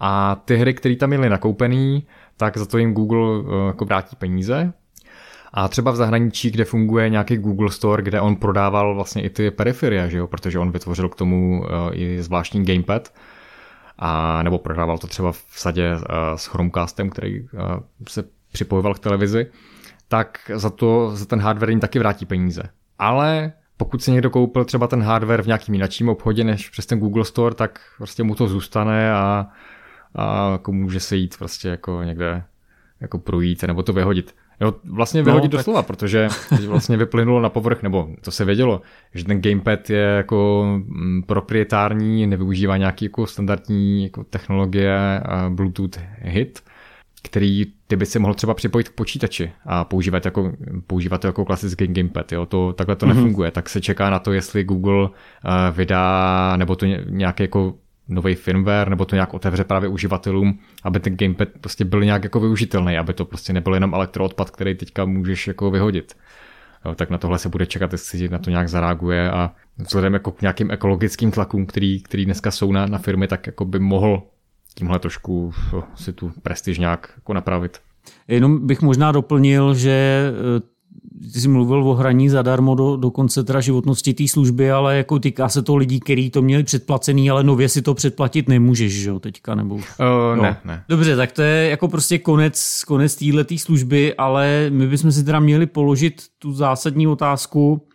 A 0.00 0.42
ty 0.44 0.56
hry, 0.56 0.74
které 0.74 0.96
tam 0.96 1.08
měly 1.08 1.28
nakoupený, 1.28 2.06
tak 2.36 2.56
za 2.56 2.66
to 2.66 2.78
jim 2.78 2.92
Google 2.92 3.38
uh, 3.38 3.66
jako 3.66 3.84
vrátí 3.84 4.16
peníze, 4.16 4.72
a 5.52 5.68
třeba 5.68 5.90
v 5.90 5.96
zahraničí, 5.96 6.50
kde 6.50 6.64
funguje 6.64 7.08
nějaký 7.08 7.36
Google 7.36 7.70
Store, 7.70 8.02
kde 8.02 8.20
on 8.20 8.36
prodával 8.36 8.94
vlastně 8.94 9.22
i 9.22 9.30
ty 9.30 9.50
periferie, 9.50 10.10
že 10.10 10.18
jo? 10.18 10.26
protože 10.26 10.58
on 10.58 10.72
vytvořil 10.72 11.08
k 11.08 11.14
tomu 11.14 11.64
i 11.92 12.22
zvláštní 12.22 12.64
gamepad, 12.64 13.12
a 13.98 14.42
nebo 14.42 14.58
prodával 14.58 14.98
to 14.98 15.06
třeba 15.06 15.32
v 15.32 15.44
sadě 15.48 15.94
uh, 15.94 16.00
s 16.36 16.46
Chromecastem, 16.46 17.10
který 17.10 17.40
uh, 17.40 17.48
se 18.08 18.24
připojoval 18.52 18.94
k 18.94 18.98
televizi, 18.98 19.46
tak 20.08 20.50
za 20.54 20.70
to 20.70 21.10
za 21.16 21.26
ten 21.26 21.40
hardware 21.40 21.70
jim 21.70 21.80
taky 21.80 21.98
vrátí 21.98 22.26
peníze. 22.26 22.62
Ale 22.98 23.52
pokud 23.76 24.02
si 24.02 24.10
někdo 24.10 24.30
koupil 24.30 24.64
třeba 24.64 24.86
ten 24.86 25.02
hardware 25.02 25.42
v 25.42 25.46
nějakým 25.46 25.74
jiném 25.74 26.08
obchodě 26.08 26.44
než 26.44 26.68
přes 26.70 26.86
ten 26.86 26.98
Google 26.98 27.24
Store, 27.24 27.54
tak 27.54 27.80
prostě 27.96 28.22
mu 28.22 28.34
to 28.34 28.46
zůstane 28.46 29.12
a, 29.12 29.46
a 30.14 30.52
jako 30.52 30.72
může 30.72 31.00
se 31.00 31.16
jít 31.16 31.36
prostě 31.38 31.68
jako 31.68 32.02
někde 32.02 32.44
jako 33.00 33.18
projít 33.18 33.62
nebo 33.62 33.82
to 33.82 33.92
vyhodit. 33.92 34.34
Jo, 34.60 34.74
vlastně 34.84 35.22
vyhodit 35.22 35.52
no, 35.52 35.58
doslova, 35.58 35.82
tak... 35.82 35.86
protože 35.86 36.28
vlastně 36.66 36.96
vyplynulo 36.96 37.40
na 37.40 37.48
povrch, 37.48 37.82
nebo 37.82 38.08
to 38.20 38.30
se 38.30 38.44
vědělo, 38.44 38.80
že 39.14 39.24
ten 39.24 39.42
gamepad 39.42 39.90
je 39.90 40.00
jako 40.00 40.64
mm, 40.86 41.22
proprietární, 41.22 42.26
nevyužívá 42.26 42.76
nějaký 42.76 43.04
jako 43.04 43.26
standardní 43.26 44.04
jako 44.04 44.24
technologie 44.24 45.22
Bluetooth 45.48 45.98
hit, 46.20 46.62
který 47.22 47.64
ty 47.86 47.96
by 47.96 48.06
si 48.06 48.18
mohl 48.18 48.34
třeba 48.34 48.54
připojit 48.54 48.88
k 48.88 48.92
počítači 48.94 49.52
a 49.66 49.84
používat, 49.84 50.24
jako, 50.24 50.52
používat 50.86 51.20
to 51.20 51.26
jako 51.26 51.44
klasický 51.44 51.86
gamepad. 51.86 52.32
Jo? 52.32 52.46
To, 52.46 52.72
takhle 52.72 52.96
to 52.96 53.06
mm-hmm. 53.06 53.14
nefunguje. 53.14 53.50
Tak 53.50 53.68
se 53.68 53.80
čeká 53.80 54.10
na 54.10 54.18
to, 54.18 54.32
jestli 54.32 54.64
Google 54.64 55.02
uh, 55.02 55.10
vydá, 55.72 56.56
nebo 56.56 56.76
to 56.76 56.86
nějaký 56.86 57.42
jako 57.42 57.74
nový 58.08 58.34
firmware, 58.34 58.90
nebo 58.90 59.04
to 59.04 59.16
nějak 59.16 59.34
otevře 59.34 59.64
právě 59.64 59.88
uživatelům, 59.88 60.58
aby 60.82 61.00
ten 61.00 61.16
gamepad 61.16 61.48
prostě 61.60 61.84
byl 61.84 62.04
nějak 62.04 62.24
jako 62.24 62.40
využitelný, 62.40 62.98
aby 62.98 63.14
to 63.14 63.24
prostě 63.24 63.52
nebyl 63.52 63.74
jenom 63.74 63.94
elektroodpad, 63.94 64.50
který 64.50 64.74
teďka 64.74 65.04
můžeš 65.04 65.48
jako 65.48 65.70
vyhodit. 65.70 66.16
Jo, 66.84 66.94
tak 66.94 67.10
na 67.10 67.18
tohle 67.18 67.38
se 67.38 67.48
bude 67.48 67.66
čekat, 67.66 67.92
jestli 67.92 68.28
na 68.28 68.38
to 68.38 68.50
nějak 68.50 68.68
zareaguje 68.68 69.30
a 69.30 69.50
vzhledem 69.78 70.14
jako 70.14 70.32
k 70.32 70.40
nějakým 70.40 70.70
ekologickým 70.70 71.30
tlakům, 71.30 71.66
který, 71.66 72.02
který 72.02 72.24
dneska 72.24 72.50
jsou 72.50 72.72
na, 72.72 72.86
na 72.86 72.98
firmy, 72.98 73.28
tak 73.28 73.46
jako 73.46 73.64
by 73.64 73.78
mohl 73.78 74.22
tímhle 74.74 74.98
trošku 74.98 75.52
si 75.94 76.12
tu 76.12 76.32
prestiž 76.42 76.78
nějak 76.78 77.12
jako 77.16 77.34
napravit. 77.34 77.78
Jenom 78.28 78.66
bych 78.66 78.82
možná 78.82 79.12
doplnil, 79.12 79.74
že 79.74 80.22
ty 81.32 81.40
jsi 81.40 81.48
mluvil 81.48 81.88
o 81.88 81.94
hraní 81.94 82.28
zadarmo 82.28 82.74
do, 82.74 82.96
do 82.96 83.10
konce 83.10 83.44
teda 83.44 83.60
životnosti 83.60 84.14
té 84.14 84.28
služby, 84.28 84.70
ale 84.70 84.96
jako 84.96 85.18
týká 85.18 85.48
se 85.48 85.62
to 85.62 85.76
lidí, 85.76 86.00
kteří 86.00 86.30
to 86.30 86.42
měli 86.42 86.64
předplacený, 86.64 87.30
ale 87.30 87.44
nově 87.44 87.68
si 87.68 87.82
to 87.82 87.94
předplatit 87.94 88.48
nemůžeš, 88.48 88.92
že 88.92 89.10
jo, 89.10 89.18
teďka, 89.20 89.54
nebo 89.54 89.74
Uh, 89.74 90.36
no. 90.36 90.42
ne, 90.42 90.60
ne. 90.64 90.84
Dobře, 90.88 91.16
tak 91.16 91.32
to 91.32 91.42
je 91.42 91.70
jako 91.70 91.88
prostě 91.88 92.18
konec, 92.18 92.84
konec 92.86 93.16
téhle 93.16 93.44
služby, 93.56 94.14
ale 94.14 94.66
my 94.70 94.86
bychom 94.86 95.12
si 95.12 95.24
teda 95.24 95.40
měli 95.40 95.66
položit 95.66 96.22
tu 96.38 96.52
zásadní 96.52 97.06
otázku, 97.06 97.86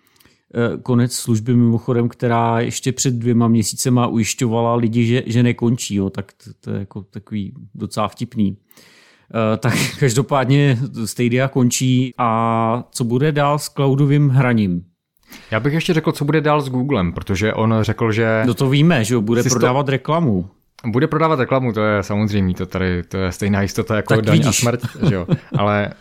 eh, 0.53 0.77
konec 0.77 1.13
služby 1.13 1.55
mimochodem, 1.55 2.09
která 2.09 2.59
ještě 2.59 2.91
před 2.91 3.13
dvěma 3.13 3.47
měsícema 3.47 4.07
ujišťovala 4.07 4.75
lidi, 4.75 5.05
že, 5.05 5.23
že 5.25 5.43
nekončí, 5.43 5.95
jo, 5.95 6.09
tak 6.09 6.33
to, 6.43 6.51
to 6.59 6.71
je 6.71 6.79
jako 6.79 7.01
takový 7.01 7.53
docela 7.75 8.07
vtipný. 8.07 8.57
Tak 9.57 9.73
každopádně 9.99 10.77
Stadia 11.05 11.47
končí 11.47 12.13
a 12.17 12.83
co 12.91 13.03
bude 13.03 13.31
dál 13.31 13.59
s 13.59 13.69
cloudovým 13.69 14.29
hraním? 14.29 14.83
Já 15.51 15.59
bych 15.59 15.73
ještě 15.73 15.93
řekl, 15.93 16.11
co 16.11 16.25
bude 16.25 16.41
dál 16.41 16.61
s 16.61 16.69
Googlem, 16.69 17.13
protože 17.13 17.53
on 17.53 17.75
řekl, 17.81 18.11
že... 18.11 18.43
No 18.45 18.53
to 18.53 18.69
víme, 18.69 19.03
že 19.03 19.17
bude 19.17 19.43
prodávat 19.43 19.85
to... 19.85 19.91
reklamu. 19.91 20.49
Bude 20.85 21.07
prodávat 21.07 21.39
reklamu, 21.39 21.73
to 21.73 21.81
je 21.81 22.03
samozřejmě, 22.03 22.53
to 22.53 22.65
tady 22.65 23.03
to 23.03 23.17
je 23.17 23.31
stejná 23.31 23.61
jistota 23.61 23.95
jako 23.95 24.15
tak 24.15 24.25
daň 24.25 24.37
vidíš. 24.37 24.47
a 24.47 24.51
smrt, 24.51 24.81
že 25.09 25.15
jo. 25.15 25.27
Ale, 25.57 25.93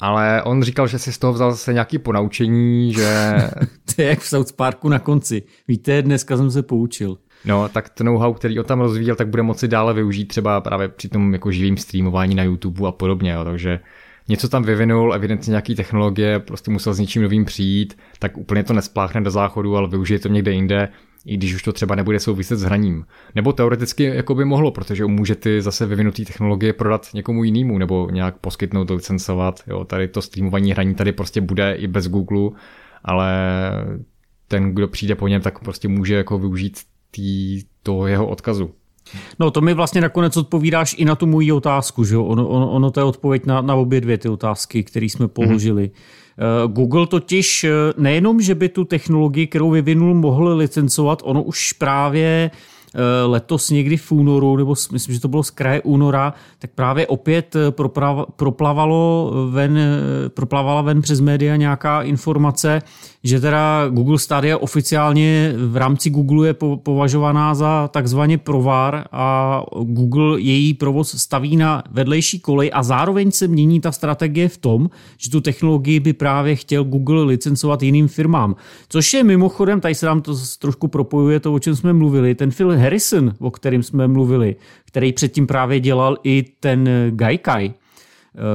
ale 0.00 0.42
on 0.42 0.62
říkal, 0.62 0.86
že 0.86 0.98
si 0.98 1.12
z 1.12 1.18
toho 1.18 1.32
vzal 1.32 1.50
zase 1.50 1.72
nějaký 1.72 1.98
ponaučení, 1.98 2.92
že... 2.92 3.34
to 3.94 4.02
je 4.02 4.08
jak 4.08 4.20
v 4.20 4.28
South 4.28 4.52
Parku 4.52 4.88
na 4.88 4.98
konci. 4.98 5.42
Víte, 5.68 6.02
dneska 6.02 6.36
jsem 6.36 6.50
se 6.50 6.62
poučil. 6.62 7.18
No, 7.44 7.68
tak 7.68 7.88
to 7.88 8.04
know-how, 8.04 8.34
který 8.34 8.58
on 8.58 8.64
tam 8.64 8.80
rozvíjel, 8.80 9.16
tak 9.16 9.28
bude 9.28 9.42
moci 9.42 9.68
dále 9.68 9.94
využít 9.94 10.24
třeba 10.24 10.60
právě 10.60 10.88
při 10.88 11.08
tom 11.08 11.32
jako 11.32 11.52
živým 11.52 11.76
streamování 11.76 12.34
na 12.34 12.42
YouTube 12.42 12.88
a 12.88 12.92
podobně, 12.92 13.32
jo. 13.32 13.44
takže 13.44 13.80
něco 14.28 14.48
tam 14.48 14.62
vyvinul, 14.62 15.14
evidentně 15.14 15.50
nějaký 15.50 15.74
technologie, 15.74 16.38
prostě 16.38 16.70
musel 16.70 16.94
s 16.94 16.98
něčím 16.98 17.22
novým 17.22 17.44
přijít, 17.44 17.98
tak 18.18 18.38
úplně 18.38 18.64
to 18.64 18.72
nespláchne 18.72 19.20
do 19.20 19.30
záchodu, 19.30 19.76
ale 19.76 19.88
využije 19.88 20.18
to 20.18 20.28
někde 20.28 20.52
jinde, 20.52 20.88
i 21.26 21.36
když 21.36 21.54
už 21.54 21.62
to 21.62 21.72
třeba 21.72 21.94
nebude 21.94 22.20
souviset 22.20 22.58
s 22.58 22.62
hraním. 22.62 23.04
Nebo 23.34 23.52
teoreticky 23.52 24.04
jako 24.04 24.34
by 24.34 24.44
mohlo, 24.44 24.70
protože 24.70 25.04
může 25.04 25.34
ty 25.34 25.62
zase 25.62 25.86
vyvinutý 25.86 26.24
technologie 26.24 26.72
prodat 26.72 27.06
někomu 27.14 27.44
jinému, 27.44 27.78
nebo 27.78 28.08
nějak 28.10 28.38
poskytnout, 28.38 28.90
licencovat. 28.90 29.60
Jo, 29.66 29.84
tady 29.84 30.08
to 30.08 30.22
streamování 30.22 30.72
hraní 30.72 30.94
tady 30.94 31.12
prostě 31.12 31.40
bude 31.40 31.74
i 31.74 31.86
bez 31.86 32.08
Google, 32.08 32.50
ale 33.04 33.32
ten, 34.48 34.74
kdo 34.74 34.88
přijde 34.88 35.14
po 35.14 35.28
něm, 35.28 35.40
tak 35.40 35.58
prostě 35.58 35.88
může 35.88 36.14
jako 36.14 36.38
využít 36.38 36.78
tý, 37.10 37.62
toho 37.82 38.06
jeho 38.06 38.26
odkazu. 38.26 38.70
No 39.38 39.50
to 39.50 39.60
mi 39.60 39.74
vlastně 39.74 40.00
nakonec 40.00 40.36
odpovídáš 40.36 40.94
i 40.98 41.04
na 41.04 41.14
tu 41.14 41.26
moji 41.26 41.52
otázku, 41.52 42.04
že 42.04 42.16
ono, 42.16 42.48
ono, 42.48 42.70
ono 42.70 42.90
to 42.90 43.00
je 43.00 43.04
odpověď 43.04 43.46
na, 43.46 43.60
na 43.60 43.74
obě 43.74 44.00
dvě 44.00 44.18
ty 44.18 44.28
otázky, 44.28 44.84
které 44.84 45.06
jsme 45.06 45.28
položili. 45.28 45.84
Mm-hmm. 45.84 46.28
Google 46.66 47.06
totiž 47.06 47.64
eh, 47.64 47.70
nejenom, 47.96 48.40
že 48.40 48.54
by 48.54 48.68
tu 48.68 48.84
technologii, 48.84 49.46
kterou 49.46 49.70
vyvinul, 49.70 50.14
mohl 50.14 50.56
licencovat, 50.56 51.22
ono 51.24 51.42
už 51.42 51.72
právě 51.72 52.50
eh, 52.50 53.00
letos 53.26 53.70
někdy 53.70 53.96
v 53.96 54.12
únoru, 54.12 54.56
nebo 54.56 54.74
myslím, 54.92 55.14
že 55.14 55.20
to 55.20 55.28
bylo 55.28 55.42
z 55.42 55.50
kraje 55.50 55.82
února, 55.82 56.34
tak 56.58 56.70
právě 56.74 57.06
opět 57.06 57.56
proplavalo 58.36 59.32
ven, 59.50 59.78
proplavala 60.28 60.82
ven 60.82 61.02
přes 61.02 61.20
média 61.20 61.56
nějaká 61.56 62.02
informace, 62.02 62.82
že 63.24 63.40
teda 63.40 63.88
Google 63.88 64.18
Stadia 64.18 64.58
oficiálně 64.58 65.54
v 65.56 65.76
rámci 65.76 66.10
Google 66.10 66.46
je 66.46 66.54
považovaná 66.82 67.54
za 67.54 67.88
takzvaně 67.88 68.38
provar 68.38 69.04
a 69.12 69.62
Google 69.82 70.40
její 70.40 70.74
provoz 70.74 71.16
staví 71.16 71.56
na 71.56 71.82
vedlejší 71.90 72.40
kolej 72.40 72.70
a 72.74 72.82
zároveň 72.82 73.30
se 73.30 73.48
mění 73.48 73.80
ta 73.80 73.92
strategie 73.92 74.48
v 74.48 74.58
tom, 74.58 74.90
že 75.18 75.30
tu 75.30 75.40
technologii 75.40 76.00
by 76.00 76.12
právě 76.12 76.56
chtěl 76.56 76.84
Google 76.84 77.24
licencovat 77.24 77.82
jiným 77.82 78.08
firmám. 78.08 78.56
Což 78.88 79.12
je 79.12 79.24
mimochodem, 79.24 79.80
tady 79.80 79.94
se 79.94 80.06
nám 80.06 80.22
to 80.22 80.34
trošku 80.58 80.88
propojuje 80.88 81.40
to, 81.40 81.54
o 81.54 81.58
čem 81.58 81.76
jsme 81.76 81.92
mluvili, 81.92 82.34
ten 82.34 82.50
Phil 82.50 82.78
Harrison, 82.78 83.34
o 83.38 83.50
kterým 83.50 83.82
jsme 83.82 84.08
mluvili, 84.08 84.56
který 84.84 85.12
předtím 85.12 85.46
právě 85.46 85.80
dělal 85.80 86.16
i 86.24 86.44
ten 86.60 86.88
Gaikai, 87.10 87.74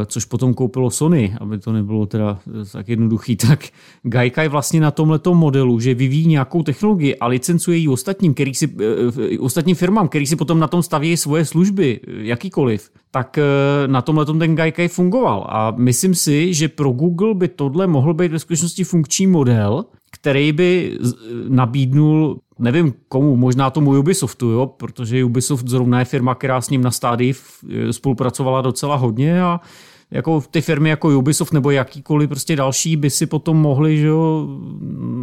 což 0.05 0.25
potom 0.25 0.53
koupilo 0.53 0.89
Sony, 0.89 1.35
aby 1.39 1.57
to 1.57 1.71
nebylo 1.71 2.05
teda 2.05 2.39
eh, 2.47 2.65
tak 2.71 2.89
jednoduchý, 2.89 3.35
tak 3.47 3.65
Gaikai 4.03 4.47
vlastně 4.47 4.81
na 4.81 4.91
tomhle 4.91 5.19
modelu, 5.33 5.79
že 5.79 5.93
vyvíjí 5.93 6.27
nějakou 6.27 6.63
technologii 6.63 7.15
a 7.15 7.27
licencuje 7.27 7.77
ji 7.77 7.87
ostatním, 7.87 8.33
který 8.33 8.53
si, 8.53 8.75
eh, 8.79 9.39
ostatním 9.39 9.75
firmám, 9.75 10.07
který 10.07 10.25
si 10.25 10.35
potom 10.35 10.59
na 10.59 10.67
tom 10.67 10.83
staví 10.83 11.17
svoje 11.17 11.45
služby, 11.45 11.99
jakýkoliv, 12.07 12.89
tak 13.11 13.39
na 13.87 14.01
tomhle 14.01 14.25
ten 14.25 14.55
Gaikai 14.55 14.87
fungoval. 14.87 15.47
A 15.49 15.71
myslím 15.71 16.15
si, 16.15 16.53
že 16.53 16.67
pro 16.67 16.91
Google 16.91 17.33
by 17.33 17.47
tohle 17.47 17.87
mohl 17.87 18.13
být 18.13 18.31
ve 18.31 18.39
skutečnosti 18.39 18.83
funkční 18.83 19.27
model, 19.27 19.85
který 20.11 20.51
by 20.51 20.97
nabídnul 21.47 22.39
nevím 22.59 22.93
komu, 23.07 23.35
možná 23.35 23.69
tomu 23.69 23.99
Ubisoftu, 23.99 24.49
jo, 24.49 24.65
protože 24.65 25.23
Ubisoft 25.23 25.67
zrovna 25.67 25.99
je 25.99 26.05
firma, 26.05 26.35
která 26.35 26.61
s 26.61 26.69
ním 26.69 26.81
na 26.81 26.91
stádii 26.91 27.33
spolupracovala 27.91 28.61
docela 28.61 28.95
hodně 28.95 29.41
a 29.41 29.59
jako 30.11 30.43
ty 30.51 30.61
firmy 30.61 30.89
jako 30.89 31.17
Ubisoft 31.17 31.53
nebo 31.53 31.71
jakýkoliv 31.71 32.29
prostě 32.29 32.55
další 32.55 32.95
by 32.95 33.09
si 33.09 33.25
potom 33.25 33.57
mohli 33.57 33.97
že 33.97 34.07
jo, 34.07 34.47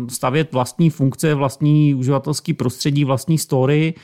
stavět 0.08 0.52
vlastní 0.52 0.90
funkce, 0.90 1.34
vlastní 1.34 1.94
uživatelský 1.94 2.52
prostředí, 2.52 3.04
vlastní 3.04 3.38
story 3.38 3.94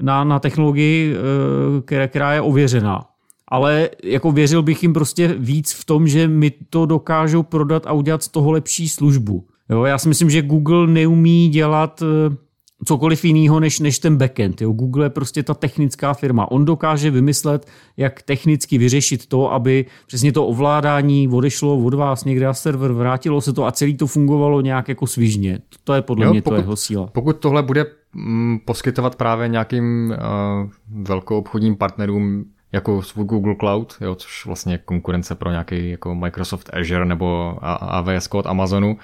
na, 0.00 0.24
na 0.24 0.38
technologii, 0.38 1.14
eh, 1.14 1.82
která, 1.82 2.08
která 2.08 2.32
je 2.32 2.40
ověřená. 2.40 3.04
Ale 3.48 3.90
jako 4.04 4.32
věřil 4.32 4.62
bych 4.62 4.82
jim 4.82 4.92
prostě 4.92 5.34
víc 5.38 5.72
v 5.72 5.84
tom, 5.84 6.08
že 6.08 6.28
mi 6.28 6.50
to 6.70 6.86
dokážou 6.86 7.42
prodat 7.42 7.86
a 7.86 7.92
udělat 7.92 8.22
z 8.22 8.28
toho 8.28 8.50
lepší 8.50 8.88
službu. 8.88 9.46
Jo, 9.70 9.84
já 9.84 9.98
si 9.98 10.08
myslím, 10.08 10.30
že 10.30 10.42
Google 10.42 10.86
neumí 10.86 11.48
dělat 11.48 12.02
eh, 12.02 12.36
cokoliv 12.84 13.24
jiného 13.24 13.60
než, 13.60 13.80
než 13.80 13.98
ten 13.98 14.16
backend. 14.16 14.60
Jo. 14.60 14.72
Google 14.72 15.06
je 15.06 15.10
prostě 15.10 15.42
ta 15.42 15.54
technická 15.54 16.14
firma. 16.14 16.50
On 16.50 16.64
dokáže 16.64 17.10
vymyslet, 17.10 17.66
jak 17.96 18.22
technicky 18.22 18.78
vyřešit 18.78 19.26
to, 19.26 19.52
aby 19.52 19.86
přesně 20.06 20.32
to 20.32 20.46
ovládání 20.46 21.28
odešlo 21.28 21.78
od 21.78 21.94
vás 21.94 22.24
někde 22.24 22.46
na 22.46 22.54
server, 22.54 22.92
vrátilo 22.92 23.40
se 23.40 23.52
to 23.52 23.66
a 23.66 23.72
celý 23.72 23.96
to 23.96 24.06
fungovalo 24.06 24.60
nějak 24.60 24.88
jako 24.88 25.06
svižně. 25.06 25.58
To 25.84 25.94
je 25.94 26.02
podle 26.02 26.26
jo, 26.26 26.32
mě 26.32 26.42
pokud, 26.42 26.54
to 26.54 26.60
jeho 26.60 26.76
síla. 26.76 27.06
Pokud 27.06 27.36
tohle 27.36 27.62
bude 27.62 27.86
mm, 28.14 28.58
poskytovat 28.64 29.16
právě 29.16 29.48
nějakým 29.48 30.10
uh, 30.10 30.70
velkou 31.02 31.38
obchodním 31.38 31.76
partnerům 31.76 32.44
jako 32.72 33.02
svůj 33.02 33.24
Google 33.24 33.54
Cloud, 33.60 33.96
jo, 34.00 34.14
což 34.14 34.46
vlastně 34.46 34.74
je 34.74 34.78
konkurence 34.78 35.34
pro 35.34 35.50
nějaký 35.50 35.90
jako 35.90 36.14
Microsoft 36.14 36.70
Azure 36.72 37.04
nebo 37.04 37.58
AWS 37.62 38.28
od 38.32 38.46
Amazonu, 38.46 38.98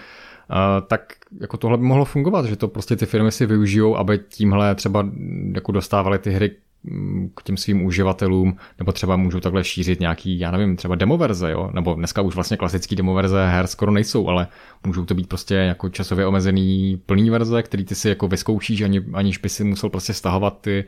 tak 0.86 1.12
jako 1.40 1.56
tohle 1.56 1.78
by 1.78 1.84
mohlo 1.84 2.04
fungovat, 2.04 2.46
že 2.46 2.56
to 2.56 2.68
prostě 2.68 2.96
ty 2.96 3.06
firmy 3.06 3.32
si 3.32 3.46
využijou, 3.46 3.96
aby 3.96 4.20
tímhle 4.28 4.74
třeba 4.74 5.08
jako 5.54 5.72
dostávali 5.72 6.18
ty 6.18 6.30
hry 6.30 6.50
mm, 6.84 7.30
k 7.36 7.42
těm 7.42 7.56
svým 7.56 7.84
uživatelům, 7.84 8.56
nebo 8.78 8.92
třeba 8.92 9.16
můžou 9.16 9.40
takhle 9.40 9.64
šířit 9.64 10.00
nějaký, 10.00 10.38
já 10.38 10.50
nevím, 10.50 10.76
třeba 10.76 10.94
demoverze, 10.94 11.50
jo? 11.50 11.70
nebo 11.74 11.94
dneska 11.94 12.22
už 12.22 12.34
vlastně 12.34 12.56
klasický 12.56 12.96
demoverze 12.96 13.46
her 13.46 13.66
skoro 13.66 13.92
nejsou, 13.92 14.28
ale 14.28 14.46
můžou 14.86 15.04
to 15.04 15.14
být 15.14 15.28
prostě 15.28 15.54
jako 15.54 15.88
časově 15.88 16.26
omezený 16.26 17.00
plný 17.06 17.30
verze, 17.30 17.62
který 17.62 17.84
ty 17.84 17.94
si 17.94 18.08
jako 18.08 18.28
vyzkoušíš, 18.28 18.80
ani, 18.80 19.04
aniž 19.12 19.38
by 19.38 19.48
si 19.48 19.64
musel 19.64 19.90
prostě 19.90 20.12
stahovat 20.12 20.60
ty 20.60 20.84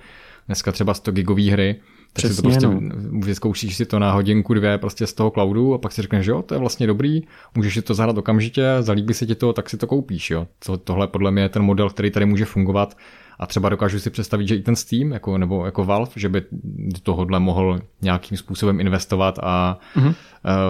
dneska 0.46 0.72
třeba 0.72 0.94
100 0.94 1.12
gigové 1.12 1.50
hry, 1.50 1.76
Přesně, 2.12 2.34
si 2.34 2.42
to 2.42 2.48
prostě 2.48 2.66
no. 2.66 2.80
vyzkoušíš 3.12 3.76
si 3.76 3.86
to 3.86 3.98
na 3.98 4.12
hodinku, 4.12 4.54
dvě 4.54 4.78
prostě 4.78 5.06
z 5.06 5.12
toho 5.12 5.30
cloudu 5.30 5.74
a 5.74 5.78
pak 5.78 5.92
si 5.92 6.02
řekneš, 6.02 6.24
že 6.24 6.30
jo, 6.30 6.42
to 6.42 6.54
je 6.54 6.60
vlastně 6.60 6.86
dobrý, 6.86 7.22
můžeš 7.54 7.74
si 7.74 7.82
to 7.82 7.94
zahrát 7.94 8.18
okamžitě, 8.18 8.76
zalíbí 8.80 9.14
se 9.14 9.26
ti 9.26 9.34
to, 9.34 9.52
tak 9.52 9.70
si 9.70 9.76
to 9.76 9.86
koupíš, 9.86 10.30
jo. 10.30 10.46
To, 10.66 10.76
tohle 10.76 11.06
podle 11.06 11.30
mě 11.30 11.42
je 11.42 11.48
ten 11.48 11.62
model, 11.62 11.90
který 11.90 12.10
tady 12.10 12.26
může 12.26 12.44
fungovat 12.44 12.96
a 13.38 13.46
třeba 13.46 13.68
dokážu 13.68 13.98
si 13.98 14.10
představit, 14.10 14.48
že 14.48 14.56
i 14.56 14.62
ten 14.62 14.76
Steam, 14.76 15.12
jako, 15.12 15.38
nebo 15.38 15.66
jako 15.66 15.84
Valve, 15.84 16.12
že 16.16 16.28
by 16.28 16.42
do 16.78 17.00
tohohle 17.02 17.40
mohl 17.40 17.80
nějakým 18.02 18.38
způsobem 18.38 18.80
investovat 18.80 19.38
a 19.42 19.78
mm-hmm. 19.96 20.14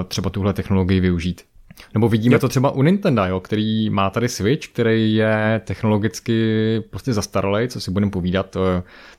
třeba 0.08 0.30
tuhle 0.30 0.52
technologii 0.52 1.00
využít. 1.00 1.42
Nebo 1.94 2.08
vidíme 2.08 2.34
yep. 2.34 2.40
to 2.40 2.48
třeba 2.48 2.70
u 2.70 2.82
Nintendo, 2.82 3.24
jo, 3.24 3.40
který 3.40 3.90
má 3.90 4.10
tady 4.10 4.28
Switch, 4.28 4.68
který 4.68 5.14
je 5.14 5.60
technologicky 5.64 6.82
prostě 6.90 7.12
zastaralý, 7.12 7.68
co 7.68 7.80
si 7.80 7.90
budeme 7.90 8.10
povídat, 8.10 8.56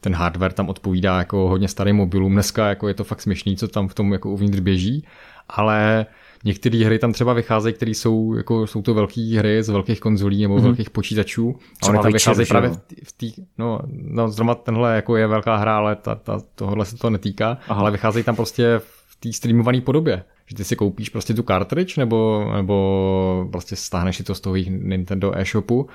ten 0.02 0.16
hardware 0.16 0.54
tam 0.54 0.70
odpovídá 0.70 1.18
jako 1.18 1.38
hodně 1.38 1.68
starým 1.68 1.96
mobilům, 1.96 2.34
dneska 2.34 2.70
jako 2.70 2.88
je 2.88 2.94
to 2.94 3.04
fakt 3.04 3.22
směšný, 3.22 3.58
co 3.58 3.68
tam 3.68 3.88
v 3.88 3.94
tom 3.94 4.14
jako 4.14 4.30
uvnitř 4.30 4.60
běží, 4.60 5.06
ale 5.50 6.06
některé 6.44 6.86
hry 6.86 7.00
tam 7.00 7.14
třeba 7.14 7.34
vycházejí, 7.34 7.74
které 7.74 7.92
jsou, 7.92 8.34
jako, 8.34 8.68
jsou 8.68 8.82
to 8.82 8.94
velké 8.94 9.22
hry 9.38 9.64
z 9.64 9.70
velkých 9.70 10.00
konzolí 10.00 10.42
nebo 10.42 10.58
mm-hmm. 10.58 10.62
velkých 10.62 10.90
počítačů. 10.90 11.56
A 11.84 11.88
oni 11.88 12.00
tam 12.00 12.12
vycházejí 12.12 12.46
právě 12.46 12.72
v 13.04 13.12
té, 13.12 13.42
no, 13.58 13.80
no 13.88 14.30
zrovna 14.30 14.56
tenhle 14.56 14.96
jako 14.96 15.16
je 15.16 15.28
velká 15.28 15.56
hra, 15.56 15.78
ale 15.78 15.96
ta, 15.96 16.16
ta, 16.16 16.42
tohle 16.56 16.86
se 16.86 16.98
to 16.98 17.10
netýká, 17.10 17.58
Aha. 17.68 17.82
ale 17.82 17.92
vycházejí 17.92 18.24
tam 18.24 18.36
prostě 18.36 18.82
v 19.08 19.16
té 19.20 19.34
streamované 19.34 19.82
podobě 19.82 20.24
že 20.50 20.56
ty 20.56 20.64
si 20.64 20.76
koupíš 20.76 21.10
prostě 21.10 21.34
tu 21.34 21.44
cartridge 21.44 21.98
nebo, 21.98 22.52
nebo 22.56 23.48
prostě 23.52 23.76
stáhneš 23.76 24.18
si 24.18 24.24
to 24.24 24.36
z 24.36 24.42
toho 24.42 24.56
Nintendo 24.56 25.38
e-shopu, 25.38 25.88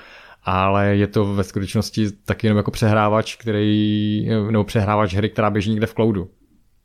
ale 0.45 0.97
je 0.97 1.07
to 1.07 1.25
ve 1.35 1.45
skutečnosti 1.45 2.11
taky 2.25 2.47
jenom 2.47 2.57
jako 2.57 2.71
přehrávač, 2.71 3.37
který, 3.37 4.29
nebo 4.51 4.65
přehrávač 4.65 5.15
hry, 5.15 5.29
která 5.29 5.51
běží 5.51 5.71
někde 5.71 5.87
v 5.87 5.95
cloudu. 5.95 6.31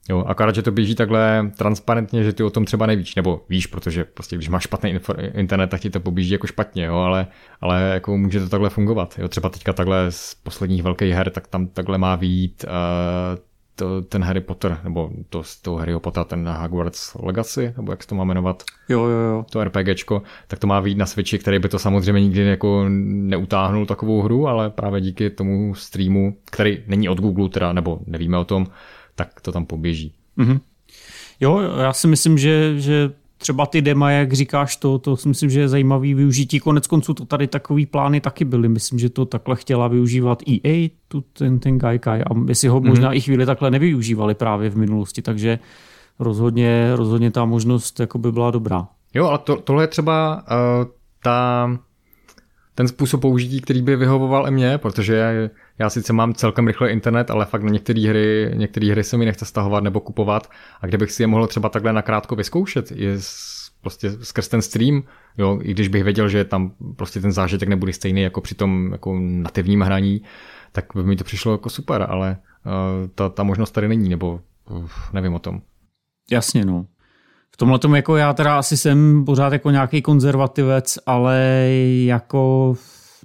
Jo, 0.09 0.23
akorát, 0.27 0.55
že 0.55 0.61
to 0.61 0.71
běží 0.71 0.95
takhle 0.95 1.51
transparentně, 1.57 2.23
že 2.23 2.33
ty 2.33 2.43
o 2.43 2.49
tom 2.49 2.65
třeba 2.65 2.85
nevíš, 2.85 3.15
nebo 3.15 3.41
víš, 3.49 3.67
protože 3.67 4.03
prostě 4.03 4.35
když 4.35 4.49
máš 4.49 4.63
špatný 4.63 4.99
internet, 5.33 5.67
tak 5.67 5.81
ti 5.81 5.89
to 5.89 5.99
poběží 5.99 6.31
jako 6.31 6.47
špatně, 6.47 6.85
jo, 6.85 6.95
ale, 6.95 7.27
ale 7.61 7.81
jako 7.81 8.17
může 8.17 8.39
to 8.39 8.49
takhle 8.49 8.69
fungovat. 8.69 9.15
Jo, 9.19 9.27
třeba 9.27 9.49
teďka 9.49 9.73
takhle 9.73 10.11
z 10.11 10.35
posledních 10.35 10.83
velkých 10.83 11.13
her, 11.13 11.29
tak 11.29 11.47
tam 11.47 11.67
takhle 11.67 11.97
má 11.97 12.15
výjít 12.15 12.65
uh, 12.67 13.46
to, 13.77 14.01
ten 14.01 14.23
Harry 14.23 14.41
Potter, 14.41 14.79
nebo 14.83 15.11
to 15.29 15.43
z 15.43 15.61
toho 15.61 15.77
Harryho 15.77 15.99
Pottera, 15.99 16.23
ten 16.23 16.49
Hogwarts 16.49 17.15
Legacy, 17.19 17.73
nebo 17.77 17.91
jak 17.91 18.03
se 18.03 18.09
to 18.09 18.15
má 18.15 18.23
jmenovat? 18.23 18.63
Jo, 18.89 19.05
jo, 19.05 19.19
jo. 19.19 19.45
To 19.49 19.63
RPGčko, 19.63 20.21
tak 20.47 20.59
to 20.59 20.67
má 20.67 20.79
výjít 20.79 20.97
na 20.97 21.05
Switchi, 21.05 21.39
který 21.39 21.59
by 21.59 21.69
to 21.69 21.79
samozřejmě 21.79 22.21
nikdy 22.21 22.41
jako 22.41 22.85
neutáhnul 22.89 23.85
takovou 23.85 24.21
hru, 24.21 24.47
ale 24.47 24.69
právě 24.69 25.01
díky 25.01 25.29
tomu 25.29 25.75
streamu, 25.75 26.37
který 26.45 26.83
není 26.87 27.09
od 27.09 27.19
Google 27.19 27.49
teda, 27.49 27.73
nebo 27.73 27.99
nevíme 28.05 28.37
o 28.37 28.45
tom, 28.45 28.67
tak 29.15 29.41
to 29.41 29.51
tam 29.51 29.65
poběží. 29.65 30.13
Mm-hmm. 30.37 30.59
Jo, 31.39 31.59
já 31.59 31.93
si 31.93 32.07
myslím, 32.07 32.37
že, 32.37 32.79
že 32.79 33.11
třeba 33.37 33.65
ty 33.65 33.81
dema, 33.81 34.11
jak 34.11 34.33
říkáš 34.33 34.75
to, 34.75 34.99
to 34.99 35.17
si 35.17 35.27
myslím, 35.27 35.49
že 35.49 35.59
je 35.59 35.67
zajímavý 35.67 36.13
využití. 36.13 36.59
Konec 36.59 36.87
konců 36.87 37.13
to 37.13 37.25
tady 37.25 37.47
takový 37.47 37.85
plány 37.85 38.21
taky 38.21 38.45
byly. 38.45 38.69
Myslím, 38.69 38.99
že 38.99 39.09
to 39.09 39.25
takhle 39.25 39.55
chtěla 39.55 39.87
využívat 39.87 40.43
EA, 40.49 40.89
tu, 41.07 41.23
ten, 41.33 41.59
ten 41.59 41.77
Gaikai, 41.77 42.21
a 42.21 42.29
jestli 42.47 42.67
ho 42.67 42.79
mm-hmm. 42.79 42.87
možná 42.87 43.13
i 43.13 43.21
chvíli 43.21 43.45
takhle 43.45 43.71
nevyužívali 43.71 44.35
právě 44.35 44.69
v 44.69 44.77
minulosti, 44.77 45.21
takže 45.21 45.59
rozhodně, 46.19 46.95
rozhodně 46.95 47.31
ta 47.31 47.45
možnost 47.45 47.99
jako 47.99 48.17
by 48.17 48.31
byla 48.31 48.51
dobrá. 48.51 48.87
Jo, 49.13 49.25
ale 49.25 49.37
to, 49.37 49.55
tohle 49.55 49.83
je 49.83 49.87
třeba 49.87 50.43
uh, 50.51 50.91
ta, 51.23 51.69
ten 52.77 52.87
způsob 52.87 53.21
použití, 53.21 53.61
který 53.61 53.81
by 53.81 53.95
vyhovoval 53.95 54.47
i 54.47 54.51
mě, 54.51 54.77
protože 54.77 55.49
já 55.79 55.89
sice 55.89 56.13
mám 56.13 56.33
celkem 56.33 56.67
rychle 56.67 56.91
internet, 56.91 57.31
ale 57.31 57.45
fakt 57.45 57.63
na 57.63 57.69
některé 57.69 58.09
hry, 58.09 58.51
některé 58.55 58.91
hry 58.91 59.03
se 59.03 59.17
mi 59.17 59.25
nechce 59.25 59.45
stahovat 59.45 59.83
nebo 59.83 59.99
kupovat 59.99 60.49
a 60.81 60.87
kdybych 60.87 61.11
si 61.11 61.23
je 61.23 61.27
mohl 61.27 61.47
třeba 61.47 61.69
takhle 61.69 61.93
nakrátko 61.93 62.35
vyzkoušet, 62.35 62.91
je 62.91 63.17
prostě 63.81 64.11
skrz 64.11 64.47
ten 64.47 64.61
stream, 64.61 65.03
jo, 65.37 65.59
i 65.61 65.71
když 65.71 65.87
bych 65.87 66.03
věděl, 66.03 66.29
že 66.29 66.45
tam 66.45 66.71
prostě 66.95 67.21
ten 67.21 67.31
zážitek 67.31 67.69
nebude 67.69 67.93
stejný 67.93 68.21
jako 68.21 68.41
při 68.41 68.55
tom 68.55 68.89
jako 68.91 69.19
nativním 69.19 69.81
hraní, 69.81 70.21
tak 70.71 70.85
by 70.95 71.03
mi 71.03 71.15
to 71.15 71.23
přišlo 71.23 71.51
jako 71.51 71.69
super, 71.69 72.05
ale 72.09 72.37
uh, 72.65 73.09
ta, 73.15 73.29
ta 73.29 73.43
možnost 73.43 73.71
tady 73.71 73.87
není, 73.87 74.09
nebo 74.09 74.41
uh, 74.69 74.89
nevím 75.13 75.33
o 75.33 75.39
tom. 75.39 75.61
Jasně, 76.31 76.65
no. 76.65 76.85
V 77.57 77.59
tomhle 77.59 77.79
tomu 77.79 77.95
jako 77.95 78.15
já 78.17 78.33
teda 78.33 78.57
asi 78.57 78.77
jsem 78.77 79.25
pořád 79.25 79.53
jako 79.53 79.71
nějaký 79.71 80.01
konzervativec, 80.01 80.99
ale 81.05 81.67
jako 82.05 82.75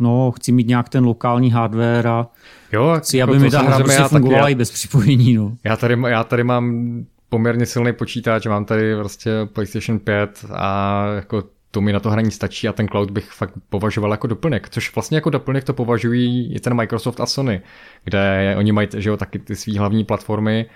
no, 0.00 0.30
chci 0.30 0.52
mít 0.52 0.68
nějak 0.68 0.88
ten 0.88 1.04
lokální 1.04 1.50
hardware 1.50 2.06
a 2.06 2.26
jo, 2.72 2.94
chci, 2.98 3.18
jako 3.18 3.30
aby 3.32 3.40
mi 3.40 3.50
ta 3.50 3.62
hra 3.62 3.78
prostě 3.78 4.02
fungovala 4.02 4.48
i 4.48 4.54
bez 4.54 4.70
připojení. 4.70 5.34
No. 5.34 5.52
Já, 5.64 5.76
tady, 5.76 5.96
já 6.06 6.24
tady 6.24 6.44
mám 6.44 6.94
poměrně 7.28 7.66
silný 7.66 7.92
počítač, 7.92 8.46
mám 8.46 8.64
tady 8.64 8.96
prostě 8.96 9.30
PlayStation 9.52 9.98
5 9.98 10.44
a 10.52 11.04
jako 11.14 11.42
to 11.70 11.80
mi 11.80 11.92
na 11.92 12.00
to 12.00 12.10
hraní 12.10 12.30
stačí 12.30 12.68
a 12.68 12.72
ten 12.72 12.88
cloud 12.88 13.10
bych 13.10 13.30
fakt 13.30 13.52
považoval 13.68 14.10
jako 14.10 14.26
doplněk, 14.26 14.68
což 14.68 14.94
vlastně 14.94 15.16
jako 15.16 15.30
doplněk 15.30 15.64
to 15.64 15.74
považují 15.74 16.54
i 16.54 16.60
ten 16.60 16.74
Microsoft 16.74 17.20
a 17.20 17.26
Sony, 17.26 17.62
kde 18.04 18.54
oni 18.58 18.72
mají 18.72 18.88
že 18.96 19.08
jo, 19.08 19.16
taky 19.16 19.38
ty 19.38 19.56
své 19.56 19.78
hlavní 19.78 20.04
platformy, 20.04 20.66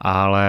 ale 0.00 0.48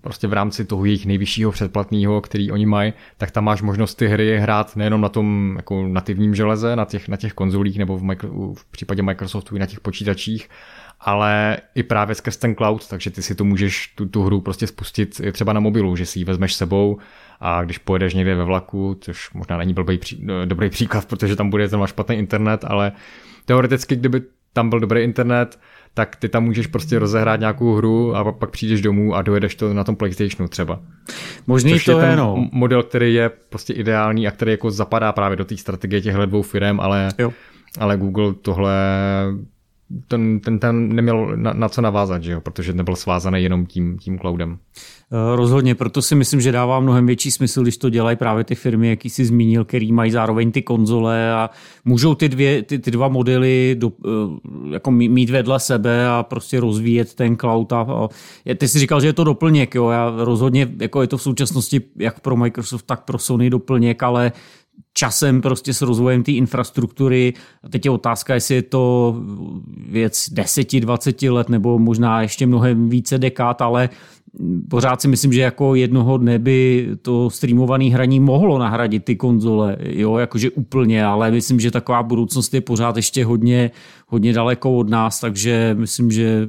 prostě 0.00 0.26
v 0.26 0.32
rámci 0.32 0.64
toho 0.64 0.84
jejich 0.84 1.06
nejvyššího 1.06 1.52
předplatného, 1.52 2.20
který 2.20 2.52
oni 2.52 2.66
mají, 2.66 2.92
tak 3.16 3.30
tam 3.30 3.44
máš 3.44 3.62
možnost 3.62 3.94
ty 3.94 4.08
hry 4.08 4.38
hrát 4.38 4.76
nejenom 4.76 5.00
na 5.00 5.08
tom 5.08 5.54
jako 5.56 5.88
nativním 5.88 6.34
železe, 6.34 6.76
na 6.76 6.84
těch, 6.84 7.08
na 7.08 7.16
těch 7.16 7.32
konzolích 7.32 7.78
nebo 7.78 7.96
v, 7.96 8.02
micro, 8.02 8.28
v 8.54 8.64
případě 8.70 9.02
Microsoftu 9.02 9.56
i 9.56 9.58
na 9.58 9.66
těch 9.66 9.80
počítačích, 9.80 10.48
ale 11.00 11.58
i 11.74 11.82
právě 11.82 12.14
skrz 12.14 12.36
ten 12.36 12.54
cloud, 12.54 12.88
takže 12.88 13.10
ty 13.10 13.22
si 13.22 13.34
to 13.34 13.44
můžeš 13.44 13.86
tu, 13.86 14.06
tu 14.06 14.22
hru 14.22 14.40
prostě 14.40 14.66
spustit 14.66 15.20
třeba 15.32 15.52
na 15.52 15.60
mobilu, 15.60 15.96
že 15.96 16.06
si 16.06 16.18
ji 16.18 16.24
vezmeš 16.24 16.54
sebou 16.54 16.98
a 17.40 17.64
když 17.64 17.78
pojedeš 17.78 18.14
někde 18.14 18.34
ve 18.34 18.44
vlaku, 18.44 18.98
což 19.00 19.32
možná 19.32 19.56
není 19.56 19.74
blbý, 19.74 19.98
pří, 19.98 20.26
dobrý 20.44 20.70
příklad, 20.70 21.06
protože 21.06 21.36
tam 21.36 21.50
bude 21.50 21.68
ten 21.68 21.86
špatný 21.86 22.16
internet, 22.16 22.64
ale 22.64 22.92
teoreticky, 23.44 23.96
kdyby 23.96 24.22
tam 24.52 24.70
byl 24.70 24.80
dobrý 24.80 25.00
internet, 25.02 25.58
tak 25.94 26.16
ty 26.16 26.28
tam 26.28 26.44
můžeš 26.44 26.66
prostě 26.66 26.98
rozehrát 26.98 27.40
nějakou 27.40 27.74
hru 27.74 28.16
a 28.16 28.32
pak 28.32 28.50
přijdeš 28.50 28.80
domů 28.80 29.14
a 29.14 29.22
dojedeš 29.22 29.54
to 29.54 29.74
na 29.74 29.84
tom 29.84 29.96
PlayStationu 29.96 30.48
třeba. 30.48 30.80
Možný 31.46 31.72
Což 31.72 31.84
to 31.84 31.90
je, 31.90 31.96
je, 31.96 32.10
ten 32.10 32.18
no. 32.18 32.48
model, 32.52 32.82
který 32.82 33.14
je 33.14 33.30
prostě 33.48 33.72
ideální 33.72 34.28
a 34.28 34.30
který 34.30 34.50
jako 34.50 34.70
zapadá 34.70 35.12
právě 35.12 35.36
do 35.36 35.44
té 35.44 35.56
strategie 35.56 36.00
těchto 36.00 36.26
dvou 36.26 36.42
firm, 36.42 36.80
ale, 36.80 37.08
Jo. 37.18 37.32
ale 37.78 37.96
Google 37.96 38.34
tohle 38.42 38.74
ten, 40.08 40.40
ten, 40.40 40.58
ten 40.58 40.94
neměl 40.94 41.32
na, 41.36 41.52
na 41.52 41.68
co 41.68 41.80
navázat, 41.80 42.22
že 42.22 42.32
jo? 42.32 42.40
protože 42.40 42.72
nebyl 42.72 42.96
svázaný 42.96 43.42
jenom 43.42 43.66
tím, 43.66 43.98
tím 43.98 44.18
cloudem. 44.18 44.58
Eh, 45.12 45.36
Rozhodně, 45.36 45.74
proto 45.74 46.02
si 46.02 46.14
myslím, 46.14 46.40
že 46.40 46.52
dává 46.52 46.80
mnohem 46.80 47.06
větší 47.06 47.30
smysl, 47.30 47.62
když 47.62 47.76
to 47.76 47.90
dělají 47.90 48.16
právě 48.16 48.44
ty 48.44 48.54
firmy, 48.54 48.88
jaký 48.88 49.10
jsi 49.10 49.24
zmínil, 49.24 49.64
který 49.64 49.92
mají 49.92 50.10
zároveň 50.10 50.52
ty 50.52 50.62
konzole 50.62 51.32
a 51.32 51.50
můžou 51.84 52.14
ty, 52.14 52.28
dvě, 52.28 52.62
ty, 52.62 52.78
ty 52.78 52.90
dva 52.90 53.08
modely 53.08 53.76
do, 53.78 53.92
eh, 54.04 54.70
jako 54.72 54.90
mí- 54.90 55.08
mít 55.08 55.30
vedle 55.30 55.60
sebe 55.60 56.08
a 56.08 56.22
prostě 56.22 56.60
rozvíjet 56.60 57.14
ten 57.14 57.36
cloud. 57.36 57.72
A, 57.72 57.80
a 57.80 58.08
ty 58.56 58.68
jsi 58.68 58.78
říkal, 58.78 59.00
že 59.00 59.06
je 59.06 59.12
to 59.12 59.24
doplněk, 59.24 59.74
jo, 59.74 59.88
já 59.88 60.12
rozhodně, 60.16 60.68
jako 60.80 61.02
je 61.02 61.08
to 61.08 61.16
v 61.16 61.22
současnosti 61.22 61.80
jak 61.96 62.20
pro 62.20 62.36
Microsoft, 62.36 62.82
tak 62.82 63.04
pro 63.04 63.18
Sony 63.18 63.50
doplněk, 63.50 64.02
ale 64.02 64.32
časem 65.00 65.40
prostě 65.40 65.74
s 65.74 65.82
rozvojem 65.82 66.22
té 66.22 66.32
infrastruktury. 66.32 67.32
A 67.64 67.68
teď 67.68 67.84
je 67.84 67.90
otázka, 67.90 68.34
jestli 68.34 68.54
je 68.54 68.62
to 68.62 69.16
věc 69.88 70.14
10-20 70.14 71.32
let 71.32 71.48
nebo 71.48 71.78
možná 71.78 72.22
ještě 72.22 72.46
mnohem 72.46 72.88
více 72.88 73.18
dekád, 73.18 73.62
ale 73.62 73.88
pořád 74.68 75.00
si 75.00 75.08
myslím, 75.08 75.32
že 75.32 75.40
jako 75.40 75.74
jednoho 75.74 76.18
dne 76.18 76.38
by 76.38 76.88
to 77.02 77.30
streamované 77.30 77.84
hraní 77.84 78.20
mohlo 78.20 78.58
nahradit 78.58 79.04
ty 79.04 79.16
konzole, 79.16 79.76
jo, 79.80 80.16
jakože 80.16 80.50
úplně, 80.50 81.04
ale 81.04 81.30
myslím, 81.30 81.60
že 81.60 81.70
taková 81.70 82.02
budoucnost 82.02 82.54
je 82.54 82.60
pořád 82.60 82.96
ještě 82.96 83.24
hodně, 83.24 83.70
hodně 84.06 84.32
daleko 84.32 84.76
od 84.76 84.88
nás, 84.88 85.20
takže 85.20 85.76
myslím, 85.78 86.10
že 86.10 86.48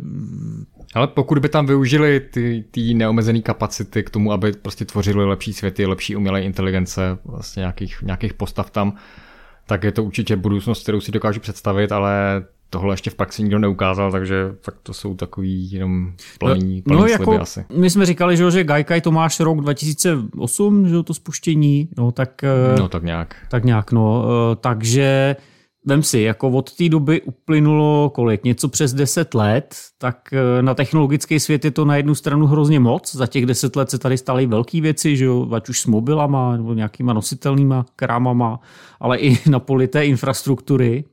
Ale 0.94 1.08
pokud 1.08 1.40
by 1.40 1.50
tam 1.50 1.66
využili 1.66 2.20
ty, 2.20 2.64
ty 2.72 2.94
neomezené 2.94 3.42
kapacity 3.42 4.04
k 4.04 4.10
tomu, 4.10 4.32
aby 4.32 4.52
prostě 4.52 4.86
tvořili 4.86 5.26
lepší 5.26 5.54
světy, 5.54 5.86
lepší 5.86 6.16
umělé 6.16 6.42
inteligence, 6.42 7.18
vlastně 7.26 7.60
nějakých, 7.60 8.02
nějakých 8.02 8.34
postav 8.34 8.70
tam, 8.70 8.94
tak 9.66 9.84
je 9.84 9.92
to 9.92 10.04
určitě 10.04 10.36
budoucnost, 10.36 10.84
kterou 10.84 11.02
si 11.02 11.12
dokážu 11.12 11.40
představit, 11.40 11.92
ale 11.92 12.44
tohle 12.70 12.94
ještě 12.94 13.10
v 13.10 13.16
praxi 13.16 13.44
nikdo 13.44 13.60
neukázal, 13.60 14.12
takže 14.12 14.56
fakt 14.62 14.78
to 14.84 14.94
jsou 14.94 15.16
takový 15.16 15.72
jenom 15.72 16.14
plný, 16.40 16.82
plný 16.82 17.00
no, 17.00 17.06
jako, 17.06 17.40
asi. 17.42 17.66
My 17.76 17.90
jsme 17.90 18.06
říkali, 18.06 18.38
že, 18.38 18.52
že 18.52 18.64
Gaikai 18.64 19.02
to 19.02 19.12
máš 19.12 19.40
rok 19.40 19.62
2008, 19.62 20.90
že 20.90 21.04
to 21.04 21.14
spuštění, 21.14 21.90
no 21.98 22.12
tak, 22.12 22.44
eh, 22.44 22.80
No 22.80 22.88
tak 22.88 23.04
nějak. 23.04 23.36
tak 23.50 23.64
nějak, 23.64 23.92
no, 23.92 24.26
eh, 24.26 24.56
takže 24.56 25.36
vem 25.86 26.04
si, 26.04 26.20
jako 26.20 26.50
od 26.50 26.76
té 26.76 26.90
doby 26.90 27.22
uplynulo 27.22 28.10
kolik, 28.10 28.44
něco 28.44 28.70
přes 28.70 28.94
10 28.94 29.34
let, 29.34 29.76
tak 29.98 30.34
eh, 30.34 30.62
na 30.62 30.74
technologický 30.74 31.40
svět 31.40 31.66
je 31.66 31.72
to 31.72 31.86
na 31.86 31.96
jednu 31.96 32.16
stranu 32.16 32.46
hrozně 32.46 32.80
moc, 32.80 33.16
za 33.16 33.28
těch 33.28 33.46
10 33.46 33.76
let 33.76 33.90
se 33.90 33.98
tady 33.98 34.18
staly 34.18 34.46
velké 34.46 34.82
věci, 34.82 35.18
že 35.18 35.26
jo, 35.26 35.48
ať 35.54 35.70
už 35.70 35.82
s 35.82 35.86
mobilama 35.86 36.58
nebo 36.58 36.74
nějakýma 36.74 37.14
nositelnýma 37.14 37.86
krámama, 37.96 38.60
ale 39.00 39.18
i 39.18 39.38
na 39.50 39.60
poli 39.60 39.88
té 39.88 40.06
infrastruktury, 40.06 41.04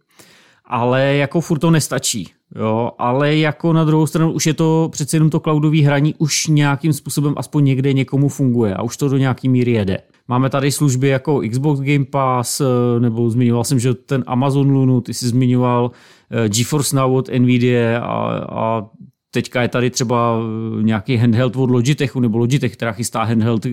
ale 0.64 1.16
jako 1.16 1.40
furt 1.40 1.58
to 1.58 1.70
nestačí. 1.70 2.37
Jo, 2.56 2.90
ale 2.98 3.36
jako 3.36 3.72
na 3.72 3.84
druhou 3.84 4.06
stranu 4.06 4.32
už 4.32 4.46
je 4.46 4.54
to 4.54 4.88
přece 4.92 5.16
jenom 5.16 5.30
to 5.30 5.40
cloudové 5.40 5.78
hraní 5.78 6.14
už 6.18 6.46
nějakým 6.46 6.92
způsobem 6.92 7.34
aspoň 7.36 7.64
někde 7.64 7.92
někomu 7.92 8.28
funguje 8.28 8.74
a 8.74 8.82
už 8.82 8.96
to 8.96 9.08
do 9.08 9.16
nějaký 9.16 9.48
míry 9.48 9.72
jede. 9.72 9.98
Máme 10.28 10.50
tady 10.50 10.72
služby 10.72 11.08
jako 11.08 11.40
Xbox 11.50 11.80
Game 11.80 12.04
Pass, 12.04 12.60
eh, 12.60 13.00
nebo 13.00 13.30
zmiňoval 13.30 13.64
jsem, 13.64 13.78
že 13.78 13.94
ten 13.94 14.24
Amazon 14.26 14.70
Lunu, 14.70 15.00
ty 15.00 15.14
jsi 15.14 15.28
zmiňoval 15.28 15.90
eh, 16.30 16.48
GeForce 16.48 16.96
Now 16.96 17.16
od 17.16 17.28
Nvidia 17.38 18.00
a, 18.00 18.38
a 18.50 18.86
teďka 19.30 19.62
je 19.62 19.68
tady 19.68 19.90
třeba 19.90 20.38
eh, 20.40 20.82
nějaký 20.82 21.16
handheld 21.16 21.56
od 21.56 21.70
Logitechu, 21.70 22.20
nebo 22.20 22.38
Logitech, 22.38 22.72
která 22.72 22.92
chystá 22.92 23.22
handheld, 23.22 23.66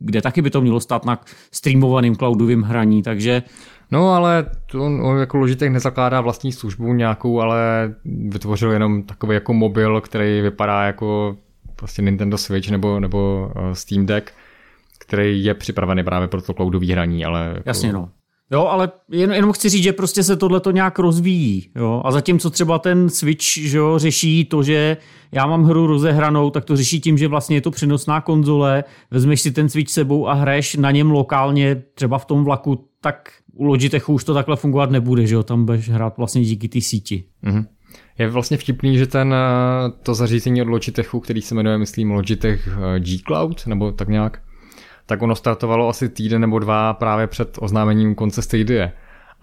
kde 0.00 0.22
taky 0.22 0.42
by 0.42 0.50
to 0.50 0.60
mělo 0.60 0.80
stát 0.80 1.04
na 1.04 1.20
streamovaným 1.52 2.16
cloudovým 2.16 2.62
hraní, 2.62 3.02
takže 3.02 3.42
No 3.92 4.14
ale 4.14 4.46
to 4.66 4.84
on 4.84 5.18
jako 5.18 5.38
Logitech 5.38 5.70
nezakládá 5.70 6.20
vlastní 6.20 6.52
službu 6.52 6.92
nějakou, 6.92 7.40
ale 7.40 7.94
vytvořil 8.04 8.70
jenom 8.70 9.02
takový 9.02 9.34
jako 9.34 9.52
mobil, 9.52 10.00
který 10.00 10.40
vypadá 10.40 10.82
jako 10.82 11.36
prostě 11.76 12.02
Nintendo 12.02 12.38
Switch 12.38 12.70
nebo, 12.70 13.00
nebo 13.00 13.50
eh, 13.56 13.74
Steam 13.74 14.06
Deck, 14.06 14.30
který 14.98 15.44
je 15.44 15.54
připravený 15.54 16.04
právě 16.04 16.28
pro 16.28 16.42
to 16.42 16.54
cloudový 16.54 16.92
hraní, 16.92 17.24
ale... 17.24 17.46
Jako... 17.48 17.62
Jasně, 17.66 17.92
no. 17.92 18.08
Jo, 18.50 18.66
ale 18.66 18.90
jen, 19.10 19.32
jenom 19.32 19.52
chci 19.52 19.68
říct, 19.68 19.82
že 19.82 19.92
prostě 19.92 20.22
se 20.22 20.36
tohle 20.36 20.60
to 20.60 20.70
nějak 20.70 20.98
rozvíjí. 20.98 21.70
Jo? 21.76 22.02
A 22.04 22.10
zatímco 22.10 22.50
třeba 22.50 22.78
ten 22.78 23.10
Switch 23.10 23.44
že 23.44 23.78
jo, 23.78 23.98
řeší 23.98 24.44
to, 24.44 24.62
že 24.62 24.96
já 25.32 25.46
mám 25.46 25.64
hru 25.64 25.86
rozehranou, 25.86 26.50
tak 26.50 26.64
to 26.64 26.76
řeší 26.76 27.00
tím, 27.00 27.18
že 27.18 27.28
vlastně 27.28 27.56
je 27.56 27.60
to 27.60 27.70
přenosná 27.70 28.20
konzole, 28.20 28.84
vezmeš 29.10 29.40
si 29.40 29.50
ten 29.50 29.68
Switch 29.68 29.90
sebou 29.90 30.28
a 30.28 30.32
hraješ 30.32 30.76
na 30.76 30.90
něm 30.90 31.10
lokálně, 31.10 31.82
třeba 31.94 32.18
v 32.18 32.24
tom 32.24 32.44
vlaku, 32.44 32.91
tak 33.02 33.30
u 33.52 33.64
Logitechu 33.64 34.12
už 34.12 34.24
to 34.24 34.34
takhle 34.34 34.56
fungovat 34.56 34.90
nebude, 34.90 35.26
že 35.26 35.34
jo? 35.34 35.42
tam 35.42 35.64
budeš 35.64 35.88
hrát 35.88 36.16
vlastně 36.16 36.42
díky 36.42 36.68
té 36.68 36.80
síti. 36.80 37.24
Mhm. 37.42 37.66
Je 38.18 38.28
vlastně 38.28 38.56
vtipný, 38.56 38.98
že 38.98 39.06
ten, 39.06 39.34
eh, 39.34 39.90
to 40.02 40.14
zařízení 40.14 40.62
od 40.62 40.68
Logitechu, 40.68 41.20
který 41.20 41.42
se 41.42 41.54
jmenuje, 41.54 41.78
myslím, 41.78 42.10
Logitech 42.10 42.68
eh, 42.68 43.00
G 43.00 43.18
Cloud, 43.26 43.66
nebo 43.66 43.92
tak 43.92 44.08
nějak, 44.08 44.42
tak 45.06 45.22
ono 45.22 45.34
startovalo 45.34 45.88
asi 45.88 46.08
týden 46.08 46.40
nebo 46.40 46.58
dva 46.58 46.92
právě 46.94 47.26
před 47.26 47.58
oznámením 47.60 48.14
konce 48.14 48.42
Stadia. 48.42 48.90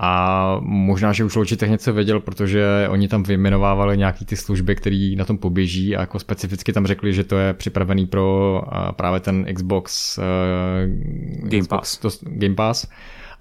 A 0.01 0.57
možná, 0.62 1.14
že 1.14 1.24
už 1.24 1.36
Logitech 1.36 1.70
něco 1.70 1.93
věděl, 1.93 2.20
protože 2.20 2.88
oni 2.89 3.07
tam 3.07 3.24
vyjmenovávali 3.24 3.97
nějaký 3.97 4.26
ty 4.26 4.36
služby, 4.36 4.76
které 4.76 5.14
na 5.18 5.26
tom 5.26 5.38
poběží 5.38 5.95
a 5.95 5.99
jako 5.99 6.20
specificky 6.20 6.74
tam 6.74 6.88
řekli, 6.88 7.14
že 7.14 7.24
to 7.24 7.38
je 7.38 7.53
připravený 7.53 8.05
pro 8.05 8.62
eh, 8.68 8.91
právě 8.91 9.20
ten 9.20 9.45
Xbox 9.53 10.20
Game 11.43 11.62
Xbox, 11.62 11.68
Pass. 11.68 11.97
To, 11.97 12.10
Game 12.24 12.55
Pass 12.55 12.88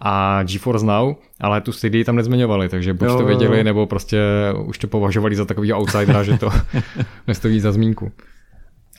a 0.00 0.42
GeForce 0.42 0.86
Now, 0.86 1.14
ale 1.40 1.60
tu 1.60 1.72
Stadia 1.72 2.04
tam 2.04 2.16
nezmiňovali, 2.16 2.68
takže 2.68 2.94
buď 2.94 3.08
Jo, 3.08 3.18
to 3.18 3.24
věděli, 3.26 3.58
jo. 3.58 3.64
nebo 3.64 3.86
prostě 3.86 4.20
už 4.64 4.78
to 4.78 4.86
považovali 4.86 5.36
za 5.36 5.44
takový 5.44 5.72
outsidera, 5.72 6.22
že 6.22 6.38
to 6.38 6.50
nestojí 7.26 7.60
za 7.60 7.72
zmínku. 7.72 8.12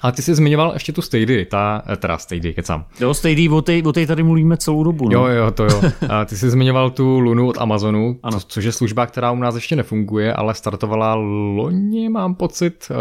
Ale 0.01 0.13
ty 0.13 0.21
jsi 0.21 0.35
zmiňoval 0.35 0.71
ještě 0.73 0.91
tu 0.93 1.01
Stadia, 1.01 1.45
ta, 1.49 1.83
eh, 1.93 1.95
teda 1.97 2.17
Stadia, 2.17 2.53
kecám. 2.53 2.85
Jo, 2.99 3.13
Stadia, 3.13 3.51
o 3.51 3.61
té, 3.61 3.83
o 3.83 3.93
té 3.93 4.07
tady 4.07 4.23
mluvíme 4.23 4.57
celou 4.57 4.83
dobu. 4.83 5.09
No. 5.09 5.19
Jo, 5.19 5.35
jo, 5.35 5.51
to 5.51 5.63
jo. 5.63 5.81
A 6.09 6.25
ty 6.25 6.37
jsi 6.37 6.49
zmiňoval 6.49 6.89
tu 6.89 7.19
Lunu 7.19 7.47
od 7.47 7.57
Amazonu, 7.57 8.19
Ano. 8.23 8.39
co, 8.39 8.47
což 8.47 8.63
je 8.65 8.71
služba, 8.71 9.05
která 9.05 9.31
u 9.31 9.35
nás 9.35 9.55
ještě 9.55 9.75
nefunguje, 9.75 10.33
ale 10.33 10.53
startovala 10.53 11.15
loni, 11.15 12.09
mám 12.09 12.35
pocit, 12.35 12.87
eh, 12.91 12.95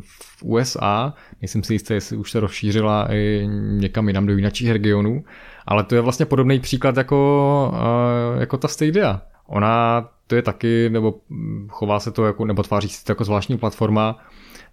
v 0.00 0.42
USA. 0.42 1.14
Nejsem 1.42 1.62
si 1.62 1.74
jistý, 1.74 1.94
jestli 1.94 2.16
už 2.16 2.30
se 2.30 2.40
rozšířila 2.40 3.08
i 3.12 3.48
někam 3.60 4.08
jinam 4.08 4.26
do 4.26 4.32
jiných 4.32 4.72
regionů, 4.72 5.24
ale 5.66 5.84
to 5.84 5.94
je 5.94 6.00
vlastně 6.00 6.26
podobný 6.26 6.60
příklad 6.60 6.96
jako, 6.96 7.72
eh, 7.74 8.40
jako 8.40 8.56
ta 8.56 8.68
Stadia. 8.68 9.20
Ona 9.46 10.08
to 10.26 10.36
je 10.36 10.42
taky, 10.42 10.90
nebo 10.90 11.14
chová 11.68 12.00
se 12.00 12.10
to 12.10 12.24
jako, 12.24 12.44
nebo 12.44 12.62
tváří 12.62 12.88
se 12.88 13.04
to 13.04 13.12
jako 13.12 13.24
zvláštní 13.24 13.58
platforma, 13.58 14.18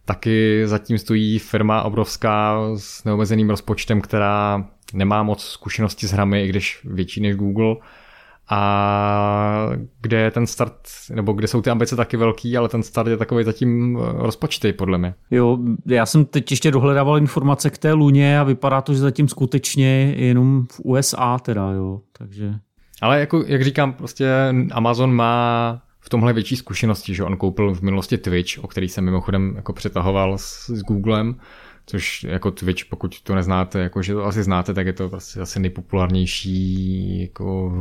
Taky 0.09 0.61
zatím 0.67 0.97
stojí 0.97 1.39
firma 1.39 1.83
obrovská 1.83 2.57
s 2.77 3.03
neomezeným 3.03 3.49
rozpočtem, 3.49 4.01
která 4.01 4.65
nemá 4.93 5.23
moc 5.23 5.43
zkušenosti 5.43 6.07
s 6.07 6.11
hrami, 6.11 6.43
i 6.43 6.47
když 6.47 6.79
větší 6.83 7.21
než 7.21 7.35
Google. 7.35 7.75
A 8.51 9.69
kde 10.01 10.17
je 10.17 10.31
ten 10.31 10.47
start, 10.47 10.79
nebo 11.13 11.33
kde 11.33 11.47
jsou 11.47 11.61
ty 11.61 11.69
ambice 11.69 11.95
taky 11.95 12.17
velký, 12.17 12.57
ale 12.57 12.69
ten 12.69 12.83
start 12.83 13.09
je 13.09 13.17
takový 13.17 13.43
zatím 13.43 13.97
eh, 13.97 14.13
rozpočtej, 14.13 14.73
podle 14.73 14.97
mě. 14.97 15.13
Jo, 15.31 15.57
já 15.85 16.05
jsem 16.05 16.25
teď 16.25 16.51
ještě 16.51 16.71
dohledával 16.71 17.17
informace 17.17 17.69
k 17.69 17.77
té 17.77 17.93
luně 17.93 18.39
a 18.39 18.43
vypadá 18.43 18.81
to, 18.81 18.93
že 18.93 18.99
zatím 18.99 19.27
skutečně 19.27 20.13
jenom 20.17 20.65
v 20.71 20.79
USA 20.79 21.39
teda, 21.39 21.71
jo, 21.71 22.01
takže... 22.17 22.53
Ale 23.01 23.19
jako, 23.19 23.43
jak 23.47 23.63
říkám, 23.63 23.93
prostě 23.93 24.29
Amazon 24.71 25.13
má 25.13 25.81
v 25.99 26.09
tomhle 26.09 26.33
větší 26.33 26.55
zkušenosti, 26.55 27.15
že 27.15 27.23
on 27.23 27.37
koupil 27.37 27.73
v 27.73 27.81
minulosti 27.81 28.17
Twitch, 28.17 28.63
o 28.63 28.67
který 28.67 28.89
jsem 28.89 29.05
mimochodem 29.05 29.53
jako 29.55 29.73
přetahoval 29.73 30.37
s, 30.37 30.69
s 30.69 30.81
Googlem, 30.81 31.35
což 31.85 32.23
jako 32.23 32.51
Twitch, 32.51 32.85
pokud 32.85 33.21
to 33.21 33.35
neznáte, 33.35 33.79
jako 33.79 34.01
že 34.01 34.13
to 34.13 34.25
asi 34.25 34.43
znáte, 34.43 34.73
tak 34.73 34.85
je 34.85 34.93
to 34.93 35.09
prostě 35.09 35.39
asi 35.39 35.59
nejpopulárnější 35.59 37.21
jako 37.21 37.73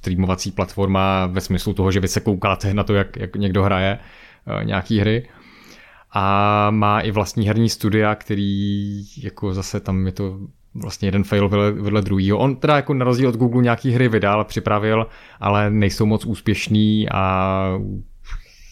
streamovací 0.00 0.50
platforma 0.50 1.26
ve 1.26 1.40
smyslu 1.40 1.72
toho, 1.72 1.92
že 1.92 2.00
vy 2.00 2.08
se 2.08 2.20
koukáte 2.20 2.74
na 2.74 2.84
to, 2.84 2.94
jak, 2.94 3.16
jak 3.16 3.36
někdo 3.36 3.62
hraje 3.62 3.98
uh, 3.98 4.64
nějaký 4.64 5.00
hry. 5.00 5.28
A 6.12 6.66
má 6.70 7.00
i 7.00 7.10
vlastní 7.10 7.46
herní 7.46 7.68
studia, 7.68 8.14
který 8.14 9.04
jako 9.22 9.54
zase 9.54 9.80
tam 9.80 10.06
je 10.06 10.12
to 10.12 10.38
vlastně 10.74 11.08
jeden 11.08 11.24
fail 11.24 11.48
vedle, 11.48 11.72
vedle 11.72 12.02
druhýho. 12.02 12.38
On 12.38 12.56
teda 12.56 12.76
jako 12.76 12.94
na 12.94 13.04
rozdíl 13.04 13.28
od 13.28 13.36
Google 13.36 13.62
nějaký 13.62 13.90
hry 13.90 14.08
vydal, 14.08 14.44
připravil, 14.44 15.06
ale 15.40 15.70
nejsou 15.70 16.06
moc 16.06 16.26
úspěšný 16.26 17.08
a 17.10 17.64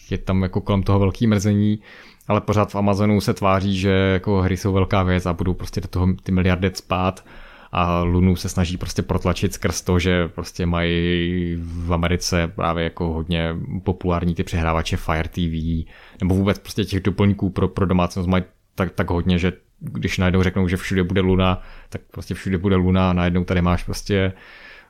je 0.09 0.17
tam 0.17 0.43
jako 0.43 0.61
kolem 0.61 0.83
toho 0.83 0.99
velký 0.99 1.27
mrzení, 1.27 1.79
ale 2.27 2.41
pořád 2.41 2.71
v 2.71 2.75
Amazonu 2.75 3.21
se 3.21 3.33
tváří, 3.33 3.79
že 3.79 3.91
jako 3.91 4.41
hry 4.41 4.57
jsou 4.57 4.73
velká 4.73 5.03
věc 5.03 5.25
a 5.25 5.33
budou 5.33 5.53
prostě 5.53 5.81
do 5.81 5.87
toho 5.87 6.07
ty 6.23 6.31
miliardy 6.31 6.71
spát 6.73 7.23
a 7.71 8.03
Lunu 8.03 8.35
se 8.35 8.49
snaží 8.49 8.77
prostě 8.77 9.01
protlačit 9.01 9.53
skrz 9.53 9.81
to, 9.81 9.99
že 9.99 10.27
prostě 10.27 10.65
mají 10.65 11.55
v 11.61 11.93
Americe 11.93 12.47
právě 12.47 12.83
jako 12.83 13.13
hodně 13.13 13.55
populární 13.83 14.35
ty 14.35 14.43
přehrávače 14.43 14.97
Fire 14.97 15.29
TV, 15.29 15.85
nebo 16.21 16.35
vůbec 16.35 16.59
prostě 16.59 16.85
těch 16.85 17.03
doplňků 17.03 17.49
pro, 17.49 17.67
pro 17.67 17.85
domácnost 17.85 18.29
mají 18.29 18.43
tak, 18.75 18.91
tak 18.91 19.09
hodně, 19.09 19.37
že 19.37 19.53
když 19.79 20.17
najednou 20.17 20.43
řeknou, 20.43 20.67
že 20.67 20.77
všude 20.77 21.03
bude 21.03 21.21
Luna, 21.21 21.61
tak 21.89 22.01
prostě 22.11 22.33
všude 22.33 22.57
bude 22.57 22.75
Luna 22.75 23.09
a 23.09 23.13
najednou 23.13 23.43
tady 23.43 23.61
máš 23.61 23.83
prostě 23.83 24.33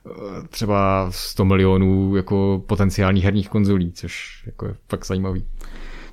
eh, 0.06 0.48
třeba 0.48 1.06
100 1.10 1.44
milionů 1.44 2.16
jako 2.16 2.62
potenciálních 2.66 3.24
herních 3.24 3.48
konzolí, 3.48 3.92
což 3.92 4.42
jako 4.46 4.66
je 4.66 4.74
fakt 4.88 5.06
zajímavý. 5.06 5.44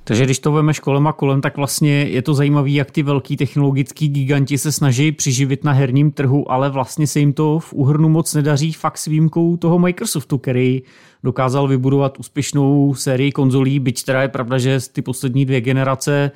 Takže 0.08 0.24
když 0.24 0.38
to 0.38 0.52
veme 0.52 0.72
kolem 0.74 1.06
a 1.06 1.12
kolem, 1.12 1.40
tak 1.40 1.56
vlastně 1.56 1.92
je 1.92 2.22
to 2.22 2.34
zajímavé, 2.34 2.70
jak 2.70 2.90
ty 2.90 3.02
velký 3.02 3.36
technologický 3.36 4.08
giganti 4.08 4.58
se 4.58 4.72
snaží 4.72 5.12
přiživit 5.12 5.64
na 5.64 5.72
herním 5.72 6.10
trhu, 6.10 6.52
ale 6.52 6.70
vlastně 6.70 7.06
se 7.06 7.18
jim 7.18 7.32
to 7.32 7.58
v 7.58 7.72
úhrnu 7.72 8.08
moc 8.08 8.34
nedaří 8.34 8.72
fakt 8.72 8.98
s 8.98 9.06
výjimkou 9.06 9.56
toho 9.56 9.78
Microsoftu, 9.78 10.38
který 10.38 10.82
dokázal 11.24 11.68
vybudovat 11.68 12.18
úspěšnou 12.18 12.94
sérii 12.94 13.32
konzolí, 13.32 13.80
byť 13.80 14.04
teda 14.04 14.22
je 14.22 14.28
pravda, 14.28 14.58
že 14.58 14.78
ty 14.92 15.02
poslední 15.02 15.44
dvě 15.44 15.60
generace 15.60 16.30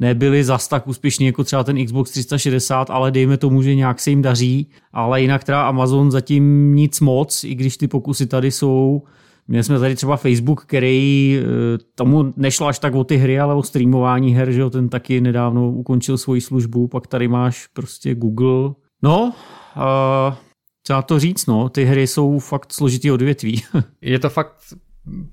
nebyli 0.00 0.44
zas 0.44 0.68
tak 0.68 0.88
úspěšní 0.88 1.26
jako 1.26 1.44
třeba 1.44 1.64
ten 1.64 1.84
Xbox 1.84 2.10
360, 2.10 2.90
ale 2.90 3.10
dejme 3.10 3.36
tomu, 3.36 3.62
že 3.62 3.74
nějak 3.74 4.00
se 4.00 4.10
jim 4.10 4.22
daří. 4.22 4.66
Ale 4.92 5.22
jinak 5.22 5.44
teda 5.44 5.68
Amazon 5.68 6.10
zatím 6.10 6.74
nic 6.74 7.00
moc, 7.00 7.44
i 7.44 7.54
když 7.54 7.76
ty 7.76 7.88
pokusy 7.88 8.26
tady 8.26 8.50
jsou. 8.50 9.02
Měli 9.48 9.64
jsme 9.64 9.78
tady 9.78 9.94
třeba 9.94 10.16
Facebook, 10.16 10.64
který 10.64 11.38
eh, 11.38 11.78
tomu 11.94 12.34
nešlo 12.36 12.66
až 12.66 12.78
tak 12.78 12.94
o 12.94 13.04
ty 13.04 13.16
hry, 13.16 13.40
ale 13.40 13.54
o 13.54 13.62
streamování 13.62 14.34
her, 14.34 14.52
že 14.52 14.60
jo, 14.60 14.70
ten 14.70 14.88
taky 14.88 15.20
nedávno 15.20 15.70
ukončil 15.70 16.18
svoji 16.18 16.40
službu, 16.40 16.88
pak 16.88 17.06
tady 17.06 17.28
máš 17.28 17.66
prostě 17.66 18.14
Google. 18.14 18.74
No, 19.02 19.32
uh, 19.76 20.34
co 20.82 21.02
to 21.02 21.18
říct, 21.18 21.46
no, 21.46 21.68
ty 21.68 21.84
hry 21.84 22.06
jsou 22.06 22.38
fakt 22.38 22.72
složitý 22.72 23.10
odvětví. 23.10 23.62
Je 24.00 24.18
to 24.18 24.30
fakt 24.30 24.54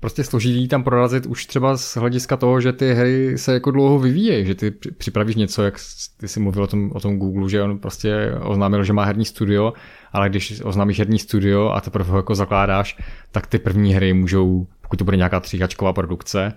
prostě 0.00 0.24
složitý 0.24 0.68
tam 0.68 0.84
prorazit 0.84 1.26
už 1.26 1.46
třeba 1.46 1.76
z 1.76 1.96
hlediska 1.96 2.36
toho, 2.36 2.60
že 2.60 2.72
ty 2.72 2.94
hry 2.94 3.38
se 3.38 3.52
jako 3.52 3.70
dlouho 3.70 3.98
vyvíjejí, 3.98 4.46
že 4.46 4.54
ty 4.54 4.70
připravíš 4.70 5.36
něco, 5.36 5.62
jak 5.62 5.74
ty 6.16 6.28
si 6.28 6.40
mluvil 6.40 6.62
o 6.62 6.66
tom, 6.66 6.90
o 6.94 7.00
tom 7.00 7.18
Google, 7.18 7.48
že 7.48 7.62
on 7.62 7.78
prostě 7.78 8.32
oznámil, 8.42 8.84
že 8.84 8.92
má 8.92 9.04
herní 9.04 9.24
studio, 9.24 9.72
ale 10.14 10.28
když 10.28 10.60
oznámíš 10.64 10.98
herní 10.98 11.18
studio 11.18 11.70
a 11.70 11.80
teprve 11.80 12.10
ho 12.10 12.16
jako 12.16 12.34
zakládáš, 12.34 12.96
tak 13.32 13.46
ty 13.46 13.58
první 13.58 13.94
hry 13.94 14.12
můžou, 14.12 14.66
pokud 14.80 14.96
to 14.96 15.04
bude 15.04 15.16
nějaká 15.16 15.40
tříkačková 15.40 15.92
produkce, 15.92 16.52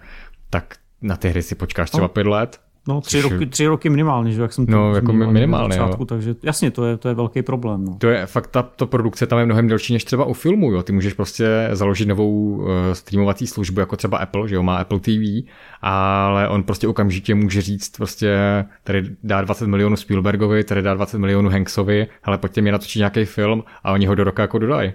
tak 0.49 0.75
na 1.01 1.17
ty 1.17 1.29
hry 1.29 1.43
si 1.43 1.55
počkáš 1.55 1.89
třeba 1.89 2.03
no. 2.03 2.09
pět 2.09 2.27
let 2.27 2.59
No, 2.87 3.01
tři, 3.01 3.21
roky, 3.21 3.45
tři 3.45 3.67
roky 3.67 3.89
minimálně, 3.89 4.31
že 4.31 4.41
jak 4.41 4.53
jsem 4.53 4.65
to 4.65 4.71
No, 4.71 4.95
jako 4.95 5.13
minimálně, 5.13 5.77
začátku, 5.77 6.05
takže 6.05 6.35
jasně, 6.43 6.71
to 6.71 6.85
je, 6.85 6.97
to 6.97 7.07
je 7.07 7.13
velký 7.13 7.41
problém. 7.41 7.85
No. 7.85 7.95
To 7.97 8.07
je 8.07 8.25
fakt, 8.25 8.47
ta 8.47 8.61
to 8.63 8.87
produkce 8.87 9.27
tam 9.27 9.39
je 9.39 9.45
mnohem 9.45 9.67
delší 9.67 9.93
než 9.93 10.03
třeba 10.03 10.25
u 10.25 10.33
filmu, 10.33 10.71
jo. 10.71 10.83
Ty 10.83 10.91
můžeš 10.91 11.13
prostě 11.13 11.69
založit 11.71 12.07
novou 12.07 12.31
uh, 12.31 12.67
streamovací 12.93 13.47
službu, 13.47 13.79
jako 13.79 13.97
třeba 13.97 14.17
Apple, 14.17 14.47
že 14.47 14.55
jo, 14.55 14.63
má 14.63 14.77
Apple 14.77 14.99
TV, 14.99 15.47
ale 15.81 16.49
on 16.49 16.63
prostě 16.63 16.87
okamžitě 16.87 17.35
může 17.35 17.61
říct 17.61 17.97
prostě, 17.97 18.37
tady 18.83 19.03
dá 19.23 19.41
20 19.41 19.67
milionů 19.67 19.95
Spielbergovi, 19.95 20.63
tady 20.63 20.81
dá 20.81 20.93
20 20.93 21.17
milionů 21.17 21.49
Hanksovi, 21.49 22.07
ale 22.23 22.37
pojďte 22.37 22.61
mi 22.61 22.71
natočit 22.71 22.99
nějaký 22.99 23.25
film 23.25 23.63
a 23.83 23.91
oni 23.91 24.05
ho 24.05 24.15
do 24.15 24.23
roka 24.23 24.41
jako 24.41 24.59
dodají. 24.59 24.93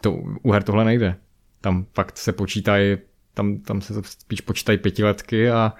To 0.00 0.12
u 0.42 0.52
her 0.52 0.62
tohle 0.62 0.84
nejde. 0.84 1.16
Tam 1.60 1.86
fakt 1.94 2.18
se 2.18 2.32
počítají, 2.32 2.96
tam, 3.34 3.58
tam 3.58 3.80
se 3.80 3.94
spíš 4.04 4.40
počítají 4.40 4.78
pětiletky 4.78 5.50
a 5.50 5.72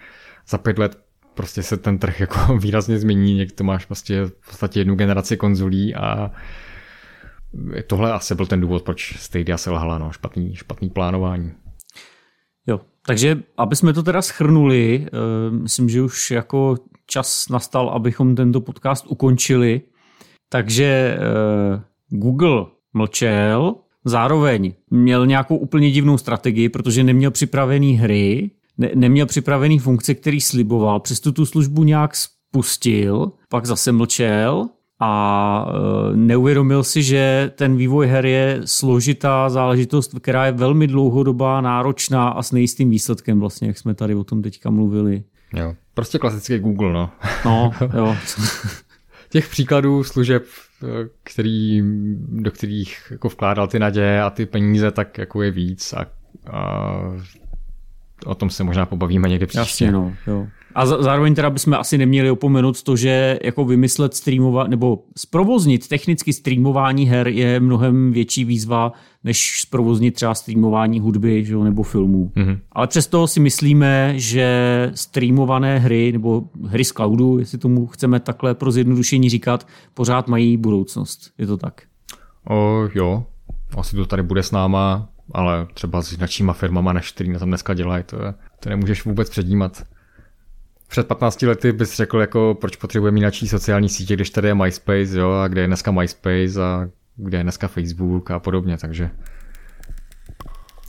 za 0.48 0.58
pět 0.58 0.78
let 0.78 0.98
prostě 1.34 1.62
se 1.62 1.76
ten 1.76 1.98
trh 1.98 2.20
jako 2.20 2.56
výrazně 2.58 2.98
změní, 2.98 3.34
někdo 3.34 3.64
máš 3.64 3.84
prostě 3.84 4.24
v 4.24 4.48
podstatě 4.50 4.80
jednu 4.80 4.94
generaci 4.94 5.36
konzolí 5.36 5.94
a 5.94 6.30
tohle 7.86 8.12
asi 8.12 8.34
byl 8.34 8.46
ten 8.46 8.60
důvod, 8.60 8.82
proč 8.82 9.16
Stadia 9.18 9.56
se 9.58 9.70
lhala, 9.70 9.98
no, 9.98 10.12
špatný, 10.12 10.54
špatný 10.54 10.90
plánování. 10.90 11.52
Jo, 12.66 12.80
takže 13.06 13.42
aby 13.56 13.76
jsme 13.76 13.92
to 13.92 14.02
teda 14.02 14.22
schrnuli, 14.22 15.06
uh, 15.12 15.56
myslím, 15.56 15.88
že 15.88 16.02
už 16.02 16.30
jako 16.30 16.76
čas 17.06 17.48
nastal, 17.48 17.90
abychom 17.90 18.34
tento 18.34 18.60
podcast 18.60 19.06
ukončili. 19.06 19.80
Takže 20.48 21.18
uh, 21.18 21.80
Google 22.20 22.66
mlčel, 22.94 23.74
zároveň 24.04 24.74
měl 24.90 25.26
nějakou 25.26 25.56
úplně 25.56 25.90
divnou 25.90 26.18
strategii, 26.18 26.68
protože 26.68 27.04
neměl 27.04 27.30
připravený 27.30 27.94
hry, 27.94 28.50
ne, 28.78 28.90
neměl 28.94 29.26
připravený 29.26 29.78
funkce, 29.78 30.14
který 30.14 30.40
sliboval, 30.40 31.00
přesto 31.00 31.32
tu 31.32 31.46
službu 31.46 31.84
nějak 31.84 32.16
spustil, 32.16 33.32
pak 33.48 33.66
zase 33.66 33.92
mlčel 33.92 34.68
a 35.00 35.66
e, 36.12 36.16
neuvědomil 36.16 36.84
si, 36.84 37.02
že 37.02 37.52
ten 37.54 37.76
vývoj 37.76 38.06
her 38.06 38.26
je 38.26 38.60
složitá 38.64 39.48
záležitost, 39.48 40.14
která 40.20 40.46
je 40.46 40.52
velmi 40.52 40.86
dlouhodobá, 40.86 41.60
náročná 41.60 42.28
a 42.28 42.42
s 42.42 42.52
nejistým 42.52 42.90
výsledkem 42.90 43.40
vlastně, 43.40 43.68
jak 43.68 43.78
jsme 43.78 43.94
tady 43.94 44.14
o 44.14 44.24
tom 44.24 44.42
teďka 44.42 44.70
mluvili. 44.70 45.22
Jo, 45.56 45.74
prostě 45.94 46.18
klasický 46.18 46.58
Google, 46.58 46.92
no. 46.92 47.10
No, 47.44 47.70
jo. 47.96 48.16
Těch 49.30 49.48
příkladů 49.48 50.04
služeb, 50.04 50.44
e, 50.82 50.86
který, 51.22 51.82
do 52.28 52.50
kterých 52.50 52.98
jako 53.10 53.28
vkládal 53.28 53.68
ty 53.68 53.78
naděje 53.78 54.22
a 54.22 54.30
ty 54.30 54.46
peníze, 54.46 54.90
tak 54.90 55.18
jako 55.18 55.42
je 55.42 55.50
víc 55.50 55.92
a, 55.92 56.06
a 56.50 57.00
o 58.26 58.34
tom 58.34 58.50
se 58.50 58.64
možná 58.64 58.86
pobavíme 58.86 59.28
někdy 59.28 59.46
příště. 59.46 59.84
Jasně, 59.84 59.92
no, 59.92 60.12
jo. 60.26 60.46
A 60.74 60.86
zároveň 60.86 61.34
teda 61.34 61.50
bychom 61.50 61.74
asi 61.74 61.98
neměli 61.98 62.30
opomenout 62.30 62.82
to, 62.82 62.96
že 62.96 63.38
jako 63.42 63.64
vymyslet 63.64 64.14
streamovat 64.14 64.68
nebo 64.68 65.04
zprovoznit 65.16 65.88
technicky 65.88 66.32
streamování 66.32 67.06
her 67.06 67.28
je 67.28 67.60
mnohem 67.60 68.12
větší 68.12 68.44
výzva, 68.44 68.92
než 69.24 69.60
zprovoznit 69.60 70.14
třeba 70.14 70.34
streamování 70.34 71.00
hudby 71.00 71.44
že, 71.44 71.56
nebo 71.56 71.82
filmů. 71.82 72.32
Mm-hmm. 72.36 72.58
Ale 72.72 72.86
přesto 72.86 73.26
si 73.26 73.40
myslíme, 73.40 74.12
že 74.16 74.90
streamované 74.94 75.78
hry 75.78 76.12
nebo 76.12 76.42
hry 76.64 76.84
z 76.84 76.92
cloudu, 76.92 77.38
jestli 77.38 77.58
tomu 77.58 77.86
chceme 77.86 78.20
takhle 78.20 78.54
pro 78.54 78.70
zjednodušení 78.70 79.30
říkat, 79.30 79.66
pořád 79.94 80.28
mají 80.28 80.56
budoucnost. 80.56 81.30
Je 81.38 81.46
to 81.46 81.56
tak? 81.56 81.82
O, 82.50 82.88
jo, 82.94 83.24
asi 83.76 83.96
to 83.96 84.06
tady 84.06 84.22
bude 84.22 84.42
s 84.42 84.50
náma 84.50 85.08
ale 85.32 85.66
třeba 85.74 86.02
s 86.02 86.12
značíma 86.12 86.52
firmama, 86.52 86.92
než 86.92 87.12
který 87.12 87.30
na 87.30 87.38
tom 87.38 87.48
dneska 87.48 87.74
dělají, 87.74 88.04
to, 88.04 88.22
je, 88.24 88.34
to 88.60 88.68
nemůžeš 88.68 89.04
vůbec 89.04 89.30
předjímat. 89.30 89.82
Před 90.88 91.06
15 91.06 91.42
lety 91.42 91.72
bys 91.72 91.96
řekl, 91.96 92.20
jako 92.20 92.56
proč 92.60 92.76
potřebujeme 92.76 93.18
jináčí 93.18 93.48
sociální 93.48 93.88
sítě, 93.88 94.14
když 94.14 94.30
tady 94.30 94.48
je 94.48 94.54
MySpace, 94.54 95.18
jo, 95.18 95.30
a 95.30 95.48
kde 95.48 95.60
je 95.60 95.66
dneska 95.66 95.90
MySpace 95.90 96.62
a 96.64 96.88
kde 97.16 97.38
je 97.38 97.42
dneska 97.42 97.68
Facebook 97.68 98.30
a 98.30 98.38
podobně, 98.38 98.78
takže 98.78 99.10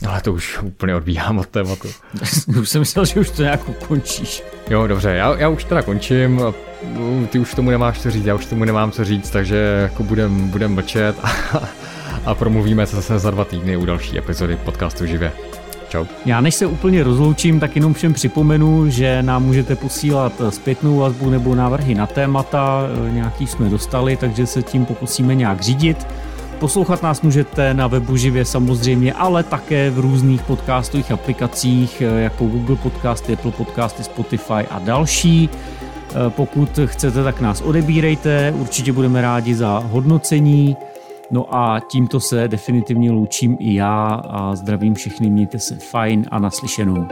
ale 0.06 0.20
to 0.20 0.32
už 0.32 0.62
úplně 0.62 0.94
odbíhám 0.94 1.38
od 1.38 1.46
tématu. 1.46 1.88
už 2.60 2.68
jsem 2.68 2.80
myslel, 2.80 3.04
že 3.04 3.20
už 3.20 3.30
to 3.30 3.42
nějak 3.42 3.68
ukončíš. 3.68 4.42
Jo, 4.70 4.86
dobře, 4.86 5.10
já, 5.10 5.38
já 5.38 5.48
už 5.48 5.64
teda 5.64 5.82
končím. 5.82 6.40
Ty 7.30 7.38
už 7.38 7.54
tomu 7.54 7.70
nemáš 7.70 8.00
co 8.00 8.10
říct, 8.10 8.26
já 8.26 8.34
už 8.34 8.46
tomu 8.46 8.64
nemám 8.64 8.90
co 8.90 9.04
říct, 9.04 9.30
takže 9.30 9.56
jako 9.82 10.02
budem, 10.02 10.48
budem 10.48 10.74
mlčet 10.74 11.16
a 12.26 12.34
promluvíme 12.34 12.86
se 12.86 12.96
zase 12.96 13.18
za 13.18 13.30
dva 13.30 13.44
týdny 13.44 13.76
u 13.76 13.84
další 13.84 14.18
epizody 14.18 14.56
podcastu 14.64 15.06
Živě. 15.06 15.32
Čau. 15.88 16.04
Já 16.26 16.40
než 16.40 16.54
se 16.54 16.66
úplně 16.66 17.04
rozloučím, 17.04 17.60
tak 17.60 17.76
jenom 17.76 17.94
všem 17.94 18.12
připomenu, 18.12 18.90
že 18.90 19.22
nám 19.22 19.44
můžete 19.44 19.76
posílat 19.76 20.32
zpětnou 20.50 20.96
vazbu 20.96 21.30
nebo 21.30 21.54
návrhy 21.54 21.94
na 21.94 22.06
témata, 22.06 22.80
nějaký 23.10 23.46
jsme 23.46 23.68
dostali, 23.68 24.16
takže 24.16 24.46
se 24.46 24.62
tím 24.62 24.84
pokusíme 24.84 25.34
nějak 25.34 25.60
řídit. 25.60 26.06
Poslouchat 26.58 27.02
nás 27.02 27.22
můžete 27.22 27.74
na 27.74 27.86
webu 27.86 28.16
živě 28.16 28.44
samozřejmě, 28.44 29.12
ale 29.12 29.42
také 29.42 29.90
v 29.90 29.98
různých 29.98 30.42
podcastových 30.42 31.12
aplikacích 31.12 32.00
jako 32.00 32.44
Google 32.44 32.76
Podcasty, 32.76 33.32
Apple 33.32 33.52
Podcasty, 33.52 34.04
Spotify 34.04 34.66
a 34.70 34.78
další. 34.78 35.48
Pokud 36.28 36.78
chcete, 36.84 37.24
tak 37.24 37.40
nás 37.40 37.60
odebírejte, 37.60 38.54
určitě 38.56 38.92
budeme 38.92 39.22
rádi 39.22 39.54
za 39.54 39.82
hodnocení. 39.90 40.76
No 41.30 41.54
a 41.54 41.80
tímto 41.80 42.20
se 42.20 42.48
definitivně 42.48 43.10
loučím 43.10 43.56
i 43.60 43.74
já 43.74 44.06
a 44.14 44.54
zdravím 44.56 44.94
všechny, 44.94 45.30
mějte 45.30 45.58
se 45.58 45.76
fajn 45.76 46.26
a 46.30 46.38
naslyšenou. 46.38 47.08